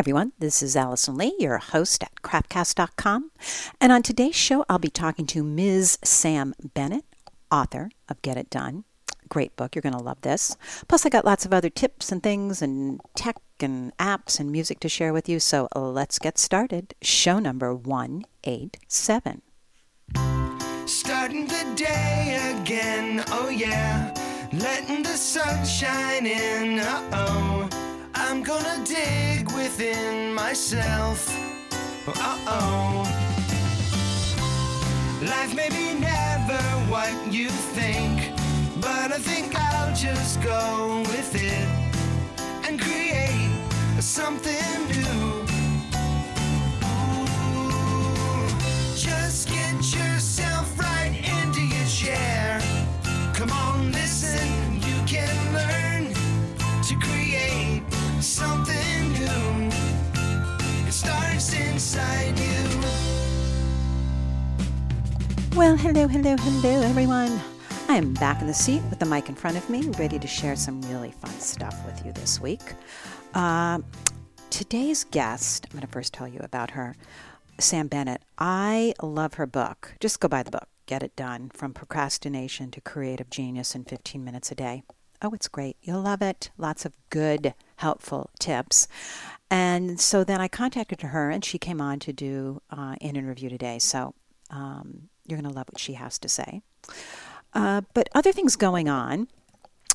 everyone. 0.00 0.32
This 0.38 0.62
is 0.62 0.76
Allison 0.76 1.18
Lee, 1.18 1.36
your 1.38 1.58
host 1.58 2.02
at 2.02 2.22
craftcast.com. 2.22 3.32
And 3.82 3.92
on 3.92 4.02
today's 4.02 4.34
show, 4.34 4.64
I'll 4.66 4.78
be 4.78 4.88
talking 4.88 5.26
to 5.26 5.44
Ms. 5.44 5.98
Sam 6.02 6.54
Bennett, 6.72 7.04
author 7.52 7.90
of 8.08 8.22
Get 8.22 8.38
It 8.38 8.48
Done. 8.48 8.84
Great 9.28 9.54
book. 9.56 9.74
You're 9.74 9.82
going 9.82 9.92
to 9.92 10.02
love 10.02 10.22
this. 10.22 10.56
Plus, 10.88 11.04
I 11.04 11.10
got 11.10 11.26
lots 11.26 11.44
of 11.44 11.52
other 11.52 11.68
tips 11.68 12.10
and 12.10 12.22
things 12.22 12.62
and 12.62 12.98
tech 13.14 13.36
and 13.60 13.94
apps 13.98 14.40
and 14.40 14.50
music 14.50 14.80
to 14.80 14.88
share 14.88 15.12
with 15.12 15.28
you. 15.28 15.38
So 15.38 15.68
let's 15.74 16.18
get 16.18 16.38
started. 16.38 16.94
Show 17.02 17.38
number 17.38 17.74
187. 17.74 19.42
Starting 20.86 21.46
the 21.46 21.72
day 21.76 22.54
again, 22.58 23.22
oh 23.28 23.50
yeah. 23.50 24.14
Letting 24.54 25.02
the 25.02 25.10
sun 25.10 25.62
shine 25.66 26.24
in, 26.24 26.78
uh 26.78 27.10
oh. 27.12 27.89
I'm 28.30 28.44
gonna 28.44 28.80
dig 28.84 29.50
within 29.50 30.32
myself. 30.32 31.28
Uh 32.06 32.38
oh. 32.46 33.02
Life 35.20 35.52
may 35.52 35.68
be 35.68 35.98
never 35.98 36.62
what 36.88 37.12
you 37.32 37.48
think, 37.48 38.30
but 38.80 39.10
I 39.10 39.18
think 39.18 39.56
I'll 39.56 39.92
just 39.96 40.40
go 40.42 41.02
with 41.08 41.34
it 41.34 41.68
and 42.68 42.80
create 42.80 43.50
something 43.98 44.86
new. 44.86 45.09
Inside 61.90 62.38
you. 62.38 62.80
Well, 65.56 65.76
hello, 65.76 66.06
hello, 66.06 66.36
hello, 66.36 66.82
everyone. 66.82 67.40
I 67.88 67.96
am 67.96 68.14
back 68.14 68.40
in 68.40 68.46
the 68.46 68.54
seat 68.54 68.80
with 68.90 69.00
the 69.00 69.06
mic 69.06 69.28
in 69.28 69.34
front 69.34 69.56
of 69.56 69.68
me, 69.68 69.82
ready 69.98 70.16
to 70.20 70.28
share 70.28 70.54
some 70.54 70.80
really 70.82 71.10
fun 71.10 71.32
stuff 71.40 71.74
with 71.84 72.06
you 72.06 72.12
this 72.12 72.40
week. 72.40 72.60
Uh, 73.34 73.80
today's 74.50 75.02
guest, 75.02 75.66
I'm 75.66 75.72
going 75.72 75.86
to 75.86 75.92
first 75.92 76.14
tell 76.14 76.28
you 76.28 76.38
about 76.44 76.70
her, 76.72 76.94
Sam 77.58 77.88
Bennett. 77.88 78.22
I 78.38 78.94
love 79.02 79.34
her 79.34 79.46
book. 79.46 79.94
Just 79.98 80.20
go 80.20 80.28
buy 80.28 80.44
the 80.44 80.52
book. 80.52 80.68
Get 80.86 81.02
it 81.02 81.16
done 81.16 81.50
from 81.52 81.74
procrastination 81.74 82.70
to 82.70 82.80
creative 82.80 83.30
genius 83.30 83.74
in 83.74 83.82
15 83.82 84.22
minutes 84.24 84.52
a 84.52 84.54
day. 84.54 84.84
Oh, 85.22 85.32
it's 85.32 85.48
great. 85.48 85.76
You'll 85.82 86.02
love 86.02 86.22
it. 86.22 86.50
Lots 86.56 86.84
of 86.84 86.92
good, 87.10 87.54
helpful 87.76 88.30
tips. 88.38 88.86
And 89.50 90.00
so 90.00 90.22
then 90.22 90.40
I 90.40 90.48
contacted 90.48 91.02
her, 91.02 91.30
and 91.30 91.44
she 91.44 91.58
came 91.58 91.80
on 91.80 91.98
to 92.00 92.12
do 92.12 92.62
uh, 92.70 92.94
an 93.00 93.16
interview 93.16 93.48
today. 93.48 93.78
So 93.78 94.14
um, 94.50 95.08
you're 95.26 95.40
going 95.40 95.50
to 95.50 95.56
love 95.56 95.68
what 95.70 95.80
she 95.80 95.94
has 95.94 96.18
to 96.20 96.28
say. 96.28 96.62
Uh, 97.52 97.82
but 97.94 98.08
other 98.14 98.32
things 98.32 98.56
going 98.56 98.88
on. 98.88 99.28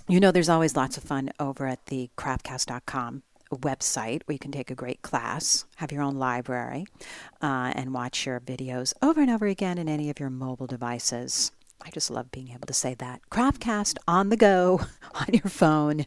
You 0.07 0.19
know, 0.19 0.31
there's 0.31 0.49
always 0.49 0.75
lots 0.75 0.97
of 0.97 1.03
fun 1.03 1.31
over 1.39 1.65
at 1.65 1.87
the 1.87 2.11
craftcast.com 2.17 3.23
website 3.51 4.21
where 4.25 4.33
you 4.33 4.39
can 4.39 4.51
take 4.51 4.69
a 4.69 4.75
great 4.75 5.01
class, 5.01 5.65
have 5.77 5.91
your 5.91 6.01
own 6.01 6.15
library, 6.15 6.85
uh, 7.41 7.71
and 7.75 7.93
watch 7.93 8.25
your 8.25 8.39
videos 8.39 8.93
over 9.01 9.21
and 9.21 9.31
over 9.31 9.47
again 9.47 9.77
in 9.77 9.87
any 9.87 10.09
of 10.09 10.19
your 10.19 10.29
mobile 10.29 10.67
devices. 10.67 11.51
I 11.81 11.89
just 11.89 12.09
love 12.09 12.31
being 12.31 12.49
able 12.49 12.67
to 12.67 12.73
say 12.73 12.93
that. 12.95 13.21
Craftcast 13.29 13.97
on 14.07 14.29
the 14.29 14.37
go 14.37 14.81
on 15.15 15.27
your 15.33 15.49
phone. 15.49 16.05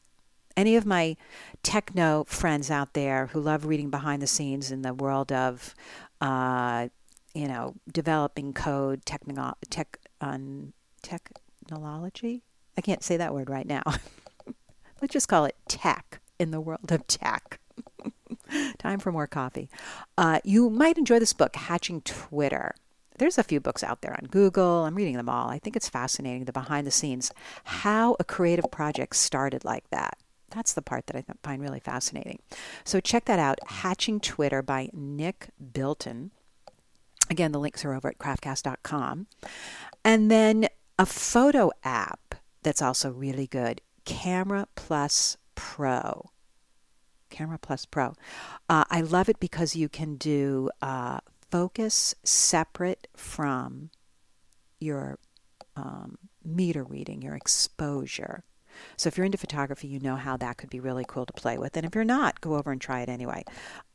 Any 0.58 0.76
of 0.76 0.86
my 0.86 1.18
techno 1.64 2.26
friends 2.26 2.70
out 2.70 2.94
there 2.94 3.28
who 3.28 3.40
love 3.40 3.66
reading 3.66 3.90
behind 3.90 4.22
the 4.22 4.28
scenes 4.28 4.72
in 4.72 4.82
the 4.82 4.94
world 4.94 5.32
of, 5.32 5.76
uh, 6.20 6.90
you 7.34 7.48
know, 7.48 7.76
developing 7.92 8.54
code, 8.54 9.06
techno- 9.06 9.56
tech, 9.70 9.98
on 10.24 10.74
technology. 11.02 12.44
I 12.78 12.82
can't 12.82 13.04
say 13.04 13.18
that 13.18 13.34
word 13.34 13.50
right 13.50 13.66
now. 13.66 13.84
Let's 15.02 15.14
just 15.14 15.28
call 15.28 15.46
it 15.46 15.56
tech 15.68 16.22
in 16.40 16.52
the 16.52 16.62
world 16.62 16.92
of 16.92 17.08
tech. 17.08 17.60
Time 18.78 19.00
for 19.00 19.12
more 19.12 19.28
coffee. 19.28 19.70
Uh, 20.18 20.40
you 20.44 20.70
might 20.70 20.98
enjoy 20.98 21.20
this 21.20 21.34
book, 21.34 21.56
Hatching 21.56 22.02
Twitter. 22.02 22.76
There's 23.18 23.38
a 23.38 23.44
few 23.44 23.60
books 23.60 23.84
out 23.84 24.02
there 24.02 24.14
on 24.14 24.28
Google. 24.28 24.86
I'm 24.86 24.96
reading 24.96 25.18
them 25.18 25.30
all. 25.30 25.50
I 25.50 25.60
think 25.60 25.76
it's 25.76 25.90
fascinating 25.90 26.46
the 26.46 26.52
behind 26.52 26.88
the 26.88 26.92
scenes, 26.92 27.32
how 27.64 28.16
a 28.20 28.24
creative 28.24 28.72
project 28.72 29.16
started 29.16 29.64
like 29.64 29.90
that. 29.92 30.18
That's 30.50 30.74
the 30.74 30.82
part 30.82 31.08
that 31.08 31.16
I 31.16 31.24
find 31.44 31.62
really 31.62 31.80
fascinating. 31.80 32.40
So 32.84 33.00
check 33.00 33.26
that 33.26 33.40
out, 33.40 33.60
Hatching 33.68 34.20
Twitter 34.20 34.62
by 34.62 34.90
Nick 34.92 35.50
Bilton. 35.74 36.32
Again, 37.30 37.52
the 37.52 37.60
links 37.60 37.86
are 37.86 37.94
over 37.94 38.10
at 38.10 38.18
craftcast.com. 38.18 39.28
And 40.04 40.32
then 40.32 40.68
a 40.98 41.06
photo 41.06 41.72
app 41.84 42.36
that's 42.64 42.82
also 42.82 43.12
really 43.12 43.48
good 43.48 43.82
Camera 44.06 44.68
Plus 44.76 45.38
Pro. 45.56 46.32
Camera 47.30 47.58
Plus 47.58 47.86
Pro. 47.86 48.14
Uh, 48.70 48.84
I 48.90 49.02
love 49.02 49.30
it 49.30 49.40
because 49.40 49.76
you 49.76 49.90
can 49.90 50.16
do 50.16 50.70
uh, 50.82 51.20
focus 51.50 52.14
separate 52.24 53.08
from 53.16 53.90
your 54.80 55.18
um, 55.76 56.18
meter 56.44 56.84
reading, 56.84 57.22
your 57.22 57.36
exposure. 57.36 58.44
So 58.98 59.08
if 59.08 59.18
you're 59.18 59.26
into 59.26 59.38
photography, 59.38 59.88
you 59.88 60.00
know 60.00 60.16
how 60.16 60.38
that 60.38 60.58
could 60.58 60.70
be 60.70 60.80
really 60.80 61.06
cool 61.08 61.26
to 61.26 61.34
play 61.34 61.58
with. 61.58 61.76
And 61.78 61.86
if 61.86 61.94
you're 61.94 62.04
not, 62.04 62.42
go 62.42 62.56
over 62.56 62.72
and 62.72 62.80
try 62.80 63.02
it 63.02 63.10
anyway. 63.10 63.44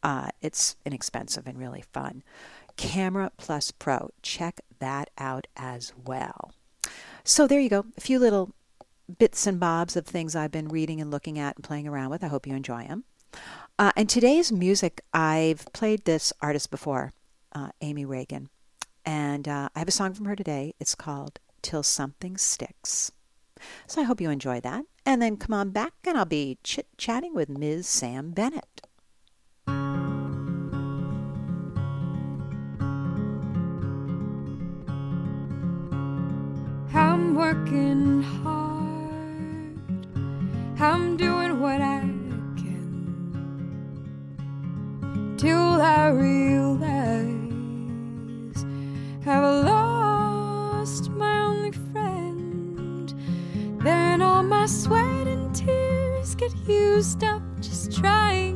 Uh, 0.03 0.29
it's 0.41 0.77
inexpensive 0.85 1.47
and 1.47 1.59
really 1.59 1.85
fun. 1.93 2.23
Camera 2.77 3.31
Plus 3.37 3.71
Pro. 3.71 4.11
Check 4.23 4.61
that 4.79 5.11
out 5.19 5.47
as 5.57 5.93
well. 6.05 6.53
So 7.25 7.47
there 7.47 7.61
you 7.61 7.69
go. 7.69 7.87
A 7.97 8.01
few 8.01 8.19
little 8.19 8.53
bits 9.19 9.47
and 9.47 9.59
bobs 9.61 9.97
of 9.97 10.07
things 10.07 10.35
I've 10.35 10.51
been 10.51 10.69
reading 10.69 11.01
and 11.01 11.11
looking 11.11 11.39
at 11.39 11.57
and 11.57 11.65
playing 11.65 11.89
around 11.89 12.11
with. 12.11 12.25
I 12.25 12.29
hope 12.29 12.47
you 12.47 12.55
enjoy 12.55 12.87
them. 12.87 13.05
Uh, 13.79 13.93
and 13.97 14.09
today's 14.09 14.51
music, 14.51 15.03
I've 15.13 15.67
played 15.73 16.05
this 16.05 16.33
artist 16.41 16.71
before, 16.71 17.13
uh, 17.53 17.71
Amy 17.81 18.05
Reagan. 18.05 18.49
And 19.05 19.47
uh, 19.47 19.69
I 19.75 19.79
have 19.79 19.89
a 19.89 19.93
song 19.93 20.15
from 20.15 20.27
her 20.27 20.37
today. 20.37 20.75
It's 20.81 20.95
called 20.95 21.39
Till 21.63 21.83
Something 21.83 22.37
Sticks. 22.37 23.13
So 23.87 24.01
I 24.01 24.05
hope 24.05 24.21
you 24.21 24.31
enjoy 24.31 24.61
that. 24.61 24.85
And 25.05 25.23
then 25.23 25.37
come 25.37 25.55
on 25.55 25.71
back 25.71 25.93
and 26.05 26.19
I'll 26.19 26.25
be 26.25 26.59
chit 26.63 26.89
chatting 26.97 27.35
with 27.35 27.49
Ms. 27.49 27.87
Sam 27.87 28.33
Bennett. 28.33 28.86
Working 37.47 38.23
hard. 38.23 39.79
I'm 40.81 41.17
doing 41.17 41.61
what 41.61 41.81
I 41.81 42.01
can. 42.61 42.97
Till 45.39 45.81
I 45.81 46.09
realize 46.09 47.45
I've 49.25 49.65
lost 49.65 51.11
my 51.11 51.39
only 51.51 51.71
friend. 51.93 53.15
Then 53.85 54.23
all 54.23 54.43
my 54.43 54.67
sweat 54.67 55.29
and 55.29 55.55
tears 55.55 56.35
get 56.35 56.53
used 56.67 57.23
up 57.23 57.43
just 57.61 57.93
trying 57.93 58.56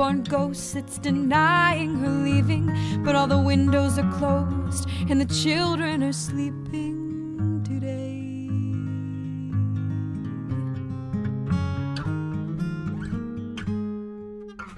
newborn 0.00 0.22
ghost 0.22 0.72
that's 0.72 0.96
denying 0.96 1.94
her 1.96 2.08
leaving. 2.08 2.66
But 3.04 3.14
all 3.14 3.26
the 3.26 3.36
windows 3.38 3.98
are 3.98 4.10
closed 4.12 4.88
and 5.10 5.20
the 5.20 5.26
children 5.26 6.02
are 6.02 6.14
sleeping 6.14 7.62
today. 7.62 8.48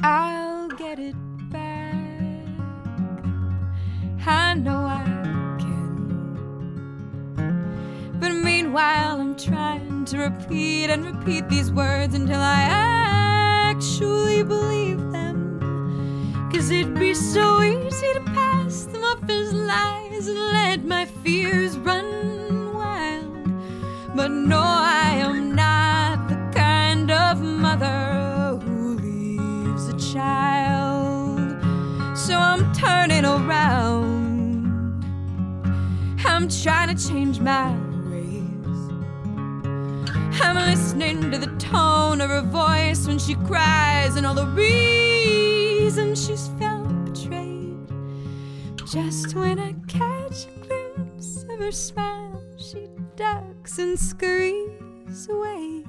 I'll 0.03 0.67
get 0.71 0.99
it 0.99 1.15
back. 1.51 1.95
I 4.27 4.55
know 4.55 4.85
I 4.85 5.05
can. 5.61 6.01
But 8.19 8.33
meanwhile, 8.33 9.21
I'm 9.21 9.37
trying 9.37 10.05
to 10.07 10.19
repeat 10.19 10.91
and 10.91 11.05
repeat 11.07 11.49
these 11.49 11.71
words 11.71 12.17
until 12.17 12.41
I 12.41 12.63
actually 13.83 14.45
believe 14.45 15.11
them. 15.11 15.59
Cause 16.53 16.71
it'd 16.71 16.95
be 16.95 17.15
so 17.15 17.61
easy 17.63 18.13
to 18.13 18.21
pass 18.27 18.85
them 18.85 19.03
off 19.03 19.29
as 19.29 19.53
lies 19.53 20.29
and 20.29 20.39
let 20.39 20.85
my 20.85 21.05
fears 21.05 21.77
run 21.79 22.73
wild. 22.75 23.45
But 24.15 24.31
no, 24.31 24.61
I 24.61 25.15
am 25.17 25.57
not 25.57 26.29
the 26.29 26.37
kind 26.57 27.11
of 27.11 27.41
mother 27.41 28.61
who 28.65 28.99
leaves 28.99 29.89
a 29.89 30.15
child. 30.15 31.41
So 32.17 32.37
I'm 32.37 32.73
turning 32.73 33.25
around. 33.25 35.03
I'm 36.25 36.49
trying 36.49 36.95
to 36.97 37.09
change 37.09 37.41
my 37.41 37.75
ways. 38.09 38.79
I'm 40.41 40.55
listening 40.55 40.82
to 41.03 41.37
the 41.37 41.53
tone 41.59 42.21
of 42.21 42.31
her 42.31 42.43
voice 42.43 43.09
when 43.09 43.19
she 43.19 43.35
cries 43.35 44.15
and 44.15 44.25
all 44.25 44.35
the 44.35 44.47
reasons 44.47 46.25
she's 46.25 46.47
felt 46.61 47.05
betrayed. 47.05 47.77
Just 48.87 49.35
when 49.35 49.59
I 49.59 49.75
catch 49.89 50.47
a 50.47 50.61
glimpse 50.65 51.43
of 51.51 51.59
her 51.59 51.73
smile, 51.73 52.41
she 52.57 52.87
ducks 53.17 53.79
and 53.79 53.99
scurries 53.99 55.29
away. 55.29 55.85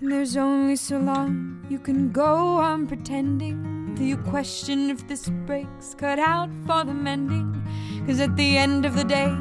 And 0.00 0.12
there's 0.12 0.36
only 0.36 0.74
so 0.74 0.98
long 0.98 1.64
you 1.70 1.78
can 1.78 2.10
go 2.10 2.34
on 2.56 2.88
pretending 2.88 3.94
till 3.96 4.06
you 4.06 4.16
question 4.16 4.90
if 4.90 5.06
this 5.06 5.28
break's 5.46 5.94
cut 5.94 6.18
out 6.18 6.50
for 6.66 6.82
the 6.84 6.94
mending. 6.94 7.62
Cause 8.06 8.18
at 8.18 8.34
the 8.34 8.58
end 8.58 8.84
of 8.84 8.96
the 8.96 9.04
day, 9.04 9.32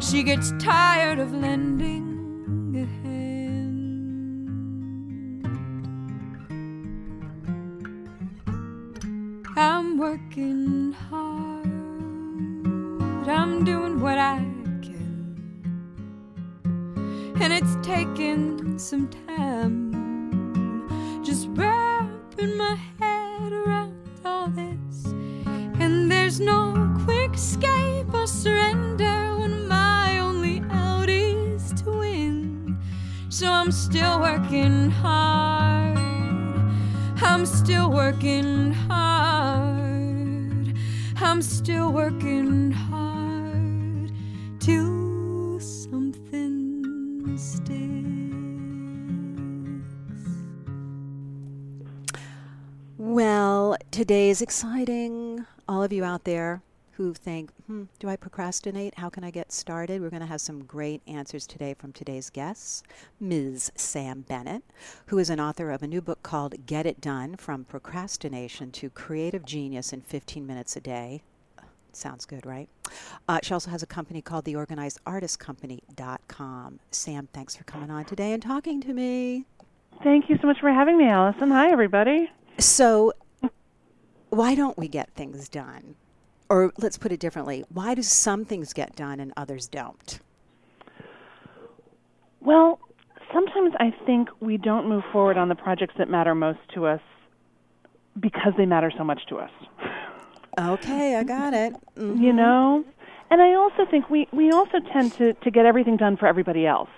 she 0.00 0.22
gets 0.22 0.52
tired 0.58 1.18
of 1.18 1.34
lending 1.34 2.11
I'm 9.62 9.96
working 9.96 10.92
hard, 10.92 11.66
I'm 13.28 13.64
doing 13.64 14.00
what 14.00 14.18
I 14.18 14.38
can. 14.82 15.36
And 17.40 17.52
it's 17.52 17.76
taken 17.86 18.76
some 18.76 19.08
time 19.28 19.92
just 21.22 21.46
wrapping 21.50 22.56
my 22.56 22.76
head 22.98 23.52
around 23.52 23.94
all 24.24 24.48
this. 24.48 25.14
And 25.78 26.10
there's 26.10 26.40
no 26.40 26.92
quick 27.04 27.34
escape 27.34 28.12
or 28.12 28.26
surrender 28.26 29.36
when 29.38 29.68
my 29.68 30.18
only 30.18 30.60
out 30.70 31.08
is 31.08 31.72
to 31.84 31.90
win. 31.90 32.76
So 33.28 33.46
I'm 33.48 33.70
still 33.70 34.18
working 34.18 34.90
hard. 34.90 35.98
I'm 37.22 37.46
still 37.46 37.92
working. 37.92 38.71
Still 41.42 41.92
working 41.92 42.70
hard 42.70 44.12
till 44.60 45.58
something 45.58 47.36
sticks. 47.36 47.72
Well, 52.96 53.76
today 53.90 54.30
is 54.30 54.40
exciting. 54.40 55.44
All 55.68 55.82
of 55.82 55.92
you 55.92 56.04
out 56.04 56.22
there 56.22 56.62
who 56.92 57.12
think, 57.12 57.50
hmm, 57.66 57.84
do 57.98 58.08
I 58.08 58.14
procrastinate? 58.14 58.98
How 58.98 59.08
can 59.08 59.24
I 59.24 59.32
get 59.32 59.50
started? 59.50 60.00
We're 60.00 60.10
going 60.10 60.20
to 60.20 60.26
have 60.26 60.40
some 60.40 60.64
great 60.64 61.02
answers 61.08 61.46
today 61.48 61.74
from 61.74 61.92
today's 61.92 62.30
guests, 62.30 62.84
Ms. 63.18 63.72
Sam 63.74 64.20
Bennett, 64.20 64.62
who 65.06 65.18
is 65.18 65.28
an 65.28 65.40
author 65.40 65.72
of 65.72 65.82
a 65.82 65.88
new 65.88 66.00
book 66.00 66.22
called 66.22 66.66
Get 66.66 66.86
It 66.86 67.00
Done 67.00 67.36
From 67.36 67.64
Procrastination 67.64 68.70
to 68.72 68.90
Creative 68.90 69.44
Genius 69.44 69.92
in 69.92 70.02
15 70.02 70.46
Minutes 70.46 70.76
a 70.76 70.80
Day. 70.80 71.22
Sounds 71.92 72.24
good, 72.24 72.46
right? 72.46 72.68
Uh, 73.28 73.38
she 73.42 73.52
also 73.54 73.70
has 73.70 73.82
a 73.82 73.86
company 73.86 74.22
called 74.22 74.44
theorganizedartistcompany.com. 74.46 76.80
Sam, 76.90 77.28
thanks 77.32 77.56
for 77.56 77.64
coming 77.64 77.90
on 77.90 78.04
today 78.04 78.32
and 78.32 78.42
talking 78.42 78.80
to 78.80 78.94
me. 78.94 79.46
Thank 80.02 80.28
you 80.28 80.36
so 80.40 80.46
much 80.46 80.58
for 80.60 80.70
having 80.70 80.96
me, 80.98 81.06
Allison. 81.06 81.50
Hi, 81.50 81.70
everybody. 81.70 82.30
So, 82.58 83.12
why 84.30 84.54
don't 84.54 84.78
we 84.78 84.88
get 84.88 85.10
things 85.14 85.48
done? 85.48 85.94
Or 86.48 86.72
let's 86.78 86.98
put 86.98 87.12
it 87.12 87.20
differently 87.20 87.64
why 87.72 87.94
do 87.94 88.02
some 88.02 88.44
things 88.44 88.72
get 88.72 88.96
done 88.96 89.20
and 89.20 89.32
others 89.36 89.68
don't? 89.68 90.18
Well, 92.40 92.80
sometimes 93.32 93.72
I 93.78 93.94
think 94.04 94.28
we 94.40 94.56
don't 94.56 94.88
move 94.88 95.04
forward 95.12 95.38
on 95.38 95.48
the 95.48 95.54
projects 95.54 95.94
that 95.98 96.10
matter 96.10 96.34
most 96.34 96.58
to 96.74 96.86
us 96.86 97.00
because 98.18 98.52
they 98.58 98.66
matter 98.66 98.92
so 98.96 99.04
much 99.04 99.20
to 99.28 99.38
us. 99.38 99.50
Okay, 100.58 101.16
I 101.16 101.24
got 101.24 101.54
it. 101.54 101.74
Mhm. 101.96 102.20
You 102.20 102.32
know? 102.32 102.84
And 103.30 103.40
I 103.40 103.54
also 103.54 103.86
think 103.90 104.10
we, 104.10 104.28
we 104.32 104.50
also 104.50 104.78
tend 104.92 105.12
to, 105.14 105.32
to 105.32 105.50
get 105.50 105.64
everything 105.64 105.96
done 105.96 106.16
for 106.16 106.26
everybody 106.26 106.66
else. 106.66 106.90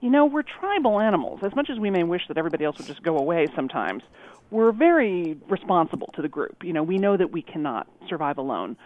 You 0.00 0.08
know, 0.10 0.24
we're 0.24 0.42
tribal 0.42 0.98
animals. 0.98 1.40
As 1.42 1.54
much 1.54 1.68
as 1.70 1.78
we 1.78 1.90
may 1.90 2.02
wish 2.02 2.22
that 2.28 2.38
everybody 2.38 2.64
else 2.64 2.78
would 2.78 2.86
just 2.86 3.02
go 3.02 3.18
away 3.18 3.46
sometimes, 3.54 4.02
we're 4.50 4.72
very 4.72 5.36
responsible 5.48 6.08
to 6.14 6.22
the 6.22 6.28
group. 6.28 6.64
You 6.64 6.72
know, 6.72 6.82
we 6.82 6.98
know 6.98 7.16
that 7.16 7.30
we 7.32 7.42
cannot 7.42 7.86
survive 8.08 8.38
alone. 8.38 8.76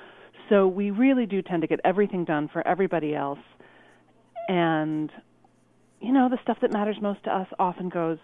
So 0.49 0.67
we 0.67 0.91
really 0.91 1.27
do 1.27 1.41
tend 1.41 1.63
to 1.63 1.69
get 1.69 1.81
everything 1.85 2.25
done 2.25 2.49
for 2.49 2.67
everybody 2.67 3.15
else. 3.15 3.39
And, 4.49 5.11
you 6.01 6.13
know, 6.13 6.29
the 6.29 6.39
stuff 6.43 6.59
that 6.63 6.73
matters 6.73 6.97
most 7.01 7.25
to 7.25 7.35
us 7.35 7.49
often 7.59 7.89
goes, 7.89 8.19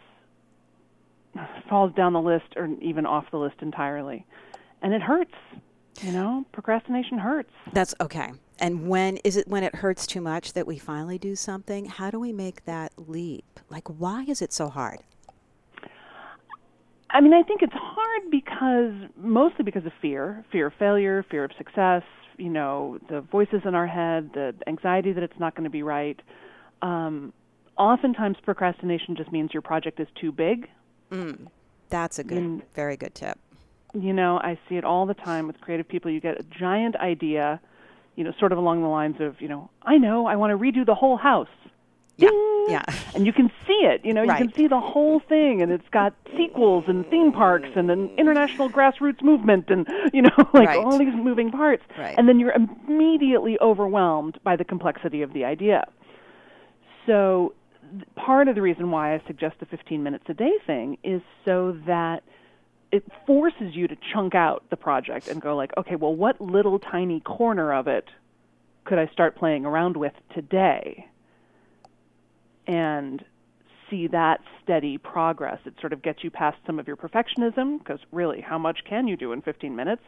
falls 1.69 1.95
down 1.95 2.13
the 2.13 2.21
list 2.21 2.55
or 2.57 2.69
even 2.81 3.07
off 3.07 3.31
the 3.31 3.39
list 3.39 3.57
entirely. 3.63 4.27
And 4.83 4.93
it 4.93 5.01
hurts. 5.03 5.35
You 6.01 6.11
know, 6.13 6.45
procrastination 6.53 7.19
hurts. 7.19 7.51
That's 7.73 7.95
okay. 8.01 8.33
And 8.59 8.89
when 8.89 9.19
is 9.19 9.37
it 9.37 9.47
when 9.47 9.63
it 9.63 9.75
hurts 9.75 10.07
too 10.07 10.21
much 10.21 10.55
that 10.55 10.67
we 10.67 10.79
finally 10.79 11.19
do 11.19 11.37
something? 11.37 11.85
How 11.87 12.11
do 12.11 12.19
we 12.19 12.33
make 12.33 12.65
that 12.65 12.93
leap? 12.97 13.61
Like, 13.69 13.89
why 13.89 14.25
is 14.27 14.41
it 14.43 14.53
so 14.53 14.69
hard? 14.69 15.01
I 17.11 17.21
mean, 17.21 17.35
I 17.35 17.43
think 17.43 17.61
it's 17.63 17.75
hard 17.75 18.31
because 18.31 18.95
mostly 19.17 19.65
because 19.65 19.85
of 19.85 19.93
fear 20.01 20.45
fear 20.51 20.69
of 20.69 20.73
failure, 20.79 21.25
fear 21.31 21.45
of 21.45 21.51
success, 21.59 22.03
you 22.39 22.49
know, 22.49 22.99
the 23.11 23.21
voices 23.21 23.61
in 23.67 23.75
our 23.75 23.87
head, 23.87 24.31
the 24.33 24.55
anxiety 24.67 25.13
that 25.13 25.23
it's 25.23 25.39
not 25.39 25.55
going 25.55 25.65
to 25.65 25.71
be 25.71 25.83
right. 25.83 26.19
Um, 26.81 27.35
oftentimes, 27.77 28.39
procrastination 28.43 29.15
just 29.15 29.31
means 29.31 29.51
your 29.53 29.63
project 29.63 30.01
is 30.01 30.09
too 30.21 30.33
big. 30.33 30.69
That's 31.91 32.19
a 32.19 32.25
good, 32.25 32.43
Mm. 32.43 32.63
very 32.75 32.97
good 32.97 33.15
tip. 33.15 33.39
You 33.95 34.13
know, 34.13 34.39
I 34.39 34.59
see 34.69 34.77
it 34.77 34.85
all 34.85 35.07
the 35.07 35.15
time 35.15 35.47
with 35.47 35.61
creative 35.61 35.87
people. 35.89 36.11
You 36.11 36.21
get 36.21 36.41
a 36.41 36.45
giant 36.45 36.97
idea, 36.97 37.61
you 38.17 38.25
know, 38.25 38.33
sort 38.39 38.53
of 38.53 38.59
along 38.59 38.81
the 38.83 38.89
lines 38.89 39.21
of, 39.21 39.41
you 39.41 39.49
know, 39.49 39.71
I 39.83 39.99
know, 39.99 40.27
I 40.27 40.37
want 40.37 40.51
to 40.53 40.59
redo 40.59 40.87
the 40.87 40.95
whole 40.95 41.17
house. 41.19 41.49
Yeah, 42.17 42.29
Ding! 42.31 42.67
yeah. 42.69 42.85
And 43.15 43.27
you 43.27 43.33
can 43.33 43.51
see 43.67 43.73
it, 43.85 44.05
you 44.05 44.13
know, 44.13 44.23
you 44.23 44.29
can 44.35 44.53
see 44.55 44.67
the 44.67 44.81
whole 44.81 45.19
thing, 45.21 45.61
and 45.63 45.73
it's 45.73 45.89
got 45.91 46.15
sequels 46.37 46.85
and 46.87 47.07
theme 47.09 47.33
parks 47.33 47.71
and 47.75 47.91
an 47.91 48.11
international 48.19 48.69
grassroots 48.71 49.23
movement 49.23 49.69
and, 49.71 49.87
you 50.13 50.23
know, 50.23 50.31
like 50.55 50.69
Right. 50.69 50.79
all 50.79 50.99
these 50.99 51.15
moving 51.15 51.51
parts. 51.51 51.83
Right. 51.99 52.15
And 52.17 52.29
then 52.29 52.39
you're 52.39 52.53
immediately 52.53 53.59
overwhelmed 53.61 54.39
by 54.45 54.57
the 54.57 54.65
complexity 54.65 55.23
of 55.23 55.33
the 55.33 55.45
idea. 55.47 55.85
So, 57.07 57.55
part 58.15 58.49
of 58.49 58.55
the 58.55 58.63
reason 58.63 58.91
why 58.91 59.15
I 59.15 59.23
suggest 59.27 59.57
the 59.61 59.67
15 59.67 60.03
minutes 60.03 60.25
a 60.29 60.35
day 60.35 60.53
thing 60.67 60.99
is 61.03 61.21
so 61.45 61.73
that 61.87 62.23
it 62.93 63.05
forces 63.27 63.75
you 63.75 63.89
to 63.89 63.97
chunk 64.13 64.35
out 64.35 64.65
the 64.71 64.77
project 64.77 65.27
and 65.27 65.41
go 65.41 65.57
like, 65.57 65.73
okay, 65.79 65.97
well, 65.97 66.15
what 66.15 66.41
little 66.41 66.79
tiny 66.79 67.21
corner 67.21 67.73
of 67.73 67.89
it 67.89 68.09
could 68.85 68.99
I 68.99 69.07
start 69.09 69.35
playing 69.35 69.65
around 69.65 69.97
with 69.97 70.13
today? 70.35 71.09
And 72.67 73.25
see 73.91 74.07
that 74.09 74.41
steady 74.63 74.99
progress. 74.99 75.59
It 75.65 75.75
sort 75.81 75.93
of 75.93 76.03
gets 76.03 76.23
you 76.23 76.31
past 76.31 76.59
some 76.67 76.79
of 76.79 76.87
your 76.87 76.97
perfectionism 76.97 77.79
because 77.79 77.99
really, 78.13 78.41
how 78.41 78.59
much 78.59 78.81
can 78.89 79.09
you 79.09 79.17
do 79.17 79.33
in 79.33 79.43
15 79.43 79.75
minutes? 79.75 80.03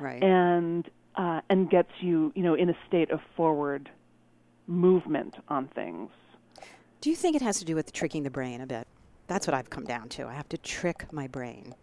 Right. 0.00 0.22
And 0.22 0.88
uh, 1.16 1.40
and 1.48 1.70
gets 1.70 1.90
you, 2.00 2.32
you 2.34 2.42
know, 2.42 2.54
in 2.54 2.68
a 2.68 2.76
state 2.88 3.10
of 3.10 3.20
forward 3.36 3.88
movement 4.66 5.36
on 5.48 5.68
things. 5.68 6.10
Do 7.00 7.10
you 7.10 7.16
think 7.16 7.36
it 7.36 7.42
has 7.42 7.58
to 7.60 7.64
do 7.64 7.74
with 7.76 7.92
tricking 7.92 8.24
the 8.24 8.30
brain 8.30 8.60
a 8.60 8.66
bit? 8.66 8.86
That's 9.28 9.46
what 9.46 9.54
I've 9.54 9.70
come 9.70 9.84
down 9.84 10.08
to. 10.10 10.26
I 10.26 10.34
have 10.34 10.48
to 10.50 10.58
trick 10.58 11.12
my 11.12 11.28
brain. 11.28 11.74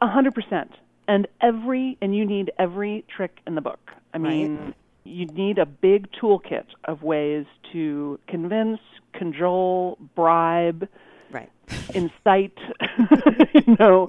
A 0.00 0.06
hundred 0.08 0.34
percent. 0.34 0.72
And 1.06 1.26
every 1.40 1.96
and 2.00 2.14
you 2.14 2.24
need 2.26 2.52
every 2.58 3.04
trick 3.14 3.38
in 3.46 3.54
the 3.54 3.60
book. 3.60 3.90
I 4.12 4.18
mean, 4.18 4.74
you 5.04 5.26
need 5.26 5.58
a 5.58 5.66
big 5.66 6.10
toolkit 6.12 6.66
of 6.84 7.02
ways 7.02 7.46
to 7.72 8.18
convince, 8.26 8.80
cajole, 9.12 9.98
bribe, 10.14 10.88
Right. 11.30 11.50
incite. 11.94 12.58
you 13.54 13.76
know, 13.78 14.08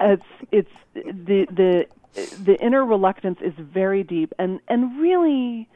it's 0.00 0.22
it's 0.50 0.70
the 0.94 1.46
the 1.50 1.86
the 2.44 2.56
inner 2.60 2.84
reluctance 2.84 3.38
is 3.40 3.54
very 3.58 4.02
deep 4.02 4.32
and 4.38 4.60
and 4.68 5.00
really 5.00 5.68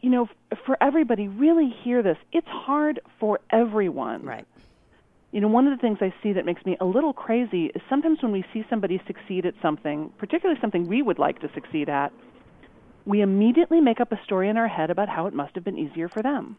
you 0.00 0.10
know 0.10 0.28
for 0.64 0.76
everybody 0.80 1.28
really 1.28 1.68
hear 1.84 2.02
this 2.02 2.16
it's 2.32 2.48
hard 2.48 2.98
for 3.20 3.38
everyone 3.50 4.22
Right. 4.22 4.46
You 5.32 5.40
know, 5.40 5.48
one 5.48 5.66
of 5.66 5.76
the 5.76 5.80
things 5.80 5.98
I 6.00 6.12
see 6.22 6.34
that 6.34 6.44
makes 6.44 6.64
me 6.64 6.76
a 6.80 6.84
little 6.84 7.12
crazy 7.12 7.66
is 7.74 7.80
sometimes 7.88 8.22
when 8.22 8.32
we 8.32 8.44
see 8.52 8.64
somebody 8.68 9.00
succeed 9.06 9.46
at 9.46 9.54
something, 9.62 10.12
particularly 10.18 10.60
something 10.60 10.86
we 10.86 11.02
would 11.02 11.18
like 11.18 11.40
to 11.40 11.50
succeed 11.54 11.88
at, 11.88 12.12
we 13.06 13.20
immediately 13.22 13.80
make 13.80 14.00
up 14.00 14.12
a 14.12 14.20
story 14.24 14.48
in 14.48 14.56
our 14.56 14.68
head 14.68 14.90
about 14.90 15.08
how 15.08 15.26
it 15.26 15.34
must 15.34 15.54
have 15.54 15.64
been 15.64 15.78
easier 15.78 16.08
for 16.08 16.22
them. 16.22 16.56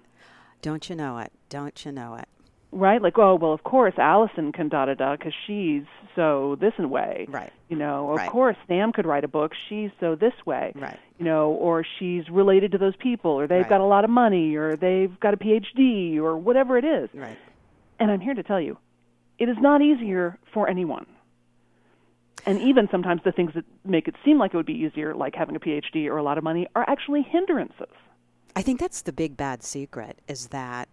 Don't 0.62 0.90
you 0.90 0.96
know 0.96 1.20
it? 1.20 1.32
Don't 1.50 1.86
you 1.86 1.92
know 1.92 2.16
it? 2.16 2.28
Right? 2.72 3.00
Like, 3.02 3.20
oh, 3.20 3.36
well, 3.36 3.54
of 3.54 3.64
course 3.64 3.94
Allison 4.00 4.52
can 4.52 4.68
da 4.68 4.86
da 4.86 4.96
da 4.96 5.16
because 5.16 5.34
she's 5.46 5.84
so 6.16 6.58
this 6.60 6.74
and 6.80 6.90
way. 6.90 7.28
Right. 7.30 7.54
You 7.70 7.78
know, 7.78 8.10
of 8.10 8.18
Right. 8.18 8.30
course 8.32 8.58
Sam 8.68 8.92
could 8.92 9.06
write 9.06 9.24
a 9.24 9.28
book. 9.28 9.52
She's 9.70 9.92
so 10.00 10.16
this 10.16 10.34
way. 10.48 10.74
Right. 10.76 10.98
You 11.20 11.26
know, 11.26 11.52
or 11.52 11.86
she's 12.00 12.28
related 12.32 12.72
to 12.72 12.80
those 12.80 12.96
people, 12.96 13.32
or 13.32 13.46
they've 13.46 13.62
Right. 13.62 13.70
got 13.70 13.82
a 13.82 13.86
lot 13.86 14.04
of 14.04 14.10
money, 14.10 14.56
or 14.56 14.76
they've 14.76 15.18
got 15.20 15.36
a 15.36 15.38
PhD, 15.38 16.18
or 16.18 16.36
whatever 16.36 16.78
it 16.80 16.84
is. 16.86 17.10
Right. 17.14 17.38
And 18.00 18.12
I'm 18.12 18.22
here 18.22 18.34
to 18.34 18.44
tell 18.44 18.60
you, 18.60 18.78
it 19.40 19.50
is 19.50 19.58
not 19.60 19.82
easier 19.82 20.38
for 20.54 20.70
anyone. 20.70 21.06
And 22.46 22.62
even 22.62 22.88
sometimes 22.92 23.22
the 23.24 23.32
things 23.32 23.52
that 23.56 23.64
make 23.86 24.08
it 24.08 24.16
seem 24.26 24.38
like 24.38 24.54
it 24.54 24.58
would 24.58 24.66
be 24.66 24.74
easier, 24.74 25.16
like 25.16 25.34
having 25.36 25.56
a 25.56 25.60
PhD 25.60 26.08
or 26.08 26.18
a 26.18 26.24
lot 26.24 26.38
of 26.38 26.44
money, 26.44 26.68
are 26.76 26.88
actually 26.90 27.22
hindrances. 27.22 27.88
I 28.56 28.62
think 28.62 28.80
that's 28.80 29.02
the 29.02 29.14
big 29.14 29.36
bad 29.36 29.64
secret 29.64 30.20
is 30.28 30.48
that 30.48 30.88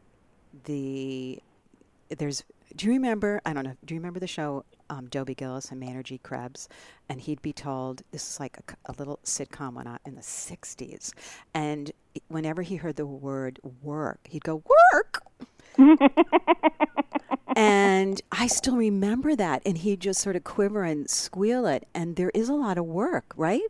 the 0.64 1.40
there's 2.08 2.42
do 2.74 2.86
you 2.86 2.92
remember 2.92 3.40
I 3.44 3.52
don't 3.52 3.64
know 3.64 3.76
do 3.84 3.94
you 3.94 4.00
remember 4.00 4.18
the 4.18 4.26
show 4.26 4.64
um, 4.88 5.06
Dobie 5.06 5.34
Gillis 5.34 5.70
and 5.70 5.78
Maynard 5.78 6.06
G. 6.06 6.18
Krebs 6.18 6.68
and 7.08 7.20
he'd 7.20 7.42
be 7.42 7.52
told 7.52 8.02
this 8.10 8.28
is 8.28 8.40
like 8.40 8.58
a 8.86 8.92
little 8.98 9.20
sitcom 9.24 9.74
when 9.74 9.86
I, 9.86 9.98
in 10.04 10.16
the 10.16 10.22
60s 10.22 11.12
and 11.54 11.92
whenever 12.28 12.62
he 12.62 12.76
heard 12.76 12.96
the 12.96 13.06
word 13.06 13.60
work 13.82 14.20
he'd 14.28 14.42
go 14.42 14.62
work 14.92 15.22
and 17.56 18.20
I 18.32 18.46
still 18.46 18.76
remember 18.76 19.34
that 19.36 19.62
and 19.64 19.78
he'd 19.78 20.00
just 20.00 20.20
sort 20.20 20.36
of 20.36 20.44
quiver 20.44 20.82
and 20.82 21.08
squeal 21.08 21.66
it 21.66 21.86
and 21.94 22.16
there 22.16 22.30
is 22.30 22.48
a 22.48 22.54
lot 22.54 22.78
of 22.78 22.84
work 22.86 23.32
right 23.36 23.62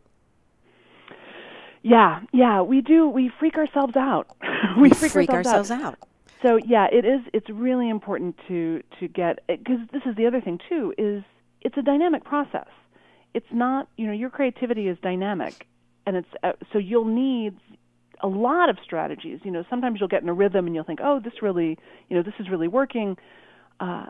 Yeah, 1.83 2.21
yeah, 2.31 2.61
we 2.61 2.81
do. 2.81 3.09
We 3.09 3.31
freak 3.39 3.55
ourselves 3.55 3.95
out. 3.95 4.27
we, 4.79 4.91
freak, 4.91 5.29
ourselves 5.31 5.71
out. 5.71 5.97
So 6.43 6.57
yeah, 6.57 6.87
it 6.91 7.05
is. 7.05 7.21
It's 7.33 7.49
really 7.49 7.89
important 7.89 8.35
to 8.47 8.81
to 8.99 9.07
get 9.07 9.39
because 9.47 9.79
this 9.91 10.01
is 10.05 10.15
the 10.15 10.25
other 10.27 10.41
thing 10.41 10.59
too. 10.69 10.93
Is 10.97 11.23
it's 11.61 11.77
a 11.77 11.81
dynamic 11.81 12.23
process. 12.23 12.67
It's 13.33 13.51
not 13.51 13.87
you 13.97 14.07
know 14.07 14.13
your 14.13 14.29
creativity 14.29 14.87
is 14.87 14.97
dynamic, 15.01 15.67
and 16.05 16.17
it's 16.17 16.27
uh, 16.43 16.53
so 16.71 16.79
you'll 16.79 17.05
need 17.05 17.57
a 18.21 18.27
lot 18.27 18.69
of 18.69 18.77
strategies. 18.83 19.39
You 19.43 19.51
know, 19.51 19.63
sometimes 19.69 19.99
you'll 19.99 20.09
get 20.09 20.21
in 20.23 20.29
a 20.29 20.33
rhythm 20.33 20.65
and 20.67 20.75
you'll 20.75 20.83
think, 20.83 20.99
oh, 21.03 21.19
this 21.19 21.41
really 21.41 21.77
you 22.09 22.15
know 22.17 22.23
this 22.23 22.33
is 22.39 22.49
really 22.49 22.67
working, 22.67 23.17
uh, 23.79 24.07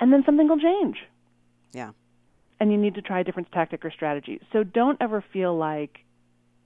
and 0.00 0.12
then 0.12 0.22
something 0.26 0.48
will 0.48 0.58
change 0.60 0.98
yeah 1.72 1.90
and 2.60 2.70
you 2.70 2.76
need 2.78 2.94
to 2.94 3.02
try 3.02 3.18
a 3.20 3.24
different 3.24 3.50
tactic 3.50 3.84
or 3.84 3.90
strategy. 3.90 4.40
So 4.52 4.62
don't 4.62 4.96
ever 5.00 5.24
feel 5.32 5.56
like 5.56 5.98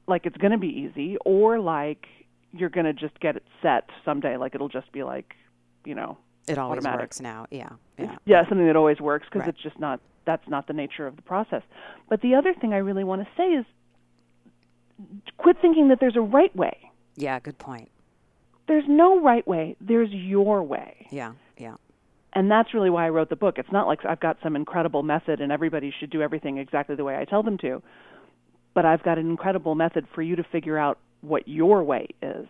like 0.09 0.26
it's 0.26 0.37
going 0.37 0.50
to 0.53 0.59
be 0.59 0.69
easy 0.69 1.17
or 1.25 1.59
like 1.61 2.07
you're 2.53 2.69
going 2.71 2.87
to 2.87 2.93
just 2.93 3.19
get 3.21 3.37
it 3.37 3.43
set 3.62 3.88
someday 4.05 4.37
like 4.37 4.55
it'll 4.55 4.69
just 4.69 4.91
be 4.93 5.03
like, 5.05 5.35
you 5.85 5.95
know, 5.95 6.19
it 6.49 6.59
always 6.59 6.79
automatic. 6.79 7.00
works 7.03 7.21
now 7.21 7.47
yeah 7.50 7.71
yeah 7.99 8.17
yeah, 8.25 8.49
something 8.49 8.67
that 8.67 8.76
always 8.76 9.00
works 9.00 9.26
because 9.26 9.41
Right. 9.41 9.49
it's 9.50 9.62
just 9.62 9.79
not 9.81 10.00
that's 10.26 10.47
not 10.49 10.67
the 10.67 10.73
nature 10.73 11.07
of 11.07 11.17
the 11.17 11.23
process. 11.23 11.62
But 12.11 12.21
the 12.21 12.35
other 12.35 12.53
thing 12.53 12.73
I 12.75 12.79
really 12.79 13.05
want 13.05 13.23
to 13.23 13.29
say 13.37 13.45
is 13.53 13.65
quit 15.38 15.57
thinking 15.62 15.88
that 15.88 15.99
there's 16.00 16.17
a 16.17 16.21
right 16.21 16.55
way. 16.57 16.86
Yeah 17.16 17.38
good 17.40 17.58
point 17.58 17.90
There's 18.68 18.85
no 18.88 19.20
right 19.20 19.46
way. 19.46 19.76
There's 19.80 20.11
your 20.11 20.62
way. 20.62 21.06
yeah 21.11 21.32
yeah 21.56 21.76
and 22.32 22.50
that's 22.50 22.75
really 22.75 22.90
why 22.90 23.06
I 23.06 23.08
wrote 23.08 23.30
the 23.30 23.37
book. 23.37 23.54
It's 23.56 23.73
not 23.73 23.87
like 23.87 24.04
I've 24.04 24.20
got 24.20 24.37
some 24.42 24.56
incredible 24.56 25.02
method 25.02 25.40
and 25.40 25.50
everybody 25.50 25.90
should 25.99 26.11
do 26.11 26.20
everything 26.20 26.58
exactly 26.58 26.94
the 26.94 27.04
way 27.04 27.16
I 27.16 27.25
tell 27.25 27.42
them 27.42 27.56
to, 27.58 27.82
but 28.75 28.85
I've 28.85 29.02
got 29.02 29.16
an 29.16 29.30
incredible 29.30 29.75
method 29.75 30.06
for 30.14 30.20
you 30.20 30.37
to 30.37 30.42
figure 30.44 30.76
out 30.76 30.99
what 31.23 31.49
your 31.49 31.82
way 31.82 32.08
is. 32.20 32.46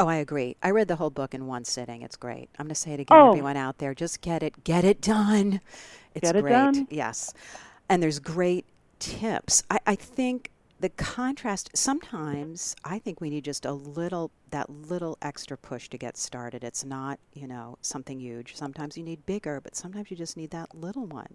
Oh, 0.00 0.06
I 0.08 0.16
agree. 0.16 0.56
I 0.62 0.70
read 0.70 0.88
the 0.88 0.96
whole 0.96 1.10
book 1.10 1.34
in 1.34 1.46
one 1.46 1.64
sitting. 1.66 2.00
It's 2.00 2.16
great. 2.16 2.48
I'm 2.58 2.64
going 2.66 2.74
to 2.74 2.74
say 2.74 2.92
it 2.94 3.00
again, 3.00 3.18
Oh. 3.18 3.28
everyone 3.28 3.58
out 3.58 3.76
there. 3.78 3.94
Just 3.94 4.22
get 4.22 4.42
it, 4.42 4.64
get 4.64 4.82
it 4.84 5.02
done. 5.02 5.60
It's 6.14 6.26
Get 6.28 6.36
it 6.36 6.40
great. 6.42 6.52
done. 6.52 6.86
Yes. 6.88 7.34
And 7.90 8.02
there's 8.02 8.20
great 8.20 8.64
tips. 8.98 9.62
I, 9.70 9.78
I 9.86 9.94
think 9.94 10.50
the 10.80 10.88
contrast, 10.90 11.70
sometimes 11.74 12.76
I 12.84 12.98
think 12.98 13.20
we 13.20 13.30
need 13.30 13.44
just 13.44 13.64
a 13.64 13.72
little, 13.72 14.30
that 14.50 14.70
little 14.70 15.18
extra 15.20 15.56
push 15.56 15.88
to 15.88 15.98
get 15.98 16.16
started. 16.16 16.62
It's 16.62 16.84
not, 16.84 17.18
you 17.32 17.48
know, 17.48 17.78
something 17.80 18.20
huge. 18.20 18.54
Sometimes 18.54 18.96
you 18.96 19.02
need 19.02 19.26
bigger, 19.26 19.60
but 19.60 19.74
sometimes 19.74 20.10
you 20.10 20.16
just 20.16 20.36
need 20.36 20.50
that 20.50 20.74
little 20.74 21.06
one. 21.06 21.34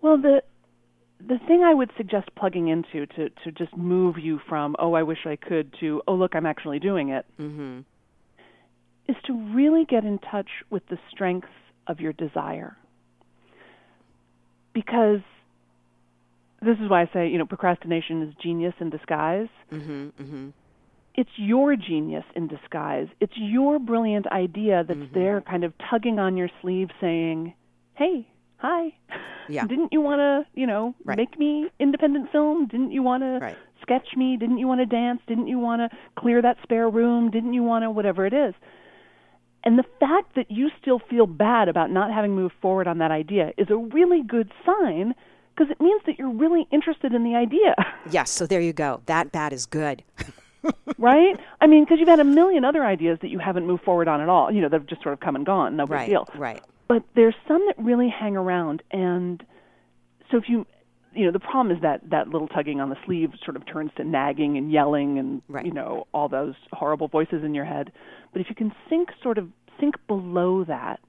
Well, 0.00 0.16
the 0.16 0.42
the 1.20 1.38
thing 1.48 1.64
I 1.64 1.74
would 1.74 1.90
suggest 1.96 2.28
plugging 2.36 2.68
into 2.68 3.04
to 3.06 3.28
to 3.30 3.50
just 3.52 3.76
move 3.76 4.18
you 4.18 4.38
from 4.48 4.76
oh 4.78 4.94
I 4.94 5.02
wish 5.02 5.26
I 5.26 5.34
could 5.34 5.74
to 5.80 6.00
oh 6.06 6.14
look 6.14 6.36
I'm 6.36 6.46
actually 6.46 6.78
doing 6.78 7.08
it 7.08 7.26
Mm-hmm. 7.40 7.80
is 9.08 9.16
to 9.26 9.32
really 9.52 9.84
get 9.84 10.04
in 10.04 10.20
touch 10.20 10.48
with 10.70 10.86
the 10.86 10.98
strength 11.10 11.48
of 11.88 11.98
your 11.98 12.12
desire. 12.12 12.76
Because 14.72 15.22
this 16.62 16.76
is 16.82 16.90
why 16.90 17.02
I 17.02 17.10
say, 17.12 17.28
you 17.28 17.38
know, 17.38 17.46
procrastination 17.46 18.22
is 18.22 18.34
genius 18.42 18.74
in 18.80 18.90
disguise. 18.90 19.48
Mm-hmm. 19.72 20.08
Mm-hmm. 20.22 20.48
it's 21.14 21.30
your 21.36 21.74
genius 21.76 22.24
in 22.36 22.46
disguise. 22.48 23.08
It's 23.20 23.32
your 23.36 23.78
brilliant 23.78 24.26
idea 24.28 24.84
that's 24.86 24.98
Mm-hmm. 24.98 25.14
there 25.18 25.40
kind 25.40 25.64
of 25.64 25.72
tugging 25.90 26.18
on 26.18 26.36
your 26.36 26.48
sleeve 26.60 26.88
saying, 27.00 27.54
"Hey, 27.94 28.26
hi. 28.58 28.94
Yeah. 29.48 29.66
Didn't 29.66 29.92
you 29.92 30.00
want 30.00 30.18
to, 30.20 30.60
you 30.60 30.66
know, 30.66 30.94
Right. 31.04 31.16
make 31.16 31.38
me 31.38 31.70
independent 31.80 32.30
film? 32.30 32.66
Didn't 32.66 32.92
you 32.92 33.02
want 33.02 33.22
to 33.22 33.38
sketch 33.82 34.08
me? 34.16 34.36
Didn't 34.36 34.58
you 34.58 34.68
want 34.68 34.80
to 34.80 34.86
dance? 34.86 35.20
Didn't 35.26 35.46
you 35.48 35.58
want 35.58 35.80
to 35.80 35.96
clear 36.16 36.42
that 36.42 36.58
spare 36.62 36.88
room? 36.88 37.30
Didn't 37.30 37.54
you 37.54 37.62
want 37.62 37.82
to 37.84 37.90
whatever 37.90 38.26
it 38.26 38.34
is?" 38.34 38.54
And 39.64 39.76
the 39.78 39.84
fact 39.98 40.34
that 40.36 40.50
you 40.50 40.70
still 40.80 41.00
feel 41.10 41.26
bad 41.26 41.68
about 41.68 41.90
not 41.90 42.12
having 42.12 42.32
moved 42.34 42.54
forward 42.62 42.86
on 42.86 42.98
that 42.98 43.10
idea 43.10 43.52
is 43.56 43.68
a 43.70 43.76
really 43.76 44.22
good 44.22 44.52
sign 44.64 45.14
because 45.58 45.70
it 45.72 45.80
means 45.82 46.00
that 46.06 46.18
you're 46.18 46.30
really 46.30 46.68
interested 46.70 47.12
in 47.12 47.24
the 47.24 47.34
idea. 47.34 47.74
Yes. 48.10 48.30
So 48.30 48.46
there 48.46 48.60
you 48.60 48.72
go. 48.72 49.02
That 49.04 49.32
bad 49.32 49.52
is 49.52 49.66
good. 49.66 50.02
right? 50.98 51.38
I 51.60 51.66
mean, 51.66 51.84
because 51.84 51.98
you've 51.98 52.08
had 52.08 52.20
a 52.20 52.24
million 52.24 52.64
other 52.64 52.82
ideas 52.82 53.18
that 53.20 53.28
you 53.28 53.38
haven't 53.38 53.66
moved 53.66 53.84
forward 53.84 54.08
on 54.08 54.22
at 54.22 54.30
all. 54.30 54.50
You 54.50 54.62
know, 54.62 54.70
they've 54.70 54.86
just 54.86 55.02
sort 55.02 55.12
of 55.12 55.20
come 55.20 55.36
and 55.36 55.44
gone. 55.44 55.76
No 55.76 55.84
big 55.84 55.92
right. 55.92 56.08
deal. 56.08 56.26
Right. 56.34 56.62
but 56.86 57.02
there's 57.14 57.34
some 57.46 57.60
that 57.66 57.78
really 57.78 58.08
hang 58.08 58.34
around 58.34 58.82
and 58.90 59.44
so 60.30 60.38
if 60.38 60.44
you 60.48 60.66
you 61.12 61.26
know 61.26 61.32
the 61.32 61.38
problem 61.40 61.74
is 61.74 61.82
that 61.82 62.08
that 62.08 62.28
little 62.28 62.48
tugging 62.48 62.80
on 62.80 62.88
the 62.88 62.96
sleeve 63.04 63.32
sort 63.44 63.56
of 63.56 63.66
turns 63.66 63.90
to 63.96 64.04
nagging 64.04 64.56
and 64.56 64.72
yelling 64.72 65.18
and 65.18 65.42
Right. 65.48 65.66
you 65.66 65.72
know 65.72 66.06
all 66.14 66.28
those 66.30 66.54
horrible 66.72 67.08
voices 67.08 67.44
in 67.44 67.54
your 67.54 67.64
head 67.66 67.92
but 68.32 68.40
if 68.40 68.48
you 68.48 68.54
can 68.54 68.72
sink 68.88 69.10
sort 69.22 69.36
of 69.36 69.48
sink 69.78 69.96
below 70.06 70.64
that 70.64 71.00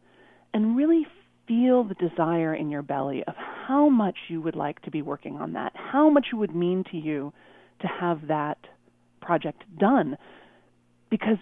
and 0.54 0.76
really 0.76 1.08
feel 1.48 1.84
the 1.86 1.96
desire 1.96 2.54
in 2.54 2.70
your 2.70 2.82
belly 2.82 3.24
of 3.26 3.36
how 3.70 3.88
much 3.88 4.18
you 4.30 4.42
would 4.42 4.56
like 4.56 4.82
to 4.82 4.90
be 4.92 5.02
working 5.02 5.36
on 5.38 5.54
that 5.54 5.72
how 5.76 6.10
much 6.10 6.28
it 6.34 6.36
would 6.36 6.56
mean 6.56 6.84
to 6.92 6.98
you 6.98 7.32
to 7.82 7.88
have 7.88 8.28
that 8.28 8.58
project 9.22 9.62
done 9.78 10.18
because 11.10 11.38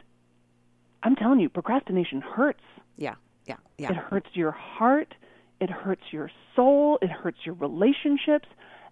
i'm 1.03 1.15
telling 1.15 1.39
you 1.39 1.49
procrastination 1.49 2.19
hurts 2.21 2.63
Yeah. 2.97 3.15
Yeah. 3.45 3.55
Yeah. 3.77 3.91
It 3.91 3.97
hurts 3.97 4.29
your 4.33 4.51
heart, 4.51 5.13
it 5.61 5.69
hurts 5.69 6.01
your 6.11 6.29
soul, 6.55 6.99
it 7.01 7.09
hurts 7.09 7.37
your 7.45 7.55
relationships, 7.55 8.47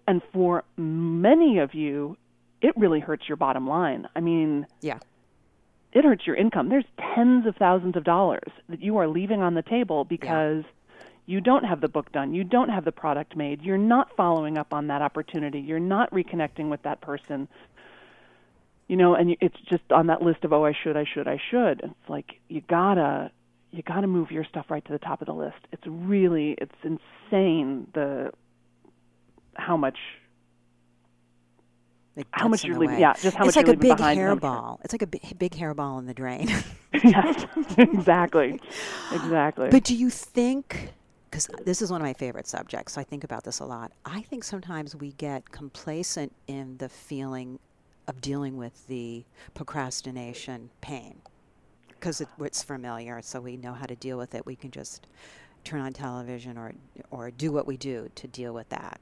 and 0.08 0.22
for 0.32 0.64
many 0.78 1.58
of 1.58 1.74
you, 1.74 2.16
it 2.62 2.72
really 2.76 3.00
hurts 3.00 3.24
your 3.28 3.36
bottom 3.36 3.68
line. 3.68 4.02
I 4.16 4.20
mean, 4.20 4.66
Yeah. 4.80 5.00
it 5.92 6.04
hurts 6.04 6.26
your 6.26 6.36
income. 6.36 6.70
There's 6.70 6.86
tens 7.14 7.44
of 7.46 7.54
thousands 7.56 7.96
of 7.96 8.04
dollars 8.04 8.50
that 8.70 8.80
you 8.80 8.96
are 8.96 9.08
leaving 9.08 9.42
on 9.42 9.52
the 9.54 9.62
table 9.62 10.04
because 10.04 10.64
you 11.26 11.40
don't 11.40 11.64
have 11.64 11.80
the 11.80 11.88
book 11.88 12.12
done, 12.12 12.32
you 12.34 12.44
don't 12.44 12.68
have 12.68 12.84
the 12.84 12.92
product 12.92 13.36
made, 13.36 13.62
you're 13.62 13.76
not 13.78 14.14
following 14.16 14.56
up 14.56 14.72
on 14.72 14.86
that 14.86 15.02
opportunity, 15.02 15.60
you're 15.60 15.80
not 15.80 16.10
reconnecting 16.12 16.68
with 16.70 16.82
that 16.82 17.00
person. 17.00 17.48
You 18.88 18.96
know, 18.96 19.14
and 19.16 19.36
it's 19.40 19.58
just 19.68 19.82
on 19.90 20.06
that 20.06 20.22
list 20.22 20.44
of 20.44 20.52
oh, 20.52 20.64
I 20.64 20.72
should, 20.72 20.96
I 20.96 21.04
should, 21.04 21.26
I 21.26 21.40
should. 21.50 21.80
It's 21.82 22.08
like 22.08 22.38
you 22.48 22.62
gotta, 22.68 23.32
you 23.72 23.82
gotta 23.82 24.06
move 24.06 24.30
your 24.30 24.44
stuff 24.44 24.66
right 24.70 24.84
to 24.84 24.92
the 24.92 25.00
top 25.00 25.20
of 25.20 25.26
the 25.26 25.34
list. 25.34 25.58
It's 25.72 25.82
really, 25.86 26.52
it's 26.56 26.74
insane 26.84 27.88
the 27.94 28.30
how 29.54 29.76
much 29.76 29.98
It 32.14 32.26
How 32.30 32.48
much 32.48 32.64
you're 32.64 32.78
leaving- 32.78 32.98
yeah, 33.00 33.12
just 33.14 33.36
how 33.36 33.44
it's 33.44 33.56
much 33.56 33.56
like 33.56 33.66
you're 33.66 33.74
a 33.74 33.78
leaving 33.78 33.90
big 33.90 33.96
behind 33.98 34.18
and 34.20 34.28
how 34.28 34.34
much 34.34 34.42
you're- 34.42 34.50
hairball. 34.56 34.78
It's 34.84 34.94
like 34.94 35.02
a 35.02 35.06
big, 35.06 35.38
big 35.38 35.52
hairball 35.52 35.98
in 35.98 36.06
the 36.06 36.14
drain. 36.14 36.48
yes, 37.04 37.44
exactly, 37.76 38.58
exactly. 39.12 39.68
But 39.68 39.84
do 39.84 39.94
you 39.94 40.08
think, 40.10 40.92
because 41.36 41.50
this 41.66 41.82
is 41.82 41.90
one 41.90 42.00
of 42.00 42.06
my 42.06 42.14
favorite 42.14 42.46
subjects, 42.46 42.94
so 42.94 43.00
I 43.02 43.04
think 43.04 43.22
about 43.22 43.44
this 43.44 43.58
a 43.58 43.64
lot. 43.66 43.92
I 44.06 44.22
think 44.22 44.42
sometimes 44.42 44.96
we 44.96 45.12
get 45.12 45.50
complacent 45.50 46.32
in 46.46 46.78
the 46.78 46.88
feeling 46.88 47.58
of 48.08 48.22
dealing 48.22 48.56
with 48.56 48.86
the 48.86 49.22
procrastination 49.52 50.70
pain 50.80 51.20
because 51.88 52.22
it, 52.22 52.28
it's 52.40 52.62
familiar, 52.62 53.20
so 53.20 53.38
we 53.42 53.58
know 53.58 53.74
how 53.74 53.84
to 53.84 53.96
deal 53.96 54.16
with 54.16 54.34
it. 54.34 54.46
We 54.46 54.56
can 54.56 54.70
just 54.70 55.08
turn 55.62 55.82
on 55.82 55.92
television 55.92 56.56
or 56.56 56.72
or 57.10 57.30
do 57.30 57.52
what 57.52 57.66
we 57.66 57.76
do 57.76 58.08
to 58.14 58.26
deal 58.28 58.54
with 58.54 58.70
that. 58.70 58.98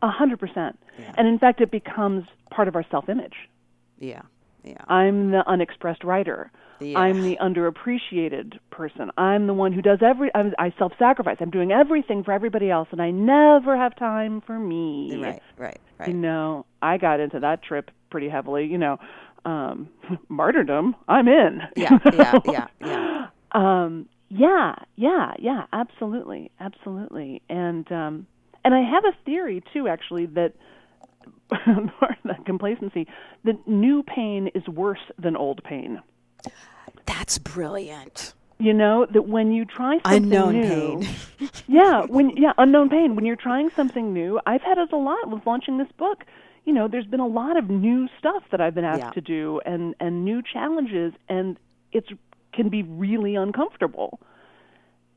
A 0.00 0.08
hundred 0.08 0.40
percent. 0.40 0.78
And 1.18 1.28
in 1.28 1.38
fact, 1.38 1.60
it 1.60 1.70
becomes 1.70 2.24
part 2.50 2.66
of 2.66 2.76
our 2.76 2.84
self-image. 2.90 3.50
Yeah, 3.98 4.22
yeah, 4.62 4.82
I'm 4.88 5.32
the 5.32 5.46
unexpressed 5.46 6.02
writer. 6.02 6.50
Yeah. 6.80 6.98
I'm 6.98 7.22
the 7.22 7.36
underappreciated 7.40 8.58
person. 8.70 9.10
I'm 9.16 9.46
the 9.46 9.54
one 9.54 9.72
who 9.72 9.82
does 9.82 10.00
every. 10.02 10.30
I'm, 10.34 10.54
I 10.58 10.72
self-sacrifice. 10.78 11.36
I'm 11.40 11.50
doing 11.50 11.72
everything 11.72 12.24
for 12.24 12.32
everybody 12.32 12.70
else, 12.70 12.88
and 12.90 13.00
I 13.00 13.10
never 13.10 13.76
have 13.76 13.96
time 13.96 14.40
for 14.40 14.58
me. 14.58 15.16
right, 15.22 15.42
right, 15.56 15.80
right. 15.98 16.08
You 16.08 16.14
know, 16.14 16.66
I 16.82 16.98
got 16.98 17.20
into 17.20 17.40
that 17.40 17.62
trip 17.62 17.90
pretty 18.10 18.28
heavily. 18.28 18.66
You 18.66 18.78
know, 18.78 18.98
um, 19.44 19.88
martyrdom. 20.28 20.96
I'm 21.08 21.28
in. 21.28 21.60
yeah, 21.76 21.98
yeah, 22.12 22.38
yeah, 22.44 22.66
yeah. 22.80 23.26
Um, 23.52 24.08
yeah, 24.30 24.74
yeah, 24.96 25.34
yeah, 25.38 25.66
absolutely, 25.72 26.50
absolutely. 26.58 27.40
And 27.48 27.90
um, 27.92 28.26
and 28.64 28.74
I 28.74 28.80
have 28.80 29.04
a 29.04 29.12
theory 29.24 29.62
too, 29.72 29.86
actually, 29.86 30.26
that 30.26 30.54
that 31.50 32.44
complacency, 32.46 33.06
that 33.44 33.66
new 33.68 34.02
pain 34.02 34.50
is 34.54 34.66
worse 34.66 34.98
than 35.18 35.36
old 35.36 35.62
pain. 35.62 36.02
That's 37.06 37.38
brilliant. 37.38 38.34
You 38.58 38.72
know 38.72 39.04
that 39.06 39.22
when 39.28 39.52
you 39.52 39.64
try 39.64 39.94
something 39.98 40.24
Unknown 40.24 40.52
new, 40.60 41.00
pain. 41.00 41.50
yeah, 41.66 42.02
when 42.06 42.30
yeah, 42.36 42.52
unknown 42.56 42.88
pain. 42.88 43.16
When 43.16 43.24
you're 43.24 43.36
trying 43.36 43.70
something 43.70 44.12
new, 44.12 44.40
I've 44.46 44.62
had 44.62 44.78
it 44.78 44.92
a 44.92 44.96
lot 44.96 45.28
with 45.28 45.44
launching 45.46 45.78
this 45.78 45.90
book. 45.98 46.24
You 46.64 46.72
know, 46.72 46.88
there's 46.88 47.06
been 47.06 47.20
a 47.20 47.26
lot 47.26 47.56
of 47.58 47.68
new 47.68 48.08
stuff 48.18 48.42
that 48.52 48.60
I've 48.60 48.74
been 48.74 48.84
asked 48.84 49.00
Yeah. 49.00 49.10
to 49.10 49.20
do, 49.20 49.60
and 49.66 49.94
and 50.00 50.24
new 50.24 50.40
challenges, 50.40 51.12
and 51.28 51.58
it's 51.92 52.08
can 52.52 52.68
be 52.68 52.84
really 52.84 53.34
uncomfortable, 53.34 54.20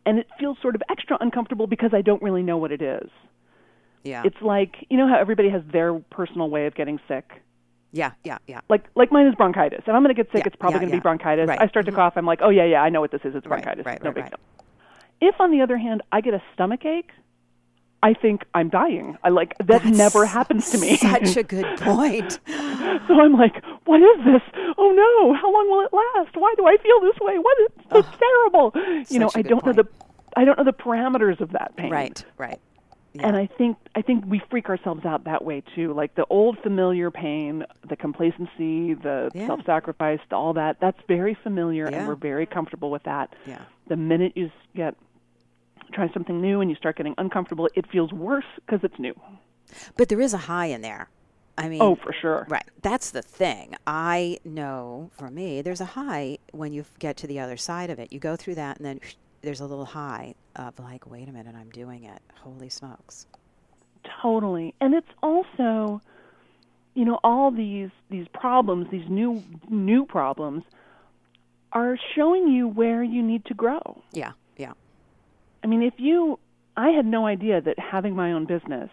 and 0.06 0.18
it 0.18 0.28
feels 0.40 0.58
sort 0.62 0.74
of 0.76 0.82
extra 0.90 1.18
uncomfortable 1.22 1.68
because 1.68 1.94
I 1.94 2.02
don't 2.02 2.22
really 2.24 2.42
know 2.44 2.58
what 2.58 2.72
it 2.72 2.82
is. 2.82 3.10
Yeah, 4.04 4.24
It's 4.26 4.42
like 4.42 4.76
you 4.90 4.98
know 4.98 5.08
how 5.08 5.18
everybody 5.20 5.50
has 5.50 5.62
their 5.72 5.94
personal 6.10 6.50
way 6.50 6.66
of 6.66 6.74
getting 6.76 7.00
sick. 7.08 7.42
Yeah, 7.92 8.12
yeah, 8.24 8.38
yeah. 8.48 8.62
Like 8.70 8.86
like 8.96 9.12
mine 9.12 9.28
is 9.28 9.36
bronchitis. 9.36 9.80
If 9.80 9.90
I'm 9.90 10.04
going 10.04 10.14
to 10.16 10.22
get 10.22 10.32
sick, 10.32 10.42
Yeah, 10.42 10.48
it's 10.48 10.56
probably 10.56 10.76
yeah, 10.76 10.80
going 10.80 10.90
to 10.92 10.96
yeah. 10.96 11.00
be 11.00 11.04
bronchitis. 11.04 11.48
Right. 11.48 11.58
Mm-hmm. 11.58 11.64
I 11.68 11.70
start 11.70 11.86
to 11.86 11.92
cough. 11.92 12.14
I'm 12.16 12.26
like, 12.26 12.40
oh 12.42 12.50
yeah, 12.50 12.66
yeah, 12.66 12.82
I 12.82 12.90
know 12.90 13.02
what 13.02 13.12
this 13.12 13.22
is. 13.24 13.36
It's 13.36 13.48
bronchitis. 13.48 13.86
right, 13.86 14.02
no 14.04 14.10
right, 14.10 14.16
big 14.16 14.24
right. 14.26 14.32
deal. 14.32 15.30
If 15.30 15.40
on 15.40 15.52
the 15.52 15.62
other 15.62 15.78
hand 15.78 16.02
I 16.12 16.22
get 16.22 16.34
a 16.34 16.42
stomach 16.54 16.86
ache, 16.86 17.10
I 18.04 18.14
think 18.14 18.44
I'm 18.54 18.70
dying. 18.70 19.18
I 19.24 19.30
like 19.30 19.56
that 19.66 19.84
never 19.86 20.26
happens 20.26 20.70
to 20.72 20.78
me. 20.78 20.98
Such 20.98 21.38
a 21.38 21.44
good 21.44 21.66
point. 21.80 22.40
so 23.08 23.20
I'm 23.20 23.34
like, 23.34 23.64
what 23.86 24.02
is 24.02 24.26
this? 24.26 24.42
Oh 24.78 24.92
no! 24.92 25.34
How 25.34 25.52
long 25.52 25.70
will 25.70 25.86
it 25.86 25.94
last? 25.94 26.36
Why 26.38 26.54
do 26.58 26.68
I 26.68 26.78
feel 26.78 27.00
this 27.02 27.20
way? 27.20 27.40
What 27.40 27.58
is 27.62 27.68
it's 27.92 28.18
terrible? 28.18 28.72
You 29.10 29.20
know, 29.20 29.32
I 29.34 29.42
don't 29.42 29.66
know 29.66 29.74
the 29.74 29.88
I 30.36 30.46
don't 30.46 30.58
know 30.58 30.64
the 30.64 30.74
parameters 30.74 31.40
of 31.42 31.52
that 31.54 31.76
pain. 31.76 31.90
Right, 31.90 32.24
right. 32.38 32.60
And 33.20 33.36
I 33.36 33.48
think 33.58 33.78
I 33.96 34.02
think 34.04 34.26
we 34.28 34.40
freak 34.52 34.70
ourselves 34.70 35.04
out 35.06 35.24
that 35.24 35.44
way 35.44 35.64
too. 35.76 35.94
Like 35.94 36.14
the 36.16 36.26
old 36.30 36.60
familiar 36.60 37.10
pain, 37.10 37.66
the 37.88 37.96
complacency, 37.96 38.94
the 38.94 39.32
Yeah. 39.34 39.48
self-sacrifice, 39.48 40.20
all 40.32 40.54
that. 40.54 40.80
That's 40.80 41.00
very 41.08 41.34
familiar, 41.34 41.90
Yeah. 41.90 41.98
and 42.00 42.08
we're 42.08 42.16
very 42.16 42.46
comfortable 42.46 42.92
with 42.92 43.04
that. 43.04 43.34
Yeah. 43.48 43.62
The 43.88 43.96
minute 43.96 44.34
you 44.36 44.52
get 44.76 44.96
try 45.94 46.12
something 46.14 46.42
new 46.42 46.60
and 46.62 46.70
you 46.70 46.76
start 46.76 46.98
getting 46.98 47.16
uncomfortable, 47.18 47.70
it 47.74 47.88
feels 47.88 48.12
worse 48.12 48.46
because 48.66 48.84
it's 48.84 49.00
new. 49.00 49.16
But 49.96 50.10
there 50.10 50.20
is 50.22 50.34
a 50.34 50.38
high 50.38 50.68
in 50.68 50.82
there. 50.82 51.08
I 51.58 51.70
mean, 51.70 51.82
Oh, 51.82 51.96
for 51.96 52.14
sure. 52.14 52.46
right. 52.50 52.66
That's 52.84 53.10
the 53.10 53.22
thing. 53.24 53.74
I 53.88 54.38
know 54.46 55.10
for 55.18 55.32
me, 55.32 55.62
there's 55.64 55.82
a 55.82 55.86
high 55.86 56.38
when 56.52 56.72
you 56.72 56.86
get 57.00 57.18
to 57.18 57.28
the 57.28 57.40
other 57.40 57.58
side 57.58 57.90
of 57.90 57.98
it. 58.00 58.14
You 58.14 58.20
go 58.20 58.36
through 58.36 58.56
that, 58.56 58.78
and 58.78 58.86
then 58.86 59.00
there's 59.48 59.62
a 59.62 59.66
little 59.66 59.86
high 59.86 60.36
of 60.58 60.78
like, 60.78 61.10
wait 61.10 61.30
a 61.30 61.32
minute, 61.32 61.56
I'm 61.56 61.70
doing 61.70 62.04
it. 62.04 62.22
Holy 62.42 62.68
smokes. 62.68 63.28
Totally. 64.22 64.76
And 64.82 64.94
it's 64.94 65.08
also 65.24 66.02
you 66.96 67.06
know 67.06 67.18
all 67.24 67.50
these 67.50 67.90
these 68.10 68.28
problems, 68.34 68.88
these 68.92 69.08
new 69.08 69.42
new 69.70 70.06
problems 70.06 70.64
are 71.72 71.98
showing 72.14 72.50
you 72.50 72.68
where 72.68 73.02
you 73.02 73.24
need 73.24 73.46
to 73.46 73.54
grow. 73.54 74.02
Yeah, 74.12 74.34
yeah. 74.58 74.74
I 75.64 75.68
mean, 75.68 75.82
if 75.82 75.94
you 75.96 76.40
I 76.76 76.90
had 76.90 77.06
no 77.06 77.26
idea 77.26 77.62
that 77.62 77.80
having 77.80 78.18
my 78.18 78.34
own 78.34 78.48
business 78.48 78.90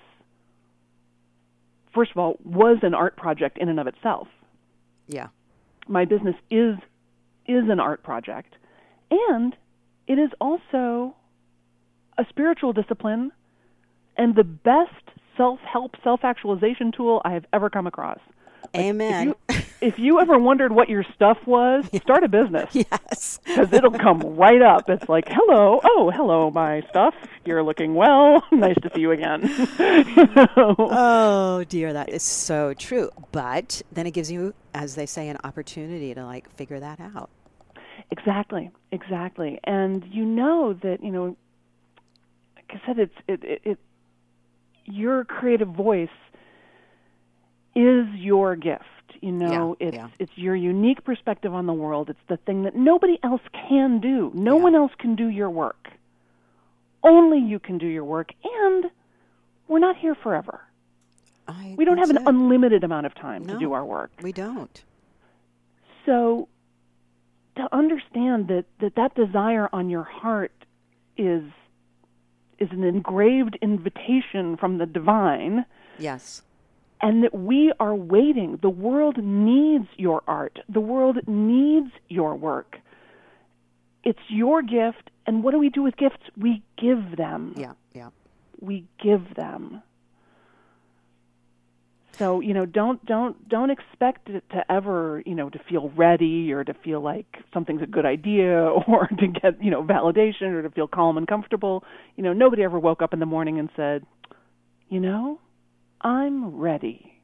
first 1.93 2.12
of 2.12 2.17
all 2.17 2.38
was 2.45 2.79
an 2.83 2.95
art 2.95 3.17
project 3.17 3.59
in 3.59 3.69
and 3.69 3.81
of 3.81 3.88
itself. 3.88 4.29
Yeah. 5.09 5.29
My 5.88 6.05
business 6.05 6.37
is 6.49 6.77
is 7.45 7.69
an 7.69 7.81
art 7.81 8.05
project 8.05 8.55
and 9.11 9.57
it 10.07 10.19
is 10.19 10.31
also 10.40 11.14
a 12.19 12.25
spiritual 12.29 12.73
discipline 12.73 13.33
and 14.17 14.35
the 14.35 14.45
best 14.45 14.90
self-help 15.37 15.97
self-actualization 16.05 16.93
tool 16.93 17.21
I 17.25 17.33
have 17.33 17.45
ever 17.53 17.71
come 17.71 17.87
across. 17.87 18.21
Amen. 18.77 19.35
If 19.49 19.57
you, 19.57 19.64
if 19.81 19.99
you 19.99 20.21
ever 20.21 20.38
wondered 20.38 20.73
what 20.73 20.88
your 20.88 21.05
stuff 21.14 21.38
was, 21.47 21.87
start 22.03 22.25
a 22.25 22.29
business 22.29 22.71
yes. 22.73 23.40
because 23.45 23.73
it'll 23.73 23.93
come 23.93 24.21
right 24.21 24.62
up. 24.62 24.88
It's 24.88 25.09
like, 25.09 25.29
hello, 25.29 25.81
oh, 25.85 26.11
hello, 26.14 26.51
my 26.51 26.83
stuff. 26.90 27.14
You're 27.45 27.62
looking 27.62 27.95
well. 27.95 28.43
nice 28.53 28.77
to 28.83 28.90
see 28.95 29.03
you 29.03 29.12
again. 29.12 29.43
You 29.79 30.27
know? 30.57 30.77
Oh 30.79 31.64
dear, 31.69 31.93
that 31.93 32.09
is 32.09 32.23
so 32.23 32.75
true. 32.75 33.11
But 33.33 33.83
then 33.93 34.07
it 34.07 34.12
gives 34.12 34.31
you, 34.31 34.55
as 34.73 34.95
they 34.95 35.07
say, 35.07 35.29
an 35.29 35.38
opportunity 35.45 36.14
to 36.14 36.25
like 36.25 36.51
figure 36.51 36.81
that 36.81 37.01
out. 37.01 37.31
Exactly, 38.18 38.70
exactly. 38.92 39.59
And 39.64 40.05
you 40.11 40.24
know 40.24 40.72
that 40.83 41.03
you 41.03 41.11
know, 41.11 41.37
like 42.55 42.70
I 42.81 42.87
said, 42.87 42.98
it's 43.00 43.14
it 43.27 43.42
it, 43.42 43.61
it 43.64 43.79
your 44.85 45.24
creative 45.24 45.68
voice 45.68 46.09
is 47.74 48.07
your 48.14 48.55
gift. 48.55 48.85
You 49.20 49.33
know, 49.33 49.77
Yeah, 49.81 49.87
it's 49.88 49.96
yeah. 49.96 50.09
it's 50.20 50.33
your 50.37 50.55
unique 50.55 51.03
perspective 51.05 51.53
on 51.53 51.66
the 51.66 51.72
world. 51.72 52.09
It's 52.09 52.18
the 52.29 52.37
thing 52.37 52.62
that 52.64 52.77
nobody 52.77 53.18
else 53.24 53.40
can 53.68 54.00
do. 54.00 54.31
No 54.35 54.57
Yeah. 54.59 54.62
one 54.62 54.74
else 54.77 54.92
can 54.98 55.16
do 55.16 55.27
your 55.29 55.50
work. 55.50 55.88
Only 57.03 57.38
you 57.40 57.59
can 57.59 57.79
do 57.79 57.87
your 57.87 58.05
work, 58.05 58.31
and 58.44 58.90
we're 59.66 59.81
not 59.81 59.96
here 59.96 60.14
forever. 60.14 60.61
I, 61.48 61.74
We 61.77 61.85
don't 61.85 61.98
have 61.98 62.11
an 62.11 62.16
it. 62.18 62.22
unlimited 62.27 62.85
amount 62.85 63.07
of 63.07 63.14
time 63.14 63.44
No. 63.44 63.55
to 63.55 63.59
do 63.59 63.72
our 63.72 63.85
work. 63.85 64.11
We 64.22 64.33
don't. 64.33 64.83
So 66.07 66.48
to 67.57 67.69
understand 67.73 68.49
that, 68.49 68.64
that 68.81 68.95
that 68.97 69.14
desire 69.14 69.69
on 69.73 69.90
your 69.90 70.03
heart 70.05 70.53
is 71.17 71.45
is 72.59 72.69
an 72.71 72.85
engraved 72.85 73.59
invitation 73.61 74.57
from 74.57 74.79
the 74.79 74.87
divine 74.87 75.64
Yes. 75.99 76.43
and 77.01 77.25
that 77.25 77.35
we 77.35 77.73
are 77.81 77.95
waiting. 77.95 78.59
The 78.62 78.71
world 78.71 79.17
needs 79.19 79.88
your 79.97 80.23
art. 80.29 80.61
The 80.69 80.81
world 80.81 81.19
needs 81.27 81.90
your 82.09 82.37
work. 82.37 82.79
It's 84.05 84.21
your 84.29 84.62
gift, 84.62 85.11
and 85.27 85.43
what 85.43 85.51
do 85.53 85.59
we 85.59 85.69
do 85.69 85.83
with 85.83 85.97
gifts? 85.97 86.23
We 86.37 86.62
give 86.77 87.17
them. 87.17 87.55
Yeah. 87.57 87.73
Yeah. 87.93 88.11
We 88.61 88.85
give 89.03 89.35
them. 89.35 89.83
So, 92.18 92.40
you 92.40 92.55
know, 92.55 92.64
don't 92.66 93.05
don't 93.05 93.48
don't 93.48 93.70
expect 93.70 94.29
it 94.29 94.44
to 94.50 94.70
ever, 94.70 95.22
you 95.27 95.35
know, 95.35 95.50
to 95.50 95.59
feel 95.59 95.90
ready 95.96 96.53
or 96.53 96.62
to 96.64 96.74
feel 96.74 97.00
like 97.00 97.27
something's 97.53 97.83
a 97.83 97.87
good 97.87 98.07
idea 98.07 98.62
or 98.88 99.07
to 99.09 99.27
get, 99.27 99.62
you 99.62 99.70
know, 99.70 99.83
validation 99.83 100.53
or 100.53 100.62
to 100.62 100.70
feel 100.70 100.87
calm 100.88 101.16
and 101.16 101.27
comfortable. 101.27 101.85
You 102.16 102.22
know, 102.22 102.33
nobody 102.33 102.62
ever 102.62 102.79
woke 102.79 103.03
up 103.03 103.12
in 103.12 103.18
the 103.20 103.27
morning 103.27 103.59
and 103.59 103.68
said, 103.77 104.05
"You 104.88 105.00
know, 105.00 105.40
I'm 106.00 106.57
ready 106.57 107.20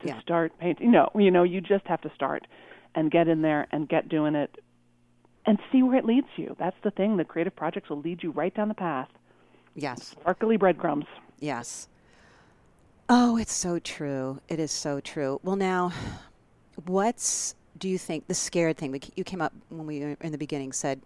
to 0.00 0.08
Yeah. 0.08 0.20
start 0.20 0.58
painting. 0.58 0.90
No, 0.90 1.10
you 1.14 1.30
know, 1.30 1.42
you 1.42 1.60
just 1.60 1.86
have 1.86 2.00
to 2.02 2.10
start 2.14 2.46
and 2.94 3.10
get 3.10 3.28
in 3.28 3.42
there 3.42 3.66
and 3.70 3.88
get 3.88 4.08
doing 4.08 4.34
it 4.34 4.56
and 5.46 5.58
see 5.72 5.82
where 5.82 5.96
it 5.96 6.04
leads 6.04 6.28
you. 6.36 6.54
That's 6.58 6.76
the 6.82 6.90
thing. 6.90 7.16
The 7.16 7.24
creative 7.24 7.54
projects 7.56 7.88
will 7.88 8.00
lead 8.00 8.22
you 8.22 8.30
right 8.30 8.54
down 8.54 8.68
the 8.68 8.74
path. 8.74 9.08
Yes. 9.74 10.02
Sparkly 10.02 10.56
breadcrumbs. 10.56 11.06
Yes. 11.40 11.88
Oh, 13.10 13.38
it's 13.38 13.52
so 13.52 13.78
true. 13.78 14.40
It 14.48 14.60
is 14.60 14.70
so 14.70 15.00
true. 15.00 15.40
Well, 15.42 15.56
now, 15.56 15.92
what's 16.84 17.54
do 17.78 17.88
you 17.88 17.96
think 17.96 18.26
the 18.26 18.34
scared 18.34 18.76
thing? 18.76 18.90
We, 18.90 19.00
you 19.16 19.24
came 19.24 19.40
up 19.40 19.54
when 19.70 19.86
we 19.86 20.00
were 20.00 20.16
in 20.20 20.32
the 20.32 20.38
beginning 20.38 20.72
said 20.72 21.00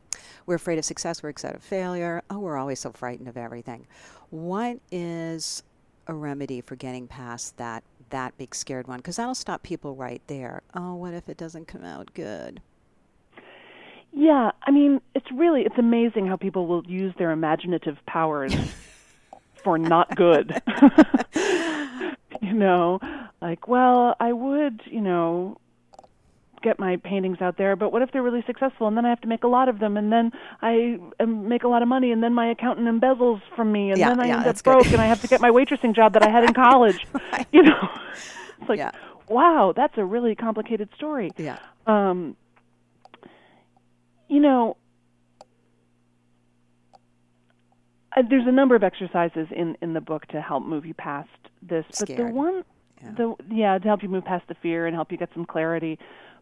we're 0.47 0.57
afraid 0.57 0.79
of 0.79 0.85
success, 0.85 1.23
we're 1.23 1.31
afraid 1.31 1.55
of 1.55 1.63
failure. 1.63 2.23
Oh, 2.29 2.41
we're 2.41 2.57
always 2.57 2.81
so 2.81 2.91
frightened 2.91 3.29
of 3.29 3.37
everything. 3.37 3.87
What 4.31 4.81
is 4.91 5.63
a 6.09 6.15
remedy 6.15 6.61
for 6.61 6.75
getting 6.75 7.07
past 7.07 7.57
that 7.59 7.85
that 8.11 8.37
big 8.37 8.55
scared 8.55 8.89
one? 8.89 8.99
Because 8.99 9.17
that'll 9.17 9.35
stop 9.35 9.63
people 9.63 9.95
right 9.95 10.23
there. 10.27 10.63
Oh, 10.75 10.95
what 10.95 11.15
if 11.15 11.29
it 11.29 11.37
doesn't 11.37 11.69
come 11.69 11.85
out 11.85 12.13
good? 12.15 12.61
Yeah, 14.13 14.51
I 14.65 14.73
mean, 14.73 15.01
it's 15.15 15.31
really 15.33 15.63
it's 15.63 15.79
amazing 15.79 16.27
how 16.27 16.37
people 16.37 16.67
will 16.67 16.85
use 16.85 17.15
their 17.17 17.31
imaginative 17.31 17.99
powers 18.07 18.55
for 19.63 19.79
not 19.79 20.17
good. 20.17 20.61
you 22.53 22.59
know, 22.59 22.99
like, 23.41 23.67
well, 23.67 24.15
I 24.21 24.33
would, 24.33 24.83
you 24.87 25.01
know, 25.01 25.59
get 26.63 26.79
my 26.79 26.97
paintings 26.97 27.39
out 27.41 27.57
there, 27.59 27.75
but 27.77 27.93
what 27.93 28.03
if 28.03 28.13
they're 28.13 28.23
really 28.23 28.45
successful 28.47 28.87
and 28.87 28.97
then 28.97 29.05
I 29.05 29.09
have 29.11 29.21
to 29.23 29.27
make 29.27 29.43
a 29.43 29.49
lot 29.49 29.69
of 29.69 29.81
them 29.81 29.97
and 29.97 30.13
then 30.13 30.31
I 30.61 30.99
make 31.25 31.65
a 31.65 31.69
lot 31.69 31.83
of 31.83 31.89
money 31.89 32.13
and 32.13 32.23
then 32.23 32.35
my 32.35 32.51
accountant 32.51 32.87
embezzles 32.87 33.41
from 33.57 33.73
me 33.73 33.91
and 33.91 34.01
Yeah, 34.01 34.11
then 34.11 34.21
I 34.21 34.29
yeah, 34.29 34.37
end 34.39 34.47
up 34.47 34.63
broke 34.63 34.87
and 34.87 35.01
I 35.01 35.07
have 35.09 35.21
to 35.23 35.29
get 35.29 35.41
my 35.41 35.51
waitressing 35.51 35.95
job 35.97 36.13
that 36.13 36.23
I 36.23 36.31
had 36.31 36.45
in 36.45 36.55
college. 36.55 37.01
You 37.53 37.63
know. 37.63 37.89
It's 38.61 38.69
like, 38.69 38.79
Yeah. 38.79 38.93
wow, 39.29 39.73
that's 39.75 39.95
a 39.99 40.05
really 40.05 40.37
complicated 40.37 40.89
story. 40.95 41.33
Yeah. 41.37 41.59
Um, 41.85 42.37
you 44.29 44.39
know, 44.39 44.77
uh, 48.17 48.23
there's 48.29 48.47
a 48.47 48.53
number 48.53 48.75
of 48.75 48.83
exercises 48.83 49.49
in 49.51 49.77
in 49.81 49.93
the 49.95 50.01
book 50.01 50.27
to 50.29 50.41
help 50.41 50.65
move 50.65 50.85
you 50.87 50.95
past 50.95 51.29
this. 51.63 51.85
But 51.99 52.09
the 52.09 52.25
one, 52.27 52.65
Yeah. 53.03 53.11
the 53.17 53.35
yeah, 53.51 53.79
to 53.79 53.85
help 53.89 54.03
you 54.03 54.09
move 54.09 54.25
past 54.25 54.47
the 54.49 54.55
fear 54.55 54.87
and 54.87 54.95
help 54.95 55.11
you 55.13 55.19
get 55.19 55.31
some 55.35 55.45
clarity. 55.45 55.99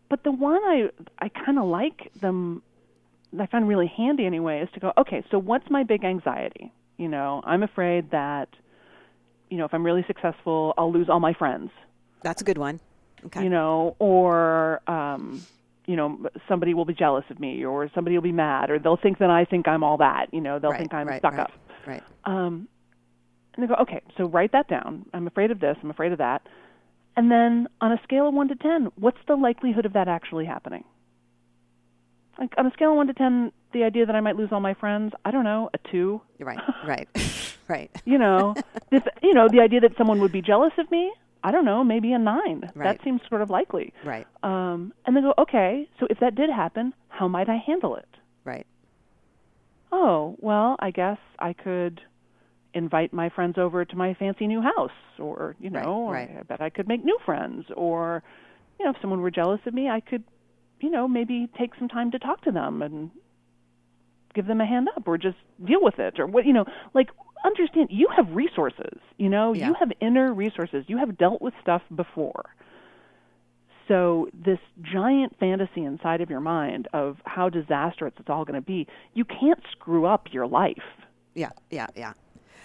But 0.09 0.25
the 0.25 0.33
one 0.33 0.61
I 0.65 0.91
I 1.19 1.29
kind 1.29 1.59
of 1.59 1.65
like 1.67 2.11
them. 2.21 2.63
I 3.39 3.47
find 3.47 3.69
really 3.69 3.87
handy 3.87 4.27
anyway 4.27 4.61
is 4.61 4.69
to 4.75 4.81
go. 4.81 4.93
Okay, 4.99 5.23
so 5.31 5.39
what's 5.39 5.71
my 5.71 5.85
big 5.85 6.03
anxiety? 6.05 6.73
You 6.97 7.07
know, 7.09 7.41
I'm 7.45 7.63
afraid 7.63 8.11
that, 8.11 8.49
you 9.51 9.57
know, 9.57 9.65
if 9.67 9.73
I'm 9.73 9.85
really 9.87 10.05
successful, 10.09 10.75
I'll 10.77 10.93
lose 10.93 11.09
all 11.09 11.21
my 11.21 11.33
friends 11.33 11.71
That's 12.23 12.43
a 12.43 12.45
good 12.45 12.59
one. 12.59 12.81
Okay. 13.27 13.45
you 13.45 13.49
know, 13.51 13.95
or 14.01 14.81
um, 14.91 15.43
you 15.91 15.97
know, 15.97 16.29
somebody 16.49 16.73
will 16.73 16.85
be 16.85 16.95
jealous 16.95 17.25
of 17.31 17.41
me, 17.41 17.65
or 17.65 17.91
somebody 17.97 18.17
will 18.17 18.23
be 18.23 18.31
mad, 18.31 18.71
or 18.71 18.79
they'll 18.79 18.97
think 18.97 19.19
that 19.19 19.29
I 19.29 19.45
think 19.45 19.67
I'm 19.67 19.83
all 19.83 19.97
that. 19.97 20.27
You 20.33 20.41
know, 20.41 20.61
they'll 20.61 20.71
right, 20.71 20.79
think 20.79 20.95
I'm 20.95 21.09
right, 21.09 21.21
stuck 21.21 21.33
right, 21.33 21.41
up. 21.41 21.51
Right. 21.85 22.03
Um, 22.25 22.69
and 23.55 23.65
they 23.65 23.67
go, 23.67 23.75
okay, 23.83 24.01
so 24.17 24.27
write 24.27 24.53
that 24.53 24.69
down. 24.69 25.05
I'm 25.13 25.27
afraid 25.27 25.51
of 25.51 25.59
this. 25.59 25.77
I'm 25.83 25.91
afraid 25.91 26.13
of 26.13 26.19
that. 26.19 26.43
And 27.17 27.29
then 27.29 27.67
on 27.81 27.91
a 27.91 28.01
scale 28.05 28.29
of 28.29 28.35
one 28.35 28.47
to 28.49 28.55
ten, 28.55 28.93
what's 28.95 29.19
the 29.27 29.35
likelihood 29.35 29.85
of 29.85 29.95
that 29.95 30.07
actually 30.07 30.45
happening? 30.45 30.85
Like 32.39 32.55
on 32.57 32.67
a 32.67 32.71
scale 32.71 32.91
of 32.91 32.97
one 32.97 33.09
to 33.09 33.15
ten, 33.15 33.51
the 33.73 33.83
idea 33.83 34.07
that 34.07 34.15
I 34.15 34.21
might 34.21 34.37
lose 34.37 34.51
all 34.53 34.61
my 34.61 34.75
friends, 34.75 35.13
I 35.25 35.33
don't 35.33 35.43
know, 35.43 35.71
a 35.75 35.91
two. 35.91 36.21
You're 36.39 36.47
right. 36.47 36.61
Right. 36.87 37.09
right. 37.69 37.91
You 38.05 38.19
know, 38.19 38.55
if, 38.93 39.03
you 39.25 39.35
know, 39.35 39.49
the 39.49 39.59
idea 39.59 39.81
that 39.81 39.97
someone 39.99 40.21
would 40.21 40.31
be 40.31 40.41
jealous 40.41 40.73
of 40.79 40.89
me, 40.93 41.13
I 41.43 41.51
don't 41.51 41.65
know, 41.65 41.83
maybe 41.83 42.13
a 42.13 42.19
nine. 42.19 42.71
Right. 42.75 42.99
That 42.99 43.05
seems 43.05 43.21
sort 43.29 43.43
of 43.43 43.51
likely. 43.51 43.93
Right. 44.05 44.27
Um, 44.43 44.93
and 45.07 45.17
they 45.17 45.21
go, 45.21 45.35
okay, 45.39 45.89
so 45.99 46.07
if 46.11 46.21
that 46.21 46.35
did 46.35 46.51
happen, 46.51 46.93
how 47.09 47.29
might 47.29 47.49
I 47.49 47.57
handle 47.57 47.97
it? 47.97 48.09
Right. 48.45 48.67
Oh, 49.93 50.37
well, 50.39 50.77
I 50.79 50.91
guess 50.91 51.19
I 51.39 51.53
could 51.53 52.01
invite 52.75 53.13
my 53.13 53.29
friends 53.31 53.59
over 53.59 53.85
to 53.85 53.97
my 53.97 54.15
fancy 54.15 54.47
new 54.47 54.61
house, 54.61 54.91
or, 55.19 55.57
you 55.59 55.71
Right, 55.71 55.85
know, 55.85 56.11
right. 56.11 56.31
I 56.39 56.43
bet 56.43 56.61
I 56.61 56.71
could 56.71 56.87
make 56.87 57.05
new 57.05 57.19
friends, 57.25 57.67
or, 57.77 58.23
you 58.79 58.85
know, 58.85 58.93
if 58.93 58.97
someone 59.01 59.21
were 59.21 59.31
jealous 59.31 59.61
of 59.67 59.75
me, 59.75 59.89
I 59.89 60.01
could, 60.01 60.23
you 60.81 60.91
know, 60.91 61.09
maybe 61.09 61.49
take 61.59 61.75
some 61.79 61.89
time 61.89 62.13
to 62.13 62.19
talk 62.19 62.43
to 62.43 62.53
them 62.53 62.83
and 62.83 63.11
give 64.35 64.47
them 64.47 64.61
a 64.61 64.67
hand 64.67 64.89
up, 64.97 65.09
or 65.09 65.19
just 65.19 65.39
deal 65.65 65.83
with 65.83 65.99
it, 65.99 66.21
or 66.21 66.27
what, 66.27 66.47
you 66.47 66.53
know, 66.53 66.65
like, 66.95 67.09
understand 67.45 67.89
you 67.91 68.09
have 68.15 68.31
resources, 68.35 68.99
you 69.17 69.29
know, 69.29 69.53
Yeah. 69.53 69.69
you 69.69 69.75
have 69.75 69.93
inner 70.01 70.33
resources, 70.33 70.85
you 70.89 70.99
have 70.99 71.17
dealt 71.19 71.41
with 71.43 71.55
stuff 71.63 71.83
before. 71.95 72.55
So 73.89 74.29
this 74.33 74.59
giant 74.83 75.37
fantasy 75.41 75.83
inside 75.85 76.21
of 76.21 76.31
your 76.31 76.41
mind 76.41 76.87
of 76.93 77.17
how 77.25 77.49
disastrous 77.49 78.13
it's 78.19 78.31
all 78.31 78.45
going 78.45 78.61
to 78.61 78.65
be, 78.65 78.87
you 79.15 79.25
can't 79.25 79.61
screw 79.73 80.07
up 80.07 80.33
your 80.33 80.47
life. 80.47 80.77
Yeah. 81.35 81.51
Yeah. 81.71 81.89
Yeah. 81.97 82.13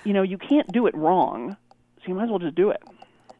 You 0.04 0.14
know, 0.14 0.22
you 0.22 0.38
can't 0.38 0.72
do 0.72 0.86
it 0.86 0.96
wrong. 0.96 1.58
So 1.98 2.04
you 2.08 2.14
might 2.14 2.26
as 2.26 2.30
well 2.30 2.38
just 2.40 2.54
do 2.56 2.70
it. 2.70 2.84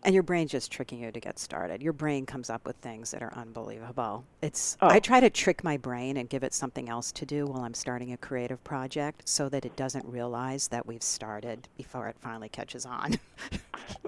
And 0.06 0.14
your 0.14 0.22
brain's 0.24 0.52
just 0.52 0.72
tricking 0.72 1.00
you 1.02 1.12
to 1.12 1.20
get 1.20 1.40
started. 1.40 1.82
Your 1.82 1.92
brain 1.92 2.28
comes 2.28 2.52
up 2.52 2.64
with 2.64 2.76
things 2.76 3.10
that 3.10 3.24
are 3.24 3.34
unbelievable. 3.34 4.24
It's 4.44 4.78
Oh. 4.80 4.88
I 4.88 5.00
try 5.00 5.20
to 5.20 5.32
trick 5.32 5.64
my 5.64 5.78
brain 5.78 6.16
and 6.18 6.30
give 6.30 6.44
it 6.44 6.54
something 6.54 6.90
else 6.90 7.12
to 7.14 7.26
do 7.26 7.48
while 7.48 7.64
I'm 7.64 7.74
starting 7.74 8.14
a 8.14 8.18
creative 8.18 8.64
project 8.64 9.24
so 9.28 9.50
that 9.50 9.66
it 9.66 9.76
doesn't 9.76 10.06
realize 10.06 10.68
that 10.68 10.86
we've 10.86 11.02
started 11.02 11.68
before 11.76 12.08
it 12.08 12.18
finally 12.22 12.50
catches 12.50 12.86
on. 12.86 13.16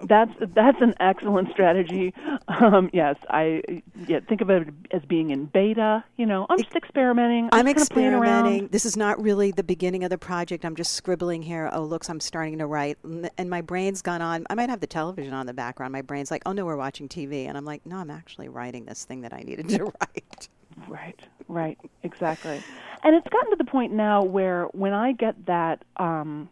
That's 0.04 0.32
that's 0.56 0.82
an 0.82 0.96
excellent 1.00 1.52
strategy. 1.52 2.14
Um, 2.48 2.90
yes, 2.94 3.16
I 3.30 3.62
yeah, 4.08 4.20
think 4.28 4.42
of 4.42 4.50
it 4.50 4.68
as 4.92 5.04
being 5.04 5.30
in 5.30 5.46
beta. 5.46 6.04
You 6.18 6.26
know, 6.26 6.48
I'm 6.50 6.58
just 6.58 6.76
experimenting. 6.76 7.50
I'm 7.52 7.66
just 7.66 7.92
kinda 7.92 8.08
experimenting. 8.18 8.68
This 8.70 8.86
is 8.86 8.98
not 8.98 9.22
really 9.22 9.52
the 9.52 9.64
beginning 9.64 10.04
of 10.04 10.10
the 10.10 10.18
project. 10.18 10.66
I'm 10.66 10.76
just 10.76 10.94
scribbling 10.94 11.44
here. 11.44 11.70
Oh, 11.72 11.84
looks, 11.84 12.10
I'm 12.10 12.20
starting 12.20 12.58
to 12.58 12.66
write. 12.66 12.98
And 13.38 13.50
my 13.50 13.62
brain's 13.62 14.02
gone 14.02 14.22
on. 14.22 14.46
I 14.50 14.56
might 14.56 14.70
have 14.70 14.80
the 14.80 14.88
television 14.88 15.34
on 15.34 15.42
in 15.42 15.48
the 15.48 15.54
background. 15.54 15.87
My 15.92 16.02
brain's 16.02 16.32
like, 16.32 16.44
oh, 16.46 16.52
no, 16.52 16.66
we're 16.66 16.78
watching 16.78 17.08
TV. 17.08 17.48
And 17.48 17.58
I'm 17.58 17.66
like, 17.66 17.86
no, 17.86 17.98
I'm 17.98 18.10
actually 18.10 18.50
writing 18.50 18.86
this 18.86 19.06
thing 19.06 19.22
that 19.22 19.34
I 19.34 19.42
needed 19.42 19.70
to 19.70 19.84
write. 20.02 20.50
Right, 20.88 21.20
right, 21.48 21.78
exactly. 22.04 22.62
And 23.04 23.16
it's 23.16 23.28
gotten 23.30 23.50
to 23.52 23.56
the 23.58 23.70
point 23.70 23.94
now 23.94 24.24
where 24.24 24.66
when 24.74 24.94
I 24.94 25.12
get 25.12 25.46
that, 25.48 25.84
um, 25.98 26.50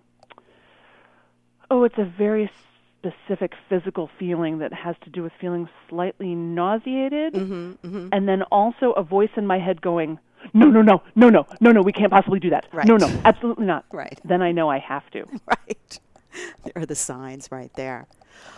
oh, 1.70 1.84
it's 1.84 1.98
a 1.98 2.06
very 2.06 2.50
specific 3.00 3.54
physical 3.70 4.10
feeling 4.18 4.60
that 4.60 4.74
has 4.74 4.96
to 5.04 5.10
do 5.10 5.22
with 5.22 5.32
feeling 5.40 5.70
slightly 5.90 6.34
nauseated, 6.34 7.34
Mm-hmm, 7.34 8.10
and 8.12 8.28
then 8.28 8.42
also 8.44 8.92
a 8.94 9.04
voice 9.04 9.30
in 9.36 9.46
my 9.46 9.60
head 9.60 9.82
going, 9.82 10.18
no, 10.54 10.68
no, 10.68 10.82
no, 10.82 11.02
no, 11.16 11.30
no, 11.30 11.46
no, 11.60 11.72
no, 11.72 11.82
we 11.82 11.92
can't 11.92 12.12
possibly 12.12 12.40
do 12.40 12.50
that. 12.52 12.68
Right. 12.72 12.88
No, 12.88 12.98
no, 12.98 13.08
absolutely 13.26 13.66
not. 13.66 13.86
Right. 13.92 14.20
Then 14.26 14.42
I 14.42 14.52
know 14.52 14.70
I 14.70 14.80
have 14.80 15.10
to. 15.12 15.26
Right. 15.48 16.00
There 16.64 16.74
are 16.76 16.86
the 16.86 16.96
signs 16.96 17.48
right 17.52 17.72
there. 17.76 18.08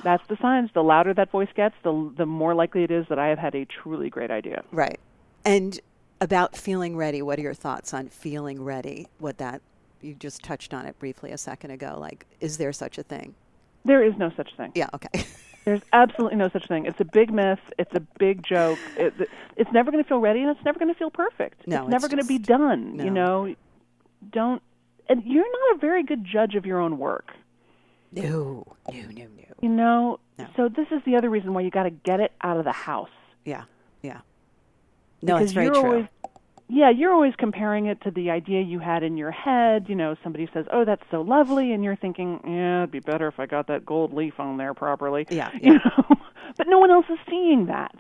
That's 0.04 0.26
the 0.28 0.38
signs. 0.38 0.70
The 0.74 0.84
louder 0.84 1.14
that 1.14 1.32
voice 1.32 1.50
gets, 1.56 1.76
the 1.84 2.12
the 2.16 2.26
more 2.26 2.54
likely 2.54 2.84
it 2.84 2.92
is 2.92 3.06
that 3.10 3.20
I 3.20 3.28
have 3.28 3.40
had 3.40 3.56
a 3.56 3.66
truly 3.66 4.10
great 4.10 4.32
idea. 4.32 4.64
Right. 4.72 5.00
And 5.46 5.80
about 6.20 6.56
feeling 6.56 6.98
ready, 6.98 7.22
what 7.22 7.40
are 7.40 7.42
your 7.42 7.54
thoughts 7.54 7.94
on 7.94 8.10
feeling 8.10 8.64
ready? 8.64 9.08
What 9.20 9.38
that, 9.38 9.62
you 10.02 10.14
just 10.14 10.44
touched 10.44 10.74
on 10.74 10.86
it 10.86 10.98
briefly 11.00 11.32
a 11.32 11.38
second 11.38 11.72
ago. 11.72 11.98
Like, 12.00 12.26
is 12.40 12.58
there 12.58 12.74
such 12.74 12.98
a 12.98 13.04
thing? 13.04 13.36
There 13.86 14.04
is 14.04 14.18
no 14.18 14.32
such 14.36 14.56
thing. 14.58 14.72
Yeah, 14.76 14.88
okay. 14.94 15.26
There's 15.66 15.82
absolutely 15.92 16.38
no 16.38 16.48
such 16.50 16.66
thing. 16.68 16.86
It's 16.86 17.00
a 17.02 17.06
big 17.06 17.32
myth. 17.32 17.60
It's 17.78 17.94
a 17.94 18.00
big 18.00 18.42
joke. 18.42 18.80
It, 18.96 19.14
it's 19.58 19.72
never 19.74 19.92
going 19.92 20.02
to 20.02 20.08
feel 20.08 20.20
ready, 20.20 20.42
and 20.42 20.50
it's 20.50 20.64
never 20.64 20.80
going 20.80 20.94
to 20.94 20.98
feel 20.98 21.12
perfect. 21.12 21.68
No, 21.68 21.82
it's 21.82 21.90
never 21.90 22.08
going 22.08 22.22
to 22.22 22.28
be 22.28 22.38
done. 22.38 22.98
no. 22.98 23.04
You 23.04 23.10
know, 23.12 23.56
don't. 24.30 24.62
And 25.10 25.24
you're 25.26 25.44
not 25.44 25.76
a 25.76 25.80
very 25.80 26.04
good 26.04 26.24
judge 26.24 26.56
of 26.56 26.66
your 26.66 26.80
own 26.80 26.98
work. 26.98 27.32
No, 28.12 28.66
no, 28.92 29.02
no, 29.02 29.24
no. 29.24 29.44
You 29.62 29.70
know. 29.70 30.20
No. 30.38 30.48
So 30.56 30.70
this 30.70 30.88
is 30.92 31.02
the 31.06 31.16
other 31.16 31.30
reason 31.30 31.54
why 31.54 31.62
you 31.62 31.72
got 31.72 31.84
to 31.84 31.90
get 31.90 32.20
it 32.20 32.32
out 32.42 32.58
of 32.58 32.64
the 32.64 32.72
house. 32.72 33.10
Yeah, 33.44 33.64
yeah. 34.02 34.22
No, 35.22 35.36
because 35.36 35.46
it's 35.46 35.54
very 35.54 35.66
you're 35.66 35.76
true. 35.76 35.84
always 35.84 36.06
yeah, 36.70 36.90
you're 36.90 37.14
always 37.14 37.34
comparing 37.38 37.86
it 37.86 38.02
to 38.02 38.12
the 38.12 38.30
idea 38.30 38.62
you 38.62 38.80
had 38.80 39.02
in 39.02 39.16
your 39.16 39.32
head. 39.32 39.86
You 39.88 39.96
know, 39.96 40.16
somebody 40.22 40.50
says, 40.54 40.66
"Oh, 40.72 40.84
that's 40.84 41.04
so 41.10 41.22
lovely," 41.22 41.72
and 41.72 41.84
you're 41.84 41.96
thinking, 41.96 42.42
"Yeah, 42.46 42.80
it'd 42.80 42.92
be 42.92 43.00
better 43.00 43.28
if 43.28 43.40
I 43.40 43.46
got 43.46 43.68
that 43.68 43.86
gold 43.86 44.14
leaf 44.14 44.40
on 44.40 44.58
there 44.58 44.74
properly." 44.74 45.26
Yeah, 45.30 45.50
You 45.62 45.76
know, 45.76 46.18
but 46.58 46.68
no 46.68 46.80
one 46.80 46.92
else 46.92 47.06
is 47.10 47.20
seeing 47.30 47.68
that. 47.68 47.96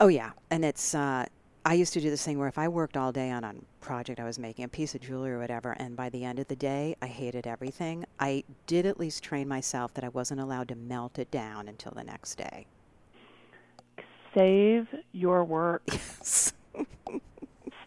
Oh 0.00 0.08
yeah, 0.08 0.30
and 0.50 0.64
it's. 0.64 0.94
Uh, 0.94 1.26
I 1.66 1.74
used 1.74 1.94
to 1.94 2.00
do 2.00 2.10
this 2.10 2.22
thing 2.22 2.38
where 2.38 2.48
if 2.48 2.58
I 2.58 2.68
worked 2.68 2.94
all 2.96 3.10
day 3.10 3.30
on 3.30 3.42
a 3.42 3.54
project 3.80 4.20
I 4.20 4.24
was 4.24 4.38
making, 4.38 4.66
a 4.66 4.68
piece 4.68 4.94
of 4.94 5.00
jewelry 5.00 5.32
or 5.32 5.38
whatever, 5.38 5.72
and 5.72 5.96
by 5.96 6.10
the 6.10 6.22
end 6.22 6.38
of 6.38 6.48
the 6.48 6.56
day 6.56 6.94
I 7.00 7.06
hated 7.06 7.46
everything, 7.46 8.04
I 8.20 8.44
did 8.66 8.84
at 8.84 9.00
least 9.00 9.22
train 9.24 9.48
myself 9.48 9.94
that 9.94 10.04
I 10.04 10.10
wasn't 10.10 10.40
allowed 10.40 10.68
to 10.68 10.74
melt 10.74 11.18
it 11.18 11.30
down 11.30 11.66
until 11.68 11.92
the 11.92 12.04
next 12.04 12.34
day. 12.36 12.66
Save 14.34 14.88
your 15.12 15.44
work. 15.44 15.82
Yes. 15.92 16.52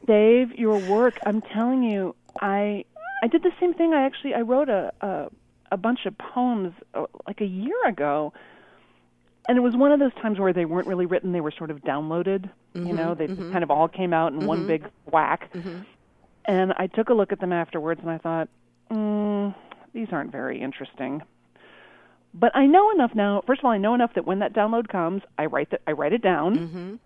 Save 0.08 0.54
your 0.54 0.78
work. 0.90 1.20
I'm 1.26 1.42
telling 1.42 1.84
you, 1.84 2.16
I 2.40 2.86
I 3.22 3.28
did 3.28 3.44
the 3.44 3.52
same 3.60 3.74
thing. 3.74 3.94
I 3.94 4.06
actually 4.06 4.34
I 4.34 4.40
wrote 4.40 4.70
a 4.70 4.94
a, 5.02 5.28
a 5.74 5.76
bunch 5.76 6.06
of 6.06 6.18
poems 6.18 6.74
uh, 6.94 7.08
like 7.28 7.42
a 7.42 7.46
year 7.46 7.76
ago, 7.86 8.32
and 9.48 9.58
it 9.58 9.62
was 9.62 9.76
one 9.76 9.92
of 9.92 10.00
those 10.00 10.14
times 10.22 10.40
where 10.40 10.54
they 10.54 10.66
weren't 10.66 10.88
really 10.88 11.06
written; 11.06 11.32
they 11.32 11.42
were 11.42 11.54
sort 11.58 11.72
of 11.72 11.78
downloaded. 11.80 12.50
You 12.74 12.82
mm-hmm, 12.82 12.96
know, 12.96 13.16
they 13.16 13.28
just 13.28 13.52
kind 13.52 13.64
of 13.64 13.72
all 13.72 13.88
came 13.88 14.14
out 14.14 14.34
in 14.34 14.46
one 14.46 14.60
mm-hmm. 14.60 14.68
big 14.68 14.86
whack. 15.12 15.52
And 16.46 16.74
I 16.78 16.88
took 16.88 17.10
a 17.10 17.14
look 17.14 17.32
at 17.32 17.42
them 17.42 17.52
afterwards, 17.52 18.00
and 18.02 18.10
I 18.10 18.18
thought, 18.20 18.48
mm, 18.90 19.54
these 19.94 20.08
aren't 20.12 20.32
very 20.32 20.62
interesting. 20.62 21.22
But 22.34 22.56
I 22.56 22.66
know 22.66 22.92
enough 22.92 23.12
now. 23.16 23.42
First 23.48 23.60
of 23.60 23.66
all, 23.66 23.72
I 23.72 23.78
know 23.78 23.94
enough 23.94 24.14
that 24.16 24.26
when 24.26 24.40
that 24.40 24.54
download 24.54 24.88
comes, 24.88 25.24
I 25.38 25.46
write 25.48 25.72
that 25.72 25.82
I 25.88 25.92
write 25.92 26.14
it 26.14 26.22
down 26.22 27.00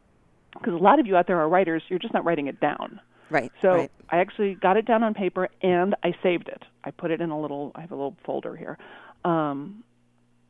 because 0.54 0.74
a 0.74 0.78
lot 0.84 1.00
of 1.00 1.08
you 1.08 1.16
out 1.16 1.28
there 1.28 1.40
are 1.40 1.48
writers. 1.48 1.84
You're 1.88 2.00
just 2.00 2.14
not 2.14 2.26
writing 2.26 2.48
it 2.48 2.60
down. 2.60 3.00
Right. 3.30 3.52
So 3.62 3.72
right. 3.72 3.92
I 4.10 4.18
actually 4.18 4.56
got 4.56 4.76
it 4.76 4.86
down 4.86 5.04
on 5.04 5.14
paper 5.14 5.48
and 5.62 5.96
I 6.04 6.14
saved 6.22 6.50
it. 6.50 6.64
I 6.84 6.92
put 6.92 7.12
it 7.12 7.22
in 7.22 7.30
a 7.30 7.40
little. 7.40 7.72
I 7.76 7.82
have 7.82 7.92
a 7.92 7.96
little 7.96 8.18
folder 8.26 8.56
here, 8.56 8.78
um, 9.24 9.84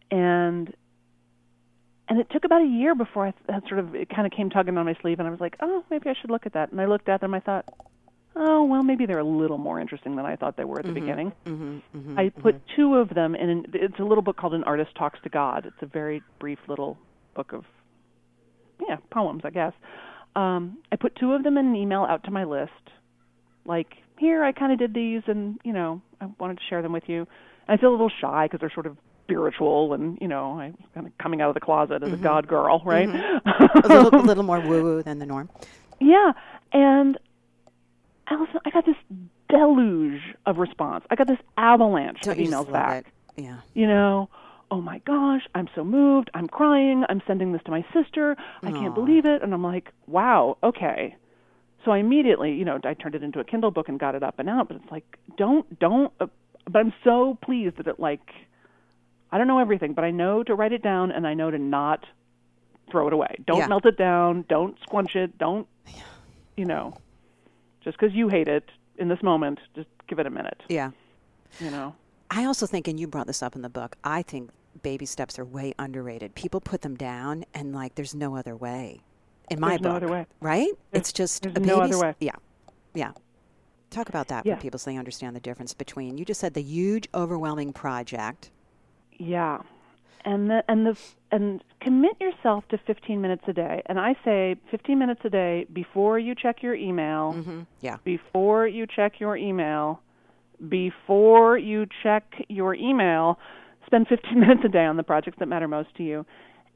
and 0.10 0.74
and 2.12 2.20
it 2.20 2.28
took 2.30 2.44
about 2.44 2.62
a 2.62 2.66
year 2.66 2.94
before 2.94 3.28
I 3.28 3.34
that 3.48 3.64
sort 3.70 3.80
of 3.80 3.96
it 3.96 4.10
kind 4.10 4.28
of 4.28 4.34
came 4.34 4.50
tugging 4.50 4.78
on 4.78 4.86
my 4.86 4.98
sleeve, 5.02 5.20
and 5.20 5.28
I 5.30 5.32
was 5.32 5.40
like, 5.40 5.56
oh, 5.62 5.86
maybe 5.90 6.10
I 6.10 6.14
should 6.20 6.30
look 6.30 6.46
at 6.46 6.52
that. 6.56 6.70
And 6.70 6.82
I 6.82 6.86
looked 6.86 7.08
at 7.08 7.22
them. 7.22 7.34
I 7.34 7.40
thought, 7.40 7.64
oh, 8.36 8.66
well, 8.66 8.84
maybe 8.84 9.06
they're 9.06 9.20
a 9.20 9.24
little 9.24 9.58
more 9.58 9.80
interesting 9.80 10.18
than 10.18 10.26
I 10.26 10.36
thought 10.36 10.58
they 10.58 10.66
were 10.66 10.80
at 10.80 10.86
the 10.86 10.92
beginning. 10.92 11.32
Mm-hmm, 11.46 12.20
I 12.20 12.28
put 12.28 12.62
two 12.76 12.96
of 12.96 13.08
them 13.16 13.34
in. 13.34 13.50
An, 13.50 13.66
it's 13.74 13.98
a 13.98 14.04
little 14.04 14.22
book 14.24 14.36
called 14.36 14.54
An 14.54 14.66
Artist 14.66 14.90
Talks 14.98 15.20
to 15.24 15.30
God. 15.30 15.66
It's 15.66 15.82
a 15.82 15.86
very 15.86 16.22
brief 16.38 16.60
little 16.68 16.98
book 17.34 17.54
of 17.54 17.64
yeah 18.86 18.98
poems, 19.10 19.44
I 19.46 19.52
guess. 19.52 19.72
Um, 20.36 20.80
I 20.92 20.98
put 20.98 21.16
two 21.16 21.32
of 21.32 21.44
them 21.44 21.58
in 21.58 21.68
an 21.68 21.76
email 21.78 22.02
out 22.04 22.26
to 22.26 22.32
my 22.32 22.44
list, 22.44 22.72
like 23.66 23.88
here 24.18 24.44
I 24.44 24.52
kind 24.52 24.74
of 24.74 24.80
did 24.80 24.94
these, 24.94 25.22
and 25.28 25.60
you 25.64 25.72
know 25.72 26.02
I 26.20 26.28
wanted 26.40 26.58
to 26.58 26.64
share 26.70 26.82
them 26.82 26.92
with 26.92 27.04
you. 27.08 27.26
And 27.70 27.78
I 27.80 27.82
feel 27.82 27.92
a 27.92 27.92
little 27.92 28.12
shy 28.20 28.48
because 28.48 28.60
they're 28.60 28.74
sort 28.74 28.86
of 28.86 28.98
spiritual, 29.32 29.94
and 29.94 30.18
you 30.22 30.28
know 30.28 30.60
I'm 30.60 30.78
kind 30.94 31.08
of 31.08 31.18
coming 31.18 31.42
out 31.42 31.50
of 31.50 31.54
the 31.54 31.62
closet 31.62 32.04
as 32.04 32.12
a 32.12 32.18
God 32.18 32.48
girl, 32.48 32.82
right? 32.86 33.08
a 33.10 33.88
little, 33.88 34.20
a 34.20 34.22
little 34.26 34.44
more 34.44 34.60
woo-woo 34.60 35.04
than 35.04 35.20
the 35.20 35.26
norm. 35.26 35.50
Yeah, 36.00 36.34
and 36.74 37.18
Allison, 38.28 38.60
I 38.66 38.70
got 38.70 38.86
this 38.86 38.96
deluge 39.50 40.22
of 40.46 40.58
response. 40.58 41.06
I 41.10 41.16
got 41.16 41.28
this 41.28 41.40
avalanche 41.58 42.22
Don't 42.22 42.40
of 42.40 42.46
emails 42.48 42.72
back. 42.72 43.06
it? 43.38 43.44
Yeah. 43.44 43.58
You 43.74 43.88
know, 43.88 44.30
oh 44.70 44.82
my 44.82 45.00
gosh, 45.00 45.42
I'm 45.54 45.68
so 45.76 45.84
moved. 45.84 46.30
I'm 46.34 46.48
crying. 46.48 47.04
I'm 47.10 47.22
sending 47.28 47.52
this 47.52 47.62
to 47.66 47.72
my 47.72 47.86
sister. 47.94 48.36
I 48.64 48.72
can't 48.72 48.96
believe 48.96 49.26
it. 49.26 49.44
And 49.44 49.54
I'm 49.54 49.64
like, 49.64 49.92
wow, 50.08 50.58
okay. 50.64 51.16
So 51.84 51.92
I 51.92 51.98
immediately, 51.98 52.54
you 52.54 52.64
know, 52.64 52.80
I 52.84 52.94
turned 52.94 53.16
it 53.16 53.24
into 53.24 53.40
a 53.40 53.44
Kindle 53.44 53.72
book 53.72 53.90
and 53.90 54.00
got 54.00 54.16
it 54.16 54.24
up 54.24 54.40
and 54.40 54.50
out. 54.50 54.68
But 54.68 54.78
it's 54.78 54.92
like, 54.92 55.18
don't, 55.38 55.80
don't. 55.80 56.14
Uh, 56.20 56.28
but 56.70 56.80
I'm 56.80 56.94
so 57.04 57.38
pleased 57.44 57.78
that 57.78 57.88
it 57.88 58.00
like, 58.00 58.22
I 59.32 59.38
don't 59.38 59.48
know 59.48 59.60
everything, 59.60 59.94
but 59.94 60.04
I 60.04 60.12
know 60.12 60.44
to 60.44 60.56
write 60.56 60.74
it 60.74 60.82
down 60.84 61.12
and 61.12 61.26
I 61.26 61.34
know 61.34 61.50
to 61.52 61.58
not 61.58 62.06
throw 62.90 63.08
it 63.08 63.14
away. 63.14 63.36
Don't 63.46 63.60
Yeah. 63.60 63.68
melt 63.68 63.86
it 63.86 63.98
down. 63.98 64.44
Don't 64.50 64.78
squunch 64.82 65.16
it. 65.16 65.38
Don't, 65.38 65.68
you 66.58 66.66
know, 66.66 66.94
just 67.82 67.98
because 67.98 68.14
you 68.14 68.28
hate 68.28 68.48
it 68.50 68.70
in 68.98 69.08
this 69.08 69.24
moment, 69.24 69.60
just 69.76 69.88
give 70.08 70.20
it 70.20 70.28
a 70.28 70.30
minute. 70.30 70.62
Yeah. 70.68 70.92
You 71.60 71.72
know. 71.72 71.96
I 72.30 72.46
also 72.46 72.66
think, 72.66 72.88
and 72.88 73.00
you 73.00 73.08
brought 73.08 73.28
this 73.28 73.42
up 73.42 73.56
in 73.56 73.62
the 73.62 73.70
book, 73.70 73.96
I 74.04 74.22
think 74.22 74.52
baby 74.84 75.06
steps 75.06 75.38
are 75.40 75.46
way 75.46 75.74
underrated. 75.80 76.36
People 76.36 76.62
put 76.62 76.82
them 76.82 76.96
down, 76.96 77.44
and 77.54 77.74
like, 77.74 77.96
there's 77.96 78.16
no 78.16 78.36
other 78.36 78.56
way. 78.56 79.02
In 79.50 79.60
my 79.60 79.70
There's 79.70 79.82
book, 79.82 79.90
no 79.92 79.96
other 79.98 80.08
way. 80.08 80.26
right? 80.40 80.70
There's- 80.92 81.02
it's 81.10 81.14
just 81.14 81.46
a 81.46 81.50
no 81.60 81.80
baby's- 81.80 81.96
other 81.96 82.08
way. 82.08 82.16
Yeah, 82.22 82.36
yeah. 82.94 83.12
Talk 83.90 84.08
about 84.08 84.30
that 84.30 84.46
Yeah. 84.46 84.56
for 84.56 84.62
people 84.62 84.80
so 84.80 84.90
they 84.92 84.96
understand 84.98 85.36
the 85.36 85.42
difference 85.42 85.74
between. 85.74 86.18
You 86.18 86.24
just 86.24 86.40
said 86.40 86.54
the 86.54 86.62
huge, 86.62 87.10
overwhelming 87.14 87.74
project. 87.74 88.50
Yeah, 89.24 89.60
and 90.26 90.50
the 90.50 90.64
and 90.68 90.86
the 90.88 90.98
and 91.32 91.64
commit 91.80 92.20
yourself 92.20 92.68
to 92.70 92.78
15 92.78 93.22
minutes 93.22 93.44
a 93.48 93.54
day. 93.54 93.82
And 93.86 94.00
I 94.00 94.16
say 94.26 94.56
15 94.72 94.98
minutes 94.98 95.22
a 95.24 95.30
day 95.30 95.66
before 95.72 96.18
you 96.18 96.34
check 96.36 96.64
your 96.64 96.74
email, 96.76 97.34
Mm-hmm. 97.38 97.62
Yeah, 97.82 97.98
before 98.04 98.68
you 98.68 98.88
check 98.88 99.20
your 99.20 99.38
email, 99.38 100.02
before 100.68 101.58
you 101.58 101.86
check 102.04 102.24
your 102.50 102.74
email. 102.76 103.38
Spend 103.86 104.08
15 104.08 104.40
minutes 104.46 104.62
a 104.66 104.70
day 104.70 104.86
on 104.86 104.98
the 104.98 105.04
projects 105.04 105.38
that 105.40 105.48
matter 105.48 105.68
most 105.68 105.94
to 105.98 106.04
you, 106.04 106.26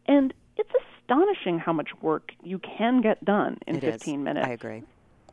and 0.07 0.33
it's 0.57 0.69
astonishing 1.01 1.59
how 1.59 1.73
much 1.73 1.89
work 2.01 2.31
you 2.43 2.59
can 2.59 3.01
get 3.01 3.23
done 3.25 3.57
in 3.67 3.75
it 3.77 3.83
is. 3.83 3.93
15 3.93 4.23
minutes 4.23 4.47
I 4.47 4.51
agree. 4.51 4.83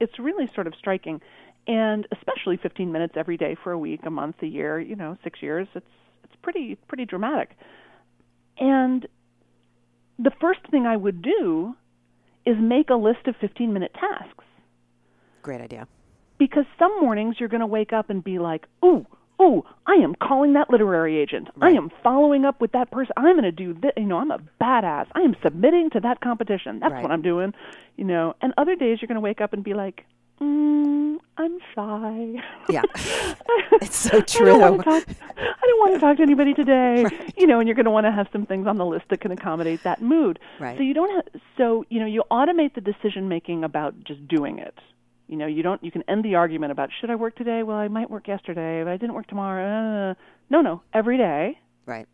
it's 0.00 0.18
really 0.18 0.48
sort 0.54 0.66
of 0.66 0.74
striking 0.78 1.20
and 1.66 2.06
especially 2.12 2.56
15 2.56 2.90
minutes 2.92 3.14
every 3.16 3.36
day 3.36 3.56
for 3.62 3.70
a 3.72 3.78
week 3.78 4.00
a 4.04 4.10
month 4.10 4.36
a 4.42 4.46
year 4.46 4.80
you 4.80 4.96
know 4.96 5.16
6 5.24 5.42
years 5.42 5.68
it's 5.74 5.86
pretty 6.42 6.76
pretty 6.88 7.04
dramatic. 7.04 7.50
And 8.58 9.06
the 10.18 10.30
first 10.40 10.60
thing 10.70 10.86
i 10.86 10.96
would 10.96 11.22
do 11.22 11.74
is 12.44 12.56
make 12.60 12.90
a 12.90 12.94
list 12.94 13.26
of 13.26 13.34
15 13.40 13.72
minute 13.72 13.92
tasks. 13.94 14.44
Great 15.42 15.60
idea. 15.60 15.86
because 16.38 16.64
some 16.78 16.92
mornings 17.00 17.36
you're 17.38 17.48
going 17.48 17.60
to 17.60 17.66
wake 17.66 17.92
up 17.92 18.10
and 18.10 18.22
be 18.22 18.38
like 18.38 18.66
ooh 18.84 19.06
ooh 19.40 19.62
i 19.86 19.94
am 19.94 20.14
calling 20.14 20.52
that 20.52 20.70
literary 20.70 21.18
agent. 21.18 21.48
I 21.60 21.70
am 21.70 21.90
following 22.02 22.44
up 22.44 22.60
with 22.60 22.72
that 22.72 22.90
person. 22.90 23.12
I'm 23.16 23.34
going 23.36 23.42
to 23.44 23.52
do 23.52 23.72
this 23.74 23.92
you 23.96 24.04
know 24.04 24.18
i'm 24.18 24.30
a 24.30 24.38
badass. 24.60 25.06
I 25.14 25.20
am 25.20 25.34
submitting 25.42 25.90
to 25.90 26.00
that 26.00 26.20
competition. 26.20 26.78
That's 26.80 26.92
Right. 26.92 27.02
what 27.02 27.10
i'm 27.12 27.22
doing 27.22 27.52
you 27.96 28.04
know? 28.04 28.34
And 28.40 28.54
other 28.56 28.74
days 28.74 28.98
you're 29.00 29.06
going 29.08 29.16
to 29.16 29.20
wake 29.20 29.40
up 29.42 29.52
and 29.52 29.62
be 29.62 29.74
like 29.74 30.04
mm, 30.40 31.18
i'm 31.38 31.58
shy 31.74 32.42
Yeah, 32.68 32.82
it's 33.82 33.96
so 33.96 34.08
I 34.08 34.20
don't, 34.20 34.28
true. 34.28 34.58
want 34.58 34.78
to 34.78 34.84
talk, 34.84 35.04
I 35.36 35.66
don't 35.66 35.80
want 35.80 35.94
to 35.94 36.00
talk 36.00 36.16
to 36.18 36.22
anybody 36.22 36.54
today. 36.54 37.04
You 37.36 37.46
know, 37.48 37.58
and 37.58 37.66
you're 37.66 37.74
going 37.74 37.86
to 37.86 37.90
want 37.90 38.06
to 38.06 38.12
have 38.12 38.28
some 38.32 38.46
things 38.46 38.66
on 38.68 38.76
the 38.78 38.84
list 38.86 39.06
that 39.10 39.20
can 39.20 39.32
accommodate 39.32 39.82
that 39.82 40.00
mood. 40.00 40.38
Right. 40.60 40.76
So 40.76 40.84
you 40.84 40.94
don't 40.94 41.10
have. 41.16 41.42
So 41.56 41.84
you 41.88 41.98
know, 41.98 42.06
you 42.06 42.22
automate 42.30 42.74
the 42.74 42.80
decision 42.80 43.28
making 43.28 43.64
about 43.64 43.94
just 44.04 44.28
doing 44.28 44.58
it. 44.58 44.78
You 45.26 45.36
know, 45.36 45.46
you 45.46 45.62
don't. 45.62 45.82
You 45.82 45.90
can 45.90 46.04
end 46.08 46.24
the 46.24 46.36
argument 46.36 46.70
about 46.70 46.90
should 47.00 47.10
I 47.10 47.16
work 47.16 47.34
today? 47.34 47.62
Well, 47.64 47.76
I 47.76 47.88
might 47.88 48.10
work 48.10 48.28
yesterday, 48.28 48.84
but 48.84 48.90
I 48.92 48.96
didn't 48.96 49.14
work 49.14 49.26
tomorrow. 49.26 50.10
Uh, 50.10 50.14
no, 50.50 50.60
no. 50.60 50.82
Every 50.94 51.16
day, 51.18 51.58
Right. 51.86 52.06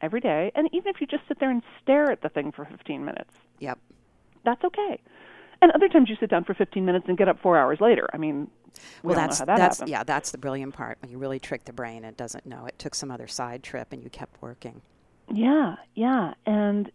every 0.00 0.20
day, 0.20 0.52
and 0.54 0.68
even 0.72 0.88
if 0.94 1.00
you 1.00 1.08
just 1.08 1.26
sit 1.26 1.40
there 1.40 1.50
and 1.50 1.62
stare 1.82 2.12
at 2.12 2.20
the 2.22 2.28
thing 2.28 2.52
for 2.52 2.64
15 2.66 3.04
minutes, 3.04 3.32
Yep. 3.58 3.78
that's 4.44 4.62
okay. 4.64 5.00
And 5.62 5.70
other 5.72 5.88
times 5.88 6.10
you 6.10 6.16
sit 6.18 6.28
down 6.28 6.42
for 6.42 6.54
15 6.54 6.84
minutes 6.84 7.06
and 7.08 7.16
get 7.16 7.28
up 7.28 7.40
four 7.40 7.56
hours 7.56 7.80
later. 7.80 8.08
I 8.12 8.18
mean, 8.18 8.48
we 9.02 9.08
Well, 9.08 9.14
that's 9.14 9.38
that 9.38 9.46
that's 9.46 9.82
yeah, 9.86 10.02
that's 10.02 10.32
the 10.32 10.38
brilliant 10.38 10.74
part 10.74 10.98
when 11.00 11.10
you 11.10 11.18
really 11.18 11.38
trick 11.38 11.64
the 11.64 11.72
brain. 11.72 12.04
It 12.04 12.16
doesn't 12.16 12.44
know. 12.44 12.66
It 12.66 12.78
took 12.78 12.96
some 12.96 13.12
other 13.12 13.28
side 13.28 13.62
trip, 13.62 13.92
and 13.92 14.02
you 14.02 14.10
kept 14.10 14.42
working. 14.42 14.82
Yeah, 15.32 15.76
yeah, 15.94 16.34
and 16.46 16.90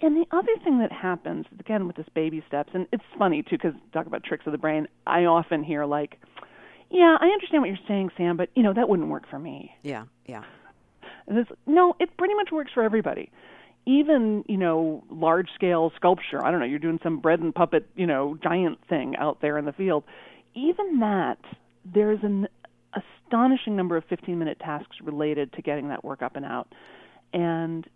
and 0.00 0.16
the 0.16 0.26
other 0.30 0.52
thing 0.62 0.78
that 0.78 0.92
happens 0.92 1.46
again 1.58 1.86
with 1.88 1.96
this 1.96 2.06
baby 2.14 2.44
steps, 2.46 2.70
and 2.74 2.86
it's 2.92 3.04
funny 3.18 3.42
too 3.42 3.56
because 3.56 3.74
talk 3.92 4.06
about 4.06 4.22
tricks 4.22 4.46
of 4.46 4.52
the 4.52 4.58
brain. 4.58 4.86
I 5.06 5.24
often 5.24 5.64
hear 5.64 5.84
like, 5.84 6.20
"Yeah, 6.90 7.16
I 7.20 7.26
understand 7.26 7.62
what 7.62 7.68
you're 7.68 7.88
saying, 7.88 8.10
Sam, 8.16 8.36
but 8.36 8.50
you 8.54 8.62
know 8.62 8.72
that 8.72 8.88
wouldn't 8.88 9.08
work 9.08 9.28
for 9.28 9.38
me." 9.38 9.74
Yeah. 9.82 10.04
Yeah. 10.26 10.44
And 11.26 11.38
it's 11.38 11.50
no, 11.66 11.96
it 11.98 12.16
pretty 12.16 12.34
much 12.34 12.52
works 12.52 12.70
for 12.72 12.84
everybody. 12.84 13.30
Even 13.86 14.44
you 14.48 14.56
know 14.56 15.04
large 15.10 15.48
scale 15.54 15.92
sculpture. 15.96 16.44
I 16.44 16.50
don't 16.50 16.60
know. 16.60 16.66
You're 16.66 16.78
doing 16.78 17.00
some 17.02 17.20
bread 17.20 17.40
and 17.40 17.54
puppet, 17.54 17.88
you 17.94 18.06
know, 18.06 18.36
giant 18.42 18.78
thing 18.88 19.16
out 19.16 19.40
there 19.40 19.58
in 19.58 19.64
the 19.64 19.72
field. 19.72 20.04
Even 20.54 21.00
that, 21.00 21.38
there's 21.84 22.18
an 22.22 22.48
astonishing 22.94 23.76
number 23.76 23.96
of 23.96 24.04
15 24.06 24.38
minute 24.38 24.58
tasks 24.58 24.96
related 25.02 25.52
to 25.52 25.62
getting 25.62 25.88
that 25.88 26.04
work 26.04 26.22
up 26.22 26.36
and 26.36 26.44
out, 26.44 26.68
and 27.32 27.86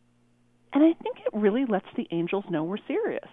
and 0.73 0.85
I 0.85 0.93
think 1.03 1.19
it 1.19 1.33
really 1.33 1.65
lets 1.65 1.87
the 1.97 2.07
angels 2.11 2.45
know 2.49 2.63
we're 2.63 2.79
serious. 2.87 3.29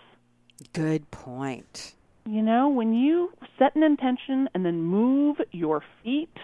Good 0.74 1.10
point. 1.12 1.94
You 2.26 2.42
know, 2.42 2.68
when 2.70 2.94
you 2.94 3.32
set 3.58 3.76
an 3.76 3.84
intention 3.84 4.50
and 4.54 4.66
then 4.66 4.82
move 4.82 5.38
your 5.52 5.84
feet 6.04 6.36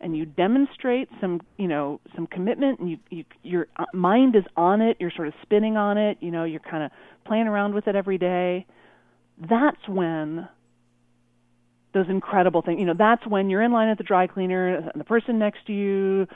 and 0.00 0.16
you 0.16 0.24
demonstrate 0.24 1.08
some, 1.20 1.40
you 1.56 1.68
know, 1.68 2.00
some 2.14 2.26
commitment 2.26 2.80
and 2.80 2.90
you, 2.90 2.98
you 3.10 3.24
your 3.42 3.66
uh, 3.76 3.84
mind 3.92 4.36
is 4.36 4.44
on 4.56 4.80
it, 4.80 4.96
you're 5.00 5.10
sort 5.10 5.28
of 5.28 5.34
spinning 5.42 5.76
on 5.76 5.98
it, 5.98 6.18
you 6.20 6.30
know, 6.30 6.44
you're 6.44 6.60
kind 6.60 6.82
of 6.82 6.90
playing 7.24 7.46
around 7.46 7.74
with 7.74 7.86
it 7.86 7.96
every 7.96 8.18
day. 8.18 8.66
That's 9.38 9.88
when 9.88 10.48
those 11.92 12.08
incredible 12.08 12.62
things. 12.62 12.78
You 12.78 12.86
know, 12.86 12.94
that's 12.96 13.26
when 13.26 13.50
you're 13.50 13.62
in 13.62 13.72
line 13.72 13.88
at 13.88 13.98
the 13.98 14.04
dry 14.04 14.26
cleaner 14.26 14.76
and 14.76 14.92
the 14.94 15.04
person 15.04 15.38
next 15.38 15.66
to 15.66 15.72
you 15.72 16.28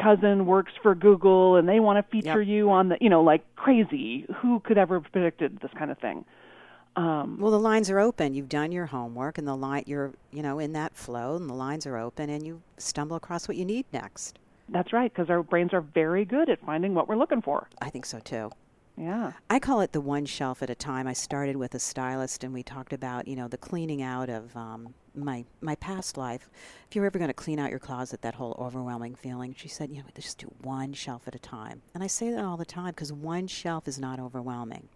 cousin 0.00 0.46
works 0.46 0.72
for 0.82 0.94
Google 0.94 1.56
and 1.56 1.68
they 1.68 1.80
want 1.80 2.04
to 2.04 2.10
feature 2.10 2.40
Yep. 2.40 2.48
you 2.48 2.70
on 2.70 2.88
the, 2.88 2.98
you 3.00 3.10
know, 3.10 3.22
like 3.22 3.42
crazy. 3.56 4.26
Who 4.40 4.60
could 4.60 4.78
ever 4.78 5.00
have 5.00 5.12
predicted 5.12 5.58
this 5.60 5.70
kind 5.78 5.90
of 5.90 5.98
thing? 5.98 6.24
Um, 7.00 7.38
Well, 7.40 7.50
the 7.50 7.58
lines 7.58 7.88
are 7.90 7.98
open. 7.98 8.34
You've 8.34 8.48
done 8.48 8.72
your 8.72 8.86
homework, 8.86 9.38
and 9.38 9.48
the 9.48 9.56
line 9.56 9.84
you're 9.86 10.12
you 10.30 10.42
know 10.42 10.58
in 10.58 10.72
that 10.74 10.94
flow, 10.94 11.36
and 11.36 11.48
the 11.48 11.54
lines 11.54 11.86
are 11.86 11.96
open, 11.96 12.28
and 12.28 12.44
you 12.46 12.62
stumble 12.78 13.16
across 13.16 13.48
what 13.48 13.56
you 13.56 13.64
need 13.64 13.86
next. 13.92 14.38
that's 14.68 14.92
right, 14.92 15.12
because 15.12 15.30
our 15.30 15.42
brains 15.42 15.72
are 15.72 15.80
very 15.80 16.24
good 16.24 16.48
at 16.48 16.60
finding 16.60 16.94
what 16.94 17.08
we're 17.08 17.16
looking 17.16 17.42
for. 17.42 17.68
I 17.80 17.90
think 17.90 18.06
so 18.06 18.20
too. 18.20 18.50
Yeah. 18.96 19.32
I 19.48 19.58
call 19.58 19.80
it 19.80 19.92
the 19.92 20.00
one 20.00 20.26
shelf 20.26 20.62
at 20.62 20.68
a 20.70 20.74
time. 20.74 21.06
I 21.08 21.14
started 21.14 21.56
with 21.56 21.74
a 21.74 21.78
stylist, 21.78 22.44
and 22.44 22.52
we 22.52 22.62
talked 22.62 22.92
about 22.92 23.26
you 23.26 23.34
know 23.36 23.48
the 23.48 23.56
cleaning 23.56 24.02
out 24.02 24.28
of 24.28 24.54
um, 24.54 24.94
my 25.14 25.44
my 25.62 25.76
past 25.76 26.16
life. 26.18 26.50
If 26.88 26.94
you're 26.94 27.06
ever 27.06 27.18
going 27.18 27.28
to 27.28 27.34
clean 27.44 27.58
out 27.58 27.70
your 27.70 27.78
closet, 27.78 28.20
that 28.22 28.34
whole 28.34 28.54
overwhelming 28.58 29.14
feeling, 29.14 29.54
she 29.56 29.68
said, 29.68 29.90
you 29.90 29.98
know, 29.98 30.08
just 30.14 30.38
do 30.38 30.52
one 30.60 30.92
shelf 30.92 31.22
at 31.26 31.34
a 31.34 31.38
time. 31.38 31.80
And 31.94 32.04
I 32.04 32.08
say 32.08 32.30
that 32.30 32.44
all 32.44 32.58
the 32.58 32.64
time 32.66 32.92
because 32.92 33.12
one 33.12 33.46
shelf 33.46 33.88
is 33.88 33.98
not 33.98 34.20
overwhelming. 34.20 34.88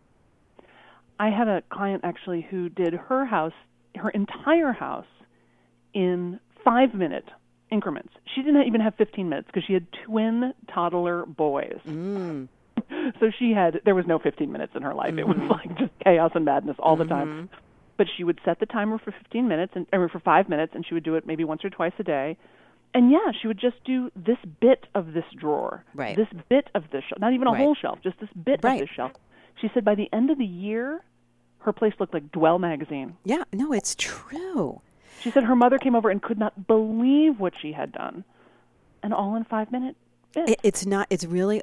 I 1.19 1.31
had 1.31 1.49
a 1.49 1.63
client 1.73 2.03
actually 2.05 2.47
who 2.51 2.69
did 2.69 2.95
her 2.95 3.25
house, 3.25 3.53
her 3.97 4.11
entire 4.11 4.73
house, 4.73 5.07
in 5.93 6.41
five 6.65 6.93
minute 6.95 7.25
increments. 7.71 8.13
She 8.35 8.43
didn't 8.43 8.67
even 8.67 8.81
have 8.81 8.95
15 8.97 9.29
minutes 9.29 9.47
because 9.47 9.63
she 9.65 9.75
had 9.75 9.87
twin 10.07 10.53
toddler 10.73 11.25
boys. 11.27 11.79
Mm. 11.87 12.49
So 13.21 13.31
she 13.39 13.53
had, 13.53 13.81
there 13.85 13.95
was 13.95 14.07
no 14.07 14.19
15 14.19 14.51
minutes 14.51 14.73
in 14.75 14.83
her 14.83 14.95
life. 14.95 15.15
It 15.19 15.27
was 15.29 15.37
like 15.51 15.79
just 15.79 15.93
chaos 16.03 16.33
and 16.35 16.45
madness 16.45 16.77
all 16.79 16.97
the 16.97 17.05
time. 17.05 17.49
But 17.99 18.07
she 18.17 18.25
would 18.25 18.41
set 18.45 18.61
the 18.61 18.67
timer 18.67 18.99
for 18.99 19.13
15 19.13 19.47
minutes, 19.47 19.73
and 19.77 19.87
or 19.93 20.09
for 20.09 20.19
five 20.21 20.49
minutes, 20.49 20.73
and 20.75 20.85
she 20.87 20.95
would 20.95 21.05
do 21.05 21.15
it 21.15 21.27
maybe 21.27 21.45
once 21.45 21.65
or 21.65 21.71
twice 21.71 21.93
a 21.99 22.03
day. 22.03 22.37
And 22.95 23.11
yeah, 23.11 23.31
she 23.41 23.47
would 23.47 23.61
just 23.61 23.77
do 23.85 24.11
this 24.17 24.39
bit 24.61 24.87
of 24.95 25.13
this 25.13 25.25
drawer, 25.39 25.85
Right. 25.95 26.17
this 26.17 26.29
bit 26.49 26.69
of 26.75 26.85
this 26.93 27.05
shelf, 27.09 27.21
not 27.21 27.33
even 27.35 27.47
a 27.47 27.53
Right. 27.53 27.59
whole 27.61 27.75
shelf, 27.75 28.01
just 28.03 28.19
this 28.21 28.31
bit 28.33 28.61
Right. 28.63 28.81
of 28.83 28.89
this 28.89 28.95
shelf. 28.95 29.13
She 29.61 29.71
said 29.73 29.85
by 29.85 29.95
the 29.95 30.09
end 30.13 30.31
of 30.31 30.39
the 30.39 30.45
year, 30.45 31.03
her 31.61 31.73
place 31.73 31.95
looked 31.99 32.15
like 32.15 32.31
Dwell 32.33 32.59
magazine. 32.59 33.17
Yeah, 33.25 33.45
no, 33.53 33.73
it's 33.73 33.95
true. 33.95 34.81
She 35.21 35.31
said 35.31 35.45
her 35.45 35.57
mother 35.57 35.79
came 35.79 35.95
over 35.95 36.11
and 36.11 36.21
could 36.21 36.39
not 36.39 36.67
believe 36.67 37.41
what 37.41 37.55
she 37.61 37.73
had 37.73 37.93
done, 37.93 38.25
and 39.03 39.15
all 39.15 39.37
in 39.37 39.45
five 39.45 39.73
minutes. 39.73 39.99
It, 40.35 40.61
it's 40.63 40.85
not. 40.85 41.07
It's 41.11 41.25
really. 41.25 41.63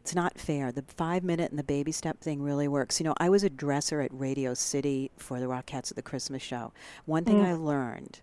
It's 0.00 0.14
not 0.14 0.38
fair. 0.38 0.70
The 0.70 0.82
five 0.82 1.24
minute 1.24 1.50
and 1.50 1.58
the 1.58 1.64
baby 1.64 1.90
step 1.90 2.20
thing 2.20 2.42
really 2.42 2.68
works. 2.68 3.00
You 3.00 3.04
know, 3.04 3.14
I 3.18 3.30
was 3.30 3.42
a 3.42 3.48
dresser 3.48 4.02
at 4.02 4.10
Radio 4.12 4.52
City 4.52 5.10
for 5.16 5.40
the 5.40 5.46
Rockettes 5.46 5.90
at 5.90 5.96
the 5.96 6.02
Christmas 6.02 6.42
show. 6.42 6.72
One 7.06 7.24
thing 7.24 7.36
mm. 7.36 7.46
I 7.46 7.54
learned 7.54 8.20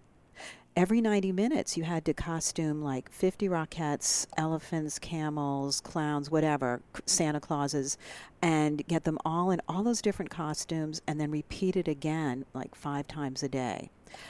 every 0.75 1.01
90 1.01 1.31
minutes 1.31 1.77
you 1.77 1.83
had 1.83 2.05
to 2.05 2.13
costume 2.13 2.81
like 2.81 3.11
50 3.11 3.49
Rockettes, 3.49 4.27
elephants, 4.37 4.99
camels, 4.99 5.81
clowns, 5.81 6.31
whatever, 6.31 6.81
Santa 7.05 7.39
Clauses, 7.39 7.97
and 8.41 8.85
get 8.87 9.03
them 9.03 9.17
all 9.25 9.51
in 9.51 9.61
all 9.67 9.83
those 9.83 10.01
different 10.01 10.31
costumes 10.31 11.01
and 11.07 11.19
then 11.19 11.31
repeat 11.31 11.75
it 11.75 11.87
again 11.87 12.45
like 12.53 12.75
five 12.75 13.07
times 13.07 13.43
a 13.43 13.49
day. 13.49 13.89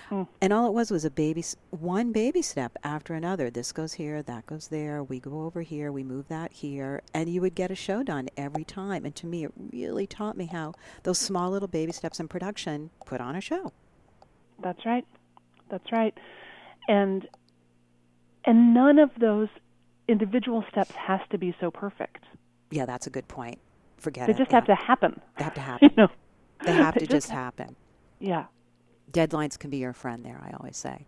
Hmm. 0.10 0.24
And 0.42 0.54
all 0.54 0.68
it 0.68 0.74
was 0.74 0.92
was 0.92 1.06
a 1.06 1.10
baby, 1.10 1.44
one 1.72 2.12
baby 2.12 2.42
step 2.42 2.78
after 2.84 3.14
another. 3.14 3.50
This 3.50 3.72
goes 3.72 3.94
here, 3.94 4.22
that 4.24 4.46
goes 4.46 4.68
there. 4.68 5.04
We 5.04 5.20
go 5.20 5.42
over 5.42 5.62
here, 5.62 5.92
we 5.92 6.04
move 6.04 6.28
that 6.28 6.52
here, 6.52 7.02
and 7.14 7.30
you 7.30 7.42
would 7.42 7.56
get 7.56 7.72
a 7.72 7.76
show 7.76 8.04
done 8.04 8.30
every 8.38 8.64
time. 8.64 9.06
And 9.06 9.16
to 9.16 9.26
me, 9.26 9.46
it 9.46 9.52
really 9.72 10.06
taught 10.06 10.38
me 10.38 10.46
how 10.46 10.74
those 11.04 11.18
small 11.18 11.50
little 11.50 11.68
baby 11.68 11.92
steps 11.92 12.20
in 12.20 12.28
production 12.28 12.92
put 13.06 13.22
on 13.22 13.36
a 13.36 13.42
show. 13.42 13.72
That's 14.62 14.86
right. 14.86 15.06
That's 15.72 15.92
right. 15.92 16.16
And 16.88 17.28
and 18.46 18.74
none 18.74 19.00
of 19.00 19.10
those 19.20 19.48
individual 20.08 20.64
steps 20.70 20.92
has 20.92 21.22
to 21.32 21.38
be 21.38 21.56
so 21.60 21.72
perfect. 21.72 22.24
Yeah, 22.70 22.86
that's 22.86 23.08
a 23.08 23.10
good 23.10 23.28
point. 23.28 23.60
Forget 23.98 24.28
They 24.28 24.34
it. 24.34 24.36
They 24.36 24.44
just 24.44 24.52
yeah. 24.52 24.58
have 24.58 24.66
to 24.68 24.76
happen. 24.76 25.22
They 25.38 25.44
have 25.44 25.54
to 25.56 25.62
You 25.82 25.90
happen. 25.90 25.92
know. 25.98 26.08
They 26.66 26.74
have 26.74 26.94
They 27.00 27.02
to 27.02 27.08
just 27.08 27.30
happen. 27.30 27.76
Yeah. 28.20 28.46
Deadlines 29.12 29.58
can 29.60 29.70
be 29.70 29.78
your 29.78 29.94
friend 29.94 30.24
there, 30.26 30.42
I 30.44 30.52
always 30.60 30.78
say. 30.78 31.06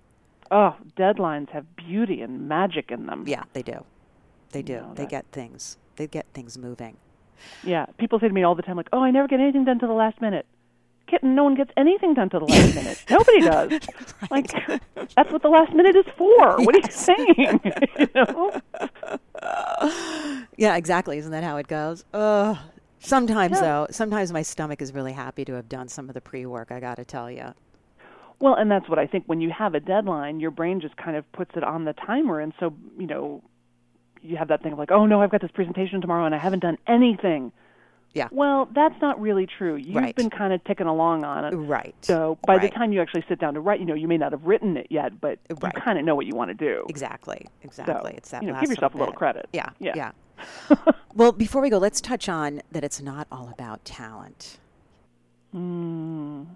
Oh, 0.51 0.75
deadlines 0.97 1.49
have 1.49 1.75
beauty 1.75 2.21
and 2.21 2.47
magic 2.47 2.91
in 2.91 3.05
them. 3.07 3.23
Yeah, 3.27 3.43
they 3.53 3.63
do. 3.63 3.85
They 4.51 4.61
do. 4.61 4.81
No, 4.81 4.93
they 4.93 5.05
get 5.07 5.25
things. 5.31 5.77
They 5.95 6.05
get 6.07 6.25
things 6.33 6.57
moving. 6.57 6.97
Yeah. 7.63 7.85
People 7.97 8.19
say 8.19 8.27
to 8.27 8.33
me 8.33 8.43
all 8.43 8.53
the 8.55 8.61
time, 8.61 8.75
like, 8.77 8.89
"Oh, 8.93 9.01
I 9.01 9.09
never 9.11 9.27
get 9.27 9.39
anything 9.39 9.65
done 9.65 9.79
to 9.79 9.87
the 9.87 9.93
last 9.93 10.21
minute." 10.21 10.45
Kitten, 11.13 11.35
no 11.35 11.43
one 11.43 11.53
gets 11.53 11.69
anything 11.77 12.15
done 12.15 12.29
to 12.31 12.39
the 12.39 12.45
last 12.45 12.73
minute. 12.73 13.03
Nobody 13.09 13.41
does. 13.41 13.79
Like, 14.31 14.47
that's 15.15 15.31
what 15.31 15.43
the 15.43 15.47
last 15.49 15.71
minute 15.73 15.95
is 15.95 16.05
for. 16.17 16.57
What 16.63 16.73
are 16.73 16.79
you 16.79 16.89
saying? 16.89 17.59
you 17.99 18.07
know? 18.15 18.59
Yeah, 20.57 20.75
exactly. 20.75 21.19
Isn't 21.19 21.31
that 21.31 21.43
how 21.43 21.57
it 21.57 21.67
goes? 21.67 22.03
Ugh. 22.13 22.57
Sometimes 22.99 23.57
Yeah. 23.57 23.61
though, 23.61 23.87
sometimes 23.91 24.31
my 24.33 24.41
stomach 24.41 24.81
is 24.81 24.91
really 24.93 25.11
happy 25.13 25.45
to 25.45 25.53
have 25.53 25.69
done 25.69 25.87
some 25.87 26.07
of 26.09 26.15
the 26.15 26.21
pre-work. 26.21 26.71
I 26.71 26.79
got 26.79 26.95
to 26.95 27.05
tell 27.05 27.29
you. 27.29 27.53
Well, 28.39 28.55
and 28.55 28.71
that's 28.71 28.89
what 28.89 28.97
I 28.97 29.05
think. 29.05 29.25
When 29.27 29.39
you 29.41 29.51
have 29.51 29.75
a 29.75 29.79
deadline, 29.79 30.39
your 30.39 30.51
brain 30.51 30.81
just 30.81 30.97
kind 30.97 31.15
of 31.15 31.29
puts 31.31 31.51
it 31.55 31.63
on 31.63 31.85
the 31.85 31.93
timer, 31.93 32.39
and 32.39 32.53
so 32.59 32.73
you 32.97 33.05
know, 33.05 33.43
you 34.21 34.35
have 34.37 34.47
that 34.47 34.63
thing 34.63 34.73
of 34.73 34.79
like, 34.79 34.91
"Oh 34.91 35.05
no, 35.05 35.21
I've 35.21 35.29
got 35.29 35.41
this 35.41 35.51
presentation 35.51 36.01
tomorrow, 36.01 36.25
and 36.25 36.33
I 36.33 36.39
haven't 36.39 36.59
done 36.59 36.77
anything." 36.87 37.51
Yeah. 38.13 38.27
Well, 38.31 38.67
that's 38.75 38.99
not 39.01 39.19
really 39.19 39.47
true. 39.47 39.75
You've 39.75 39.95
Right. 39.95 40.15
been 40.15 40.29
kind 40.29 40.53
of 40.53 40.63
ticking 40.65 40.85
along 40.85 41.23
on 41.23 41.45
it. 41.45 41.55
Right. 41.55 41.95
So 42.01 42.37
by 42.45 42.59
the 42.59 42.69
time 42.69 42.93
you 42.93 43.01
actually 43.01 43.25
sit 43.27 43.39
down 43.39 43.55
to 43.55 43.59
write, 43.59 43.79
you 43.79 43.85
know, 43.87 43.95
you 43.95 44.07
may 44.07 44.17
not 44.17 44.31
have 44.33 44.43
written 44.45 44.77
it 44.77 44.87
yet, 44.91 45.19
but 45.19 45.39
Right. 45.61 45.73
you 45.75 45.81
kind 45.81 45.97
of 45.97 46.05
know 46.05 46.13
what 46.15 46.27
you 46.27 46.35
want 46.35 46.49
to 46.49 46.53
do. 46.53 46.85
Exactly. 46.89 47.47
Exactly. 47.63 48.11
So, 48.11 48.17
it's 48.17 48.29
that 48.31 48.43
you 48.43 48.51
know, 48.51 48.59
give 48.61 48.69
yourself 48.69 48.93
a 48.93 48.97
little 48.97 49.13
bit. 49.13 49.17
credit. 49.17 49.49
Yeah. 49.51 49.69
Yeah. 49.79 49.93
Yeah. 49.95 50.11
well, 51.15 51.31
before 51.31 51.61
we 51.61 51.69
go, 51.71 51.77
let's 51.79 52.01
touch 52.01 52.29
on 52.29 52.61
that 52.71 52.83
it's 52.83 53.01
not 53.01 53.27
all 53.31 53.49
about 53.51 53.83
talent. 53.83 54.59
Mm, 55.55 56.47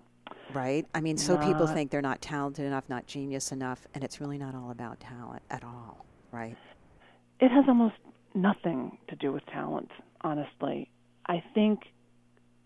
Right? 0.53 0.85
I 0.95 1.01
mean, 1.01 1.17
so 1.17 1.37
people 1.37 1.67
think 1.67 1.91
they're 1.91 2.01
not 2.01 2.21
talented 2.21 2.65
enough, 2.65 2.85
not 2.89 3.05
genius 3.05 3.51
enough, 3.51 3.85
and 3.93 4.03
it's 4.03 4.19
really 4.21 4.37
not 4.37 4.55
all 4.55 4.71
about 4.71 4.99
talent 4.99 5.41
at 5.49 5.63
all, 5.63 6.05
right? 6.31 6.55
it 7.39 7.49
has 7.51 7.65
almost 7.67 7.93
nothing 8.33 8.97
to 9.07 9.15
do 9.15 9.31
with 9.31 9.45
talent, 9.47 9.91
honestly. 10.21 10.89
I 11.27 11.43
think 11.53 11.81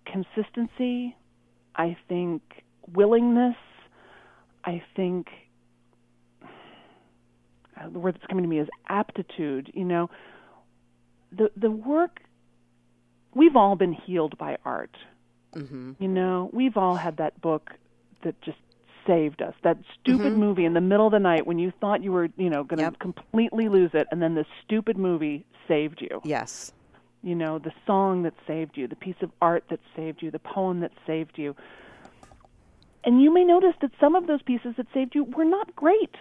consistency, 0.06 1.16
I 1.76 1.98
think 2.08 2.42
willingness, 2.94 3.56
I 4.64 4.84
think 4.96 5.28
uh, 6.44 7.90
the 7.90 8.00
word 8.00 8.16
that's 8.16 8.26
coming 8.28 8.44
to 8.44 8.50
me 8.50 8.60
is 8.60 8.68
aptitude. 8.88 9.72
You 9.74 9.86
know, 9.86 10.10
the 11.32 11.50
the 11.56 11.72
work 11.72 12.20
we've 13.34 13.56
all 13.56 13.76
been 13.76 13.94
healed 13.94 14.38
by 14.38 14.58
art. 14.66 14.96
Mhm. 15.56 15.96
You 16.00 16.08
know, 16.08 16.50
we've 16.54 16.78
all 16.78 16.96
had 16.96 17.18
that 17.18 17.40
book 17.42 17.72
that 18.24 18.40
just 18.42 18.58
saved 19.08 19.42
us. 19.42 19.56
That 19.64 19.78
stupid 20.00 20.34
movie 20.38 20.66
in 20.66 20.74
the 20.74 20.82
middle 20.82 21.08
of 21.08 21.12
the 21.12 21.20
night 21.20 21.48
when 21.48 21.58
you 21.58 21.72
thought 21.82 22.04
you 22.04 22.12
were, 22.12 22.30
you 22.38 22.50
know, 22.50 22.64
going 22.64 22.78
to 22.78 22.84
Yep. 22.84 23.00
completely 23.00 23.68
lose 23.68 23.92
it, 23.94 24.08
and 24.12 24.22
then 24.22 24.36
the 24.36 24.46
stupid 24.64 24.98
movie 24.98 25.44
saved 25.68 26.02
you. 26.02 26.22
Yes. 26.24 26.72
You 27.24 27.36
know, 27.36 27.60
the 27.60 27.72
song 27.86 28.24
that 28.24 28.34
saved 28.48 28.78
you, 28.78 28.88
the 28.88 28.96
piece 28.96 29.16
of 29.22 29.32
art 29.42 29.66
that 29.70 29.80
saved 29.96 30.22
you, 30.24 30.32
the 30.32 30.40
poem 30.40 30.80
that 30.80 30.92
saved 31.06 31.38
you. 31.38 31.56
And 33.04 33.22
you 33.22 33.34
may 33.34 33.44
notice 33.44 33.74
that 33.82 33.92
some 34.00 34.16
of 34.16 34.28
those 34.28 34.42
pieces 34.42 34.76
that 34.78 34.88
saved 34.94 35.14
you 35.16 35.24
were 35.24 35.46
not 35.46 35.76
great. 35.76 36.16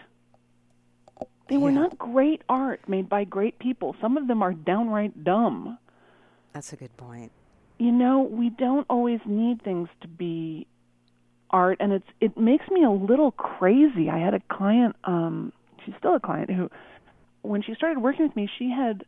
They 1.48 1.56
were 1.56 1.72
not 1.72 1.98
great 1.98 2.42
art 2.48 2.88
made 2.88 3.08
by 3.08 3.24
great 3.24 3.58
people. 3.58 3.96
Some 4.00 4.16
of 4.16 4.28
them 4.28 4.42
are 4.42 4.52
downright 4.52 5.24
dumb 5.24 5.78
That's 6.52 6.72
a 6.72 6.76
good 6.76 6.96
point. 6.96 7.32
you 7.78 7.90
know 7.92 8.20
we 8.20 8.50
don't 8.50 8.86
always 8.88 9.20
need 9.26 9.62
things 9.62 9.88
to 10.02 10.08
be 10.08 10.66
art 11.50 11.78
and 11.80 11.92
it's 11.92 12.06
it 12.20 12.36
makes 12.38 12.68
me 12.68 12.84
a 12.84 12.90
little 12.90 13.32
crazy 13.32 14.08
i 14.08 14.18
had 14.18 14.34
a 14.34 14.40
client 14.48 14.94
um 15.04 15.52
she's 15.84 15.94
still 15.98 16.14
a 16.14 16.20
client 16.20 16.48
who 16.50 16.70
when 17.42 17.60
she 17.62 17.74
started 17.74 17.98
working 18.00 18.24
with 18.26 18.36
me 18.36 18.48
she 18.58 18.70
had 18.70 19.04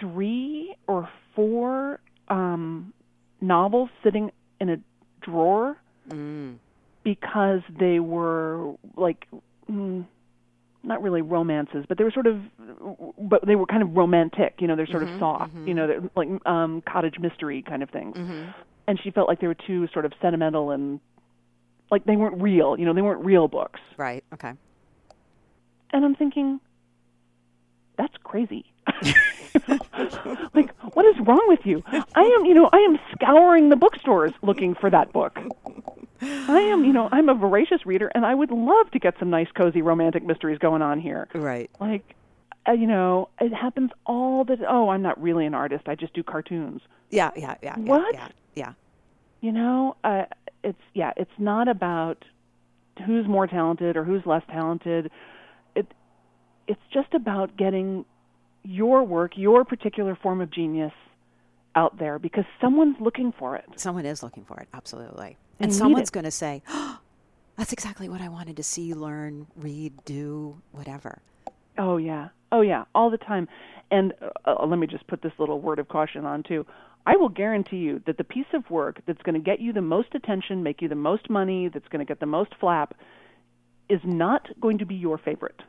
three 0.00 0.74
or 0.86 1.08
four 1.34 2.00
um 2.28 2.92
novels 3.40 3.90
sitting 4.02 4.30
in 4.60 4.68
a 4.70 4.76
drawer 5.22 5.76
Mm. 6.08 6.58
because 7.02 7.62
they 7.80 7.98
were 7.98 8.74
like 8.96 9.26
mm, 9.68 10.06
not 10.84 11.02
really 11.02 11.20
romances, 11.20 11.84
but 11.88 11.98
they 11.98 12.04
were 12.04 12.12
sort 12.12 12.28
of, 12.28 12.40
but 13.18 13.44
they 13.44 13.56
were 13.56 13.66
kind 13.66 13.82
of 13.82 13.96
romantic. 13.96 14.54
You 14.60 14.68
know, 14.68 14.76
they're 14.76 14.86
sort 14.86 15.02
of 15.02 15.08
soft. 15.18 15.52
You 15.66 15.74
know, 15.74 15.86
they're 15.88 16.10
like 16.14 16.28
um, 16.46 16.80
cottage 16.88 17.18
mystery 17.18 17.60
kind 17.62 17.82
of 17.82 17.90
things. 17.90 18.16
And 18.86 19.00
she 19.02 19.10
felt 19.10 19.26
like 19.28 19.40
they 19.40 19.48
were 19.48 19.56
too 19.66 19.88
sort 19.92 20.04
of 20.04 20.12
sentimental 20.22 20.70
and 20.70 21.00
like 21.90 22.04
they 22.04 22.14
weren't 22.14 22.40
real. 22.40 22.78
You 22.78 22.84
know, 22.86 22.94
they 22.94 23.02
weren't 23.02 23.24
real 23.24 23.48
books. 23.48 23.80
Right. 23.96 24.22
Okay. 24.32 24.52
And 25.92 26.04
I'm 26.04 26.14
thinking, 26.14 26.60
that's 27.98 28.14
crazy. 28.22 28.64
like, 30.54 30.74
what 30.94 31.06
is 31.06 31.16
wrong 31.26 31.44
with 31.48 31.60
you? 31.64 31.82
I 31.86 32.22
am, 32.22 32.44
you 32.44 32.54
know, 32.54 32.68
I 32.72 32.78
am 32.78 32.98
scouring 33.12 33.68
the 33.68 33.76
bookstores 33.76 34.32
looking 34.42 34.74
for 34.74 34.90
that 34.90 35.12
book. 35.12 35.38
I 36.20 36.60
am, 36.60 36.84
you 36.84 36.92
know, 36.92 37.08
I'm 37.12 37.28
a 37.28 37.34
voracious 37.34 37.84
reader, 37.84 38.10
and 38.14 38.24
I 38.24 38.34
would 38.34 38.50
love 38.50 38.90
to 38.92 38.98
get 38.98 39.14
some 39.18 39.30
nice, 39.30 39.48
cozy, 39.54 39.82
romantic 39.82 40.24
mysteries 40.24 40.58
going 40.58 40.82
on 40.82 41.00
here. 41.00 41.28
Right. 41.34 41.70
Like, 41.78 42.14
uh, 42.68 42.72
you 42.72 42.86
know, 42.86 43.28
it 43.40 43.52
happens 43.52 43.90
all 44.06 44.44
the. 44.44 44.58
Oh, 44.68 44.88
I'm 44.88 45.02
not 45.02 45.20
really 45.20 45.46
an 45.46 45.54
artist. 45.54 45.88
I 45.88 45.94
just 45.94 46.14
do 46.14 46.22
cartoons. 46.22 46.80
Yeah, 47.10 47.30
yeah, 47.36 47.56
yeah. 47.62 47.76
yeah, 47.78 47.84
What? 47.84 48.14
Yeah, 48.14 48.28
yeah. 48.54 48.72
You 49.40 49.52
know, 49.52 49.96
uh, 50.02 50.24
it's 50.64 50.80
yeah, 50.94 51.12
it's 51.16 51.30
not 51.38 51.68
about 51.68 52.24
who's 53.06 53.26
more 53.26 53.46
talented 53.46 53.96
or 53.96 54.04
who's 54.04 54.24
less 54.26 54.42
talented. 54.50 55.10
It 55.74 55.86
it's 56.66 56.80
just 56.92 57.14
about 57.14 57.56
getting 57.56 58.04
your 58.66 59.04
work, 59.04 59.32
your 59.36 59.64
particular 59.64 60.16
form 60.16 60.40
of 60.40 60.50
genius 60.50 60.92
out 61.74 61.98
there 61.98 62.18
because 62.18 62.44
someone's 62.60 62.96
looking 63.00 63.32
for 63.38 63.56
it. 63.56 63.64
Someone 63.76 64.06
is 64.06 64.22
looking 64.22 64.44
for 64.44 64.58
it, 64.58 64.68
absolutely. 64.72 65.36
And 65.60 65.74
someone's 65.74 66.10
going 66.10 66.24
to 66.24 66.30
say, 66.30 66.62
oh, 66.68 66.98
that's 67.56 67.72
exactly 67.72 68.08
what 68.08 68.20
I 68.20 68.28
wanted 68.28 68.56
to 68.56 68.62
see, 68.62 68.94
learn, 68.94 69.46
read, 69.56 69.92
do, 70.04 70.60
whatever. 70.72 71.20
Oh 71.78 71.96
yeah. 71.96 72.28
Oh 72.52 72.60
yeah, 72.60 72.84
all 72.94 73.10
the 73.10 73.18
time. 73.18 73.48
And 73.90 74.14
uh, 74.20 74.54
uh, 74.58 74.66
let 74.66 74.78
me 74.78 74.86
just 74.86 75.06
put 75.06 75.22
this 75.22 75.32
little 75.38 75.60
word 75.60 75.78
of 75.78 75.88
caution 75.88 76.24
on 76.24 76.42
too. 76.42 76.66
I 77.06 77.16
will 77.16 77.28
guarantee 77.28 77.76
you 77.76 78.02
that 78.06 78.18
the 78.18 78.24
piece 78.24 78.46
of 78.52 78.68
work 78.70 79.00
that's 79.06 79.22
going 79.22 79.34
to 79.34 79.40
get 79.40 79.60
you 79.60 79.72
the 79.72 79.82
most 79.82 80.14
attention, 80.14 80.62
make 80.62 80.82
you 80.82 80.88
the 80.88 80.94
most 80.96 81.30
money, 81.30 81.68
that's 81.68 81.86
going 81.88 82.04
to 82.04 82.08
get 82.08 82.18
the 82.18 82.26
most 82.26 82.52
flap 82.58 82.94
is 83.88 84.00
not 84.02 84.48
going 84.60 84.78
to 84.78 84.86
be 84.86 84.96
your 84.96 85.16
favorite. 85.16 85.62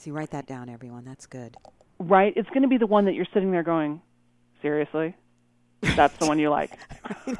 See, 0.00 0.10
write 0.10 0.30
that 0.30 0.46
down, 0.46 0.70
everyone. 0.70 1.04
That's 1.04 1.26
good. 1.26 1.58
Right? 1.98 2.32
It's 2.34 2.48
going 2.48 2.62
to 2.62 2.68
be 2.68 2.78
the 2.78 2.86
one 2.86 3.04
that 3.04 3.12
you're 3.12 3.26
sitting 3.34 3.50
there 3.50 3.62
going, 3.62 4.00
"Seriously?" 4.62 5.14
That's 5.82 6.16
the 6.16 6.24
one 6.24 6.38
you 6.38 6.48
like. 6.48 6.70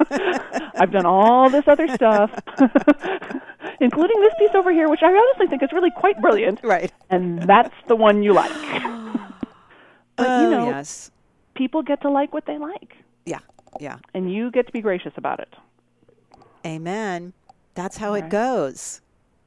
I've 0.75 0.91
done 0.91 1.07
all 1.07 1.49
this 1.49 1.63
other 1.67 1.87
stuff, 1.87 2.29
including 3.81 4.21
this 4.21 4.33
piece 4.37 4.51
over 4.53 4.71
here, 4.71 4.89
which 4.89 4.99
I 5.01 5.07
honestly 5.11 5.47
think 5.47 5.63
is 5.63 5.69
really 5.73 5.89
quite 5.97 6.21
brilliant. 6.21 6.59
Right. 6.63 6.91
And 7.09 7.41
that's 7.41 7.73
the 7.87 7.95
one 7.95 8.21
you 8.21 8.33
like. 8.33 8.51
But 10.17 10.27
oh, 10.29 10.43
you 10.43 10.51
know, 10.51 10.65
yes. 10.67 11.09
people 11.55 11.81
get 11.81 12.01
to 12.01 12.11
like 12.11 12.31
what 12.31 12.45
they 12.45 12.59
like, 12.59 12.95
Yeah, 13.25 13.39
yeah. 13.79 13.97
and 14.13 14.31
you 14.31 14.51
get 14.51 14.67
to 14.67 14.71
be 14.71 14.81
gracious 14.81 15.13
about 15.15 15.39
it. 15.39 15.51
Amen. 16.63 17.33
That's 17.73 17.97
how 17.97 18.13
it 18.13 18.29
goes. 18.29 19.01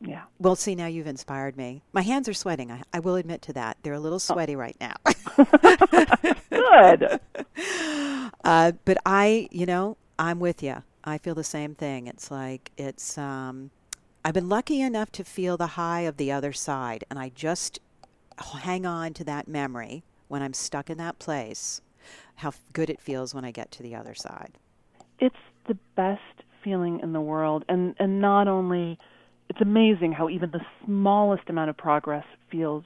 Yeah. 0.06 0.22
Well, 0.38 0.56
see, 0.56 0.74
now 0.74 0.86
you've 0.86 1.06
inspired 1.06 1.56
me. 1.56 1.82
My 1.92 2.02
hands 2.02 2.28
are 2.28 2.34
sweating. 2.34 2.70
I, 2.70 2.82
I 2.92 3.00
will 3.00 3.16
admit 3.16 3.42
to 3.42 3.52
that. 3.54 3.78
They're 3.82 3.94
a 3.94 4.00
little 4.00 4.18
sweaty 4.18 4.54
right 4.56 4.76
now. 4.80 4.94
Good. 6.50 7.20
uh, 8.44 8.72
but 8.84 8.98
I, 9.06 9.48
you 9.50 9.66
know, 9.66 9.96
I'm 10.18 10.40
with 10.40 10.62
you. 10.62 10.82
I 11.04 11.18
feel 11.18 11.34
the 11.34 11.44
same 11.44 11.74
thing. 11.74 12.06
It's 12.06 12.30
like 12.30 12.70
it's. 12.76 13.18
Um, 13.18 13.70
I've 14.24 14.34
been 14.34 14.48
lucky 14.48 14.80
enough 14.80 15.12
to 15.12 15.24
feel 15.24 15.56
the 15.56 15.66
high 15.68 16.00
of 16.00 16.16
the 16.16 16.32
other 16.32 16.52
side, 16.52 17.04
and 17.10 17.18
I 17.18 17.28
just 17.34 17.78
hang 18.38 18.86
on 18.86 19.12
to 19.14 19.24
that 19.24 19.46
memory 19.48 20.02
when 20.28 20.42
I'm 20.42 20.54
stuck 20.54 20.88
in 20.88 20.96
that 20.98 21.18
place. 21.18 21.82
How 22.36 22.52
good 22.72 22.90
it 22.90 23.00
feels 23.00 23.34
when 23.34 23.44
I 23.44 23.50
get 23.50 23.70
to 23.72 23.82
the 23.82 23.94
other 23.94 24.14
side. 24.14 24.58
it's 25.20 25.36
the 25.66 25.76
best 25.96 26.42
feeling 26.62 27.00
in 27.00 27.12
the 27.12 27.20
world 27.20 27.64
and 27.68 27.94
and 27.98 28.20
not 28.20 28.48
only 28.48 28.98
it's 29.54 29.60
amazing 29.62 30.10
how 30.12 30.28
even 30.28 30.50
the 30.50 30.60
smallest 30.84 31.48
amount 31.48 31.70
of 31.70 31.76
progress 31.76 32.24
feels 32.50 32.84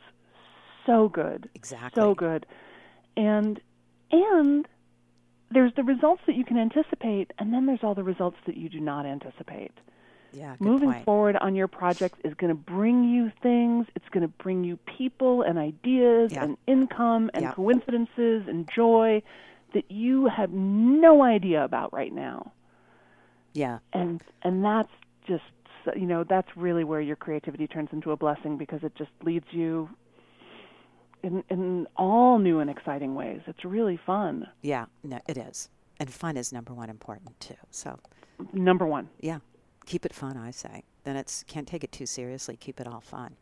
so 0.86 1.08
good 1.08 1.48
Exactly. 1.54 2.00
so 2.00 2.14
good 2.14 2.44
and 3.16 3.60
and 4.12 4.68
there's 5.50 5.72
the 5.76 5.82
results 5.82 6.20
that 6.26 6.34
you 6.36 6.44
can 6.44 6.58
anticipate 6.58 7.32
and 7.38 7.52
then 7.54 7.64
there's 7.66 7.80
all 7.82 7.94
the 7.94 8.04
results 8.04 8.36
that 8.46 8.56
you 8.56 8.68
do 8.68 8.80
not 8.80 9.06
anticipate 9.06 9.72
Yeah. 10.32 10.56
Good 10.58 10.60
moving 10.66 10.92
point. 10.92 11.04
forward 11.06 11.36
on 11.36 11.54
your 11.54 11.68
project 11.68 12.16
is 12.24 12.34
going 12.34 12.50
to 12.50 12.54
bring 12.54 13.04
you 13.04 13.32
things 13.42 13.86
it's 13.94 14.08
going 14.10 14.22
to 14.22 14.32
bring 14.42 14.62
you 14.64 14.76
people 14.98 15.42
and 15.42 15.58
ideas 15.58 16.32
Yeah. 16.32 16.44
and 16.44 16.56
income 16.66 17.30
and 17.34 17.42
Yeah. 17.44 17.52
coincidences 17.52 18.46
and 18.46 18.68
joy 18.70 19.22
that 19.74 19.90
you 19.90 20.26
have 20.26 20.50
no 20.52 21.22
idea 21.22 21.64
about 21.64 21.92
right 21.94 22.12
now 22.12 22.52
Yeah. 23.54 23.78
and 23.92 24.22
and 24.42 24.62
that's 24.64 24.92
just 25.26 25.44
you 25.96 26.06
know 26.06 26.24
that's 26.24 26.48
really 26.56 26.84
where 26.84 27.00
your 27.00 27.16
creativity 27.16 27.66
turns 27.66 27.88
into 27.92 28.10
a 28.12 28.16
blessing 28.16 28.56
because 28.56 28.80
it 28.82 28.94
just 28.96 29.10
leads 29.22 29.46
you 29.50 29.88
in 31.22 31.42
in 31.50 31.86
all 31.96 32.38
new 32.38 32.60
and 32.60 32.70
exciting 32.70 33.14
ways 33.14 33.40
it's 33.46 33.64
really 33.64 33.98
fun 34.06 34.46
Yeah. 34.62 34.86
No, 35.02 35.18
it 35.28 35.36
is. 35.36 35.68
And 36.00 36.12
fun 36.12 36.36
is 36.36 36.52
number 36.52 36.72
one 36.72 36.90
important 36.90 37.38
too. 37.40 37.54
So 37.70 37.98
number 38.52 38.86
one 38.86 39.08
yeah, 39.20 39.38
keep 39.86 40.04
it 40.06 40.14
fun. 40.14 40.36
I 40.36 40.50
say. 40.52 40.84
Then 41.04 41.16
it's 41.16 41.42
can't 41.44 41.66
take 41.66 41.82
it 41.84 41.90
too 41.92 42.06
seriously. 42.06 42.56
Keep 42.56 42.80
it 42.80 42.86
all 42.86 43.00
fun. 43.00 43.36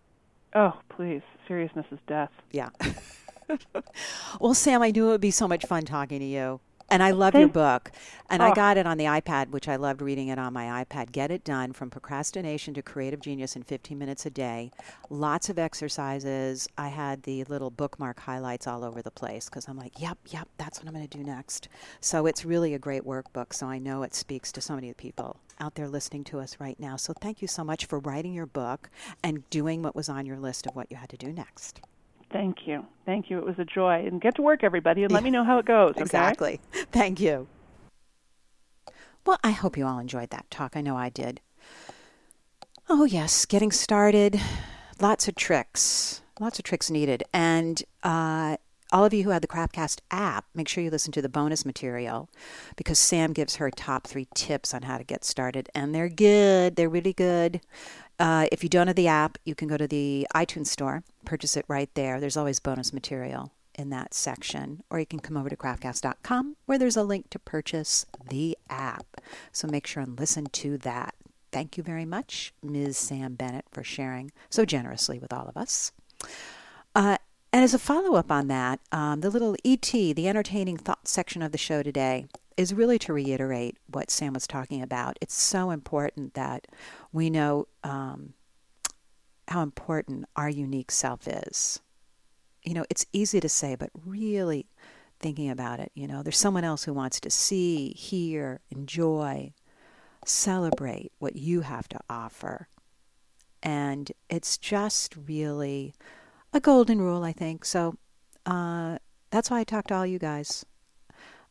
oh 0.54 0.74
please 0.88 1.22
seriousness 1.48 1.86
is 1.90 1.98
death 2.06 2.30
Yeah. 2.52 2.70
well, 4.40 4.54
Sam, 4.54 4.82
I 4.82 4.90
knew 4.90 5.06
it 5.06 5.10
would 5.10 5.20
be 5.20 5.30
so 5.30 5.46
much 5.46 5.64
fun 5.66 5.82
talking 5.84 6.18
to 6.18 6.24
you. 6.26 6.60
And 6.88 7.02
I 7.02 7.10
love 7.10 7.34
your 7.34 7.48
book. 7.48 7.90
And 8.30 8.42
I 8.42 8.50
Oh. 8.50 8.54
got 8.54 8.76
it 8.76 8.86
on 8.86 8.96
the 8.96 9.04
iPad, 9.06 9.50
which 9.50 9.68
I 9.68 9.74
loved 9.76 10.00
reading 10.00 10.28
it 10.28 10.38
on 10.38 10.52
my 10.52 10.84
iPad. 10.84 11.10
Get 11.10 11.30
It 11.32 11.42
Done 11.42 11.72
From 11.72 11.90
Procrastination 11.90 12.74
to 12.74 12.82
Creative 12.82 13.20
Genius 13.20 13.56
in 13.56 13.62
15 13.64 13.98
Minutes 13.98 14.24
a 14.24 14.30
Day. 14.30 14.70
Lots 15.10 15.48
of 15.48 15.58
exercises. 15.58 16.68
I 16.78 16.88
had 16.88 17.24
the 17.24 17.42
little 17.44 17.70
bookmark 17.70 18.20
highlights 18.20 18.66
all 18.68 18.84
over 18.84 19.02
the 19.02 19.10
place 19.10 19.46
because 19.46 19.66
I'm 19.68 19.76
like, 19.76 20.00
yep, 20.00 20.18
yep, 20.28 20.48
that's 20.58 20.78
what 20.78 20.86
I'm 20.88 20.94
going 20.94 21.06
to 21.08 21.18
do 21.18 21.24
next. 21.24 21.68
So 22.00 22.26
it's 22.26 22.44
really 22.44 22.72
a 22.72 22.78
great 22.78 23.02
workbook. 23.02 23.52
So 23.52 23.66
I 23.66 23.78
know 23.78 24.02
it 24.04 24.14
speaks 24.14 24.52
to 24.52 24.60
so 24.60 24.74
many 24.76 24.92
people 24.94 25.38
out 25.58 25.74
there 25.74 25.88
listening 25.88 26.22
to 26.24 26.38
us 26.38 26.56
right 26.60 26.78
now. 26.78 26.96
So 26.96 27.12
thank 27.12 27.42
you 27.42 27.48
so 27.48 27.64
much 27.64 27.86
for 27.86 27.98
writing 27.98 28.32
your 28.32 28.46
book 28.46 28.90
and 29.24 29.48
doing 29.50 29.82
what 29.82 29.96
was 29.96 30.08
on 30.08 30.24
your 30.26 30.38
list 30.38 30.66
of 30.66 30.76
what 30.76 30.90
you 30.90 30.96
had 30.96 31.08
to 31.10 31.16
do 31.16 31.32
next. 31.32 31.80
Thank 32.30 32.66
you 32.66 32.84
thank 33.04 33.30
you 33.30 33.38
it 33.38 33.44
was 33.44 33.58
a 33.58 33.64
joy 33.64 34.04
and 34.06 34.20
get 34.20 34.34
to 34.34 34.42
work 34.42 34.64
everybody 34.64 35.02
and 35.04 35.12
let 35.12 35.22
me 35.22 35.30
know 35.30 35.44
how 35.44 35.58
it 35.58 35.66
goes 35.76 35.92
okay? 35.92 36.02
Exactly. 36.02 36.60
Thank 36.92 37.20
you. 37.20 37.48
Well, 39.24 39.38
I 39.42 39.50
hope 39.50 39.76
you 39.76 39.84
all 39.86 39.98
enjoyed 39.98 40.30
that 40.30 40.48
talk. 40.50 40.76
I 40.76 40.80
know 40.80 40.96
I 40.96 41.08
did. 41.08 41.40
Oh, 42.88 43.04
yes, 43.04 43.44
getting 43.44 43.72
started. 43.72 44.40
Lots 45.00 45.26
of 45.26 45.34
tricks. 45.34 46.22
Lots 46.38 46.60
of 46.60 46.64
tricks 46.64 46.90
needed. 46.90 47.24
And 47.32 47.82
uh, 48.04 48.56
all 48.92 49.04
of 49.04 49.12
you 49.12 49.24
who 49.24 49.30
have 49.30 49.42
the 49.42 49.48
Craftcast 49.48 49.98
app, 50.12 50.44
make 50.54 50.68
sure 50.68 50.84
you 50.84 50.90
listen 50.90 51.10
to 51.12 51.22
the 51.22 51.28
bonus 51.28 51.66
material 51.66 52.30
because 52.76 53.00
Sam 53.00 53.32
gives 53.32 53.56
her 53.56 53.68
top 53.70 54.06
three 54.06 54.28
tips 54.34 54.72
on 54.72 54.82
how 54.82 54.98
to 54.98 55.04
get 55.04 55.24
started. 55.24 55.68
And 55.74 55.92
they're 55.92 56.08
good. 56.08 56.76
They're 56.76 56.88
really 56.88 57.12
good. 57.12 57.60
Uh, 58.18 58.46
if 58.50 58.62
you 58.62 58.68
don't 58.68 58.86
have 58.86 58.96
the 58.96 59.08
app, 59.08 59.38
you 59.44 59.54
can 59.54 59.68
go 59.68 59.76
to 59.76 59.86
the 59.86 60.26
iTunes 60.34 60.68
store, 60.68 61.02
purchase 61.24 61.56
it 61.56 61.64
right 61.68 61.90
there. 61.94 62.18
There's 62.20 62.36
always 62.36 62.60
bonus 62.60 62.92
material 62.92 63.52
in 63.74 63.90
that 63.90 64.14
section, 64.14 64.82
or 64.90 64.98
you 64.98 65.06
can 65.06 65.20
come 65.20 65.36
over 65.36 65.50
to 65.50 65.56
craftcast.com 65.56 66.56
where 66.64 66.78
there's 66.78 66.96
a 66.96 67.02
link 67.02 67.28
to 67.30 67.38
purchase 67.38 68.06
the 68.28 68.56
app. 68.70 69.20
So 69.52 69.68
make 69.68 69.86
sure 69.86 70.02
and 70.02 70.18
listen 70.18 70.46
to 70.46 70.78
that. 70.78 71.14
Thank 71.52 71.76
you 71.76 71.82
very 71.82 72.04
much, 72.04 72.52
Ms. 72.62 72.96
Sam 72.98 73.34
Bennett, 73.34 73.66
for 73.70 73.84
sharing 73.84 74.32
so 74.50 74.64
generously 74.64 75.18
with 75.18 75.32
all 75.32 75.46
of 75.48 75.56
us. 75.56 75.92
Uh, 76.94 77.18
and 77.52 77.64
as 77.64 77.74
a 77.74 77.78
follow 77.78 78.16
up 78.16 78.30
on 78.30 78.48
that, 78.48 78.80
um, 78.92 79.20
the 79.20 79.30
little 79.30 79.56
ET, 79.64 79.90
the 79.90 80.28
entertaining 80.28 80.76
thought 80.76 81.08
section 81.08 81.42
of 81.42 81.52
the 81.52 81.58
show 81.58 81.82
today, 81.82 82.26
is 82.56 82.72
really 82.72 82.98
to 83.00 83.12
reiterate 83.12 83.76
what 83.86 84.10
Sam 84.10 84.32
was 84.32 84.46
talking 84.46 84.82
about. 84.82 85.18
It's 85.20 85.34
so 85.34 85.70
important 85.70 86.34
that 86.34 86.66
we 87.12 87.28
know 87.28 87.68
um, 87.84 88.32
how 89.48 89.62
important 89.62 90.24
our 90.36 90.48
unique 90.48 90.90
self 90.90 91.28
is. 91.28 91.80
You 92.62 92.74
know, 92.74 92.84
it's 92.90 93.06
easy 93.12 93.40
to 93.40 93.48
say, 93.48 93.76
but 93.76 93.90
really 94.04 94.66
thinking 95.18 95.50
about 95.50 95.80
it, 95.80 95.92
you 95.94 96.06
know, 96.06 96.22
there's 96.22 96.38
someone 96.38 96.64
else 96.64 96.84
who 96.84 96.92
wants 96.92 97.20
to 97.20 97.30
see, 97.30 97.90
hear, 97.90 98.60
enjoy, 98.70 99.52
celebrate 100.24 101.12
what 101.18 101.36
you 101.36 101.60
have 101.62 101.88
to 101.88 102.00
offer. 102.10 102.68
And 103.62 104.12
it's 104.28 104.58
just 104.58 105.14
really 105.26 105.94
a 106.52 106.60
golden 106.60 107.00
rule, 107.00 107.22
I 107.24 107.32
think. 107.32 107.64
So 107.64 107.96
uh, 108.44 108.98
that's 109.30 109.50
why 109.50 109.60
I 109.60 109.64
talk 109.64 109.86
to 109.88 109.94
all 109.94 110.06
you 110.06 110.18
guys. 110.18 110.64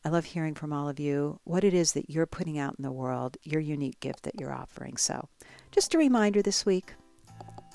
I 0.06 0.08
love 0.08 0.24
hearing 0.24 0.54
from 0.54 0.72
all 0.72 0.88
of 0.88 1.00
you 1.00 1.40
what 1.42 1.64
it 1.64 1.74
is 1.74 1.94
that 1.94 2.08
you're 2.08 2.26
putting 2.26 2.60
out 2.60 2.76
in 2.78 2.84
the 2.84 2.92
world, 2.92 3.36
your 3.42 3.60
unique 3.60 3.98
gift 3.98 4.22
that 4.22 4.38
you're 4.38 4.52
offering. 4.52 4.96
So, 4.96 5.28
just 5.72 5.94
a 5.94 5.98
reminder 5.98 6.42
this 6.42 6.64
week 6.64 6.94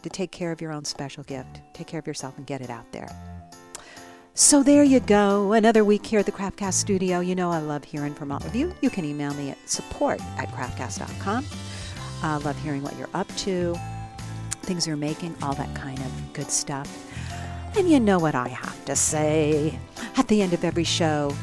to 0.01 0.09
take 0.09 0.31
care 0.31 0.53
of 0.53 0.61
your 0.61 0.71
own 0.71 0.85
special 0.85 1.25
gift. 1.25 1.59
Take 1.73 1.87
care 1.87 1.99
of 1.99 2.07
yourself 2.07 2.37
and 2.37 2.47
get 2.47 2.61
it 2.61 2.69
out 2.69 2.89
there. 2.93 3.09
So 4.33 4.63
there 4.63 4.81
you 4.81 5.01
go. 5.01 5.51
Another 5.51 5.83
week 5.83 6.05
here 6.05 6.21
at 6.21 6.25
the 6.25 6.31
Craftcast 6.31 6.75
studio. 6.75 7.19
You 7.19 7.35
know 7.35 7.51
I 7.51 7.57
love 7.57 7.83
hearing 7.83 8.13
from 8.13 8.31
all 8.31 8.45
of 8.45 8.55
you. 8.55 8.73
You 8.79 8.89
can 8.89 9.03
email 9.03 9.33
me 9.33 9.49
at 9.49 9.57
support 9.69 10.21
at 10.37 10.47
craftcast.com. 10.53 11.45
I 12.23 12.37
love 12.37 12.57
hearing 12.63 12.81
what 12.81 12.97
you're 12.97 13.09
up 13.13 13.27
to, 13.39 13.77
things 14.61 14.87
you're 14.87 14.95
making, 14.95 15.35
all 15.41 15.55
that 15.55 15.75
kind 15.75 15.99
of 15.99 16.31
good 16.31 16.49
stuff. 16.49 16.87
And 17.77 17.89
you 17.89 17.99
know 17.99 18.19
what 18.19 18.35
I 18.35 18.47
have 18.47 18.85
to 18.85 18.95
say 18.95 19.77
at 20.15 20.29
the 20.29 20.41
end 20.41 20.53
of 20.53 20.63
every 20.63 20.85
show 20.85 21.35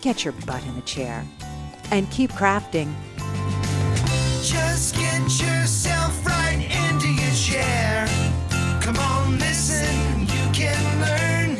get 0.00 0.24
your 0.24 0.32
butt 0.46 0.64
in 0.66 0.74
the 0.74 0.82
chair 0.82 1.24
and 1.90 2.10
keep 2.10 2.30
crafting. 2.32 2.92
Just 4.42 4.94
get 4.94 5.20
yourself 5.40 6.24
right 6.26 6.66
into 6.88 7.08
your 7.08 7.34
chair. 7.34 8.06
Come 8.80 8.96
on, 8.96 9.38
listen, 9.38 10.20
you 10.20 10.52
can 10.52 10.82
learn 11.00 11.56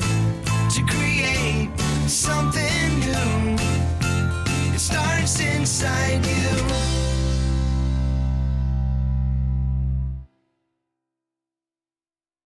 to 0.70 0.82
create 0.86 1.70
something 2.08 3.00
new. 3.00 3.56
It 4.74 4.78
starts 4.78 5.40
inside 5.40 6.24
you. 6.24 6.89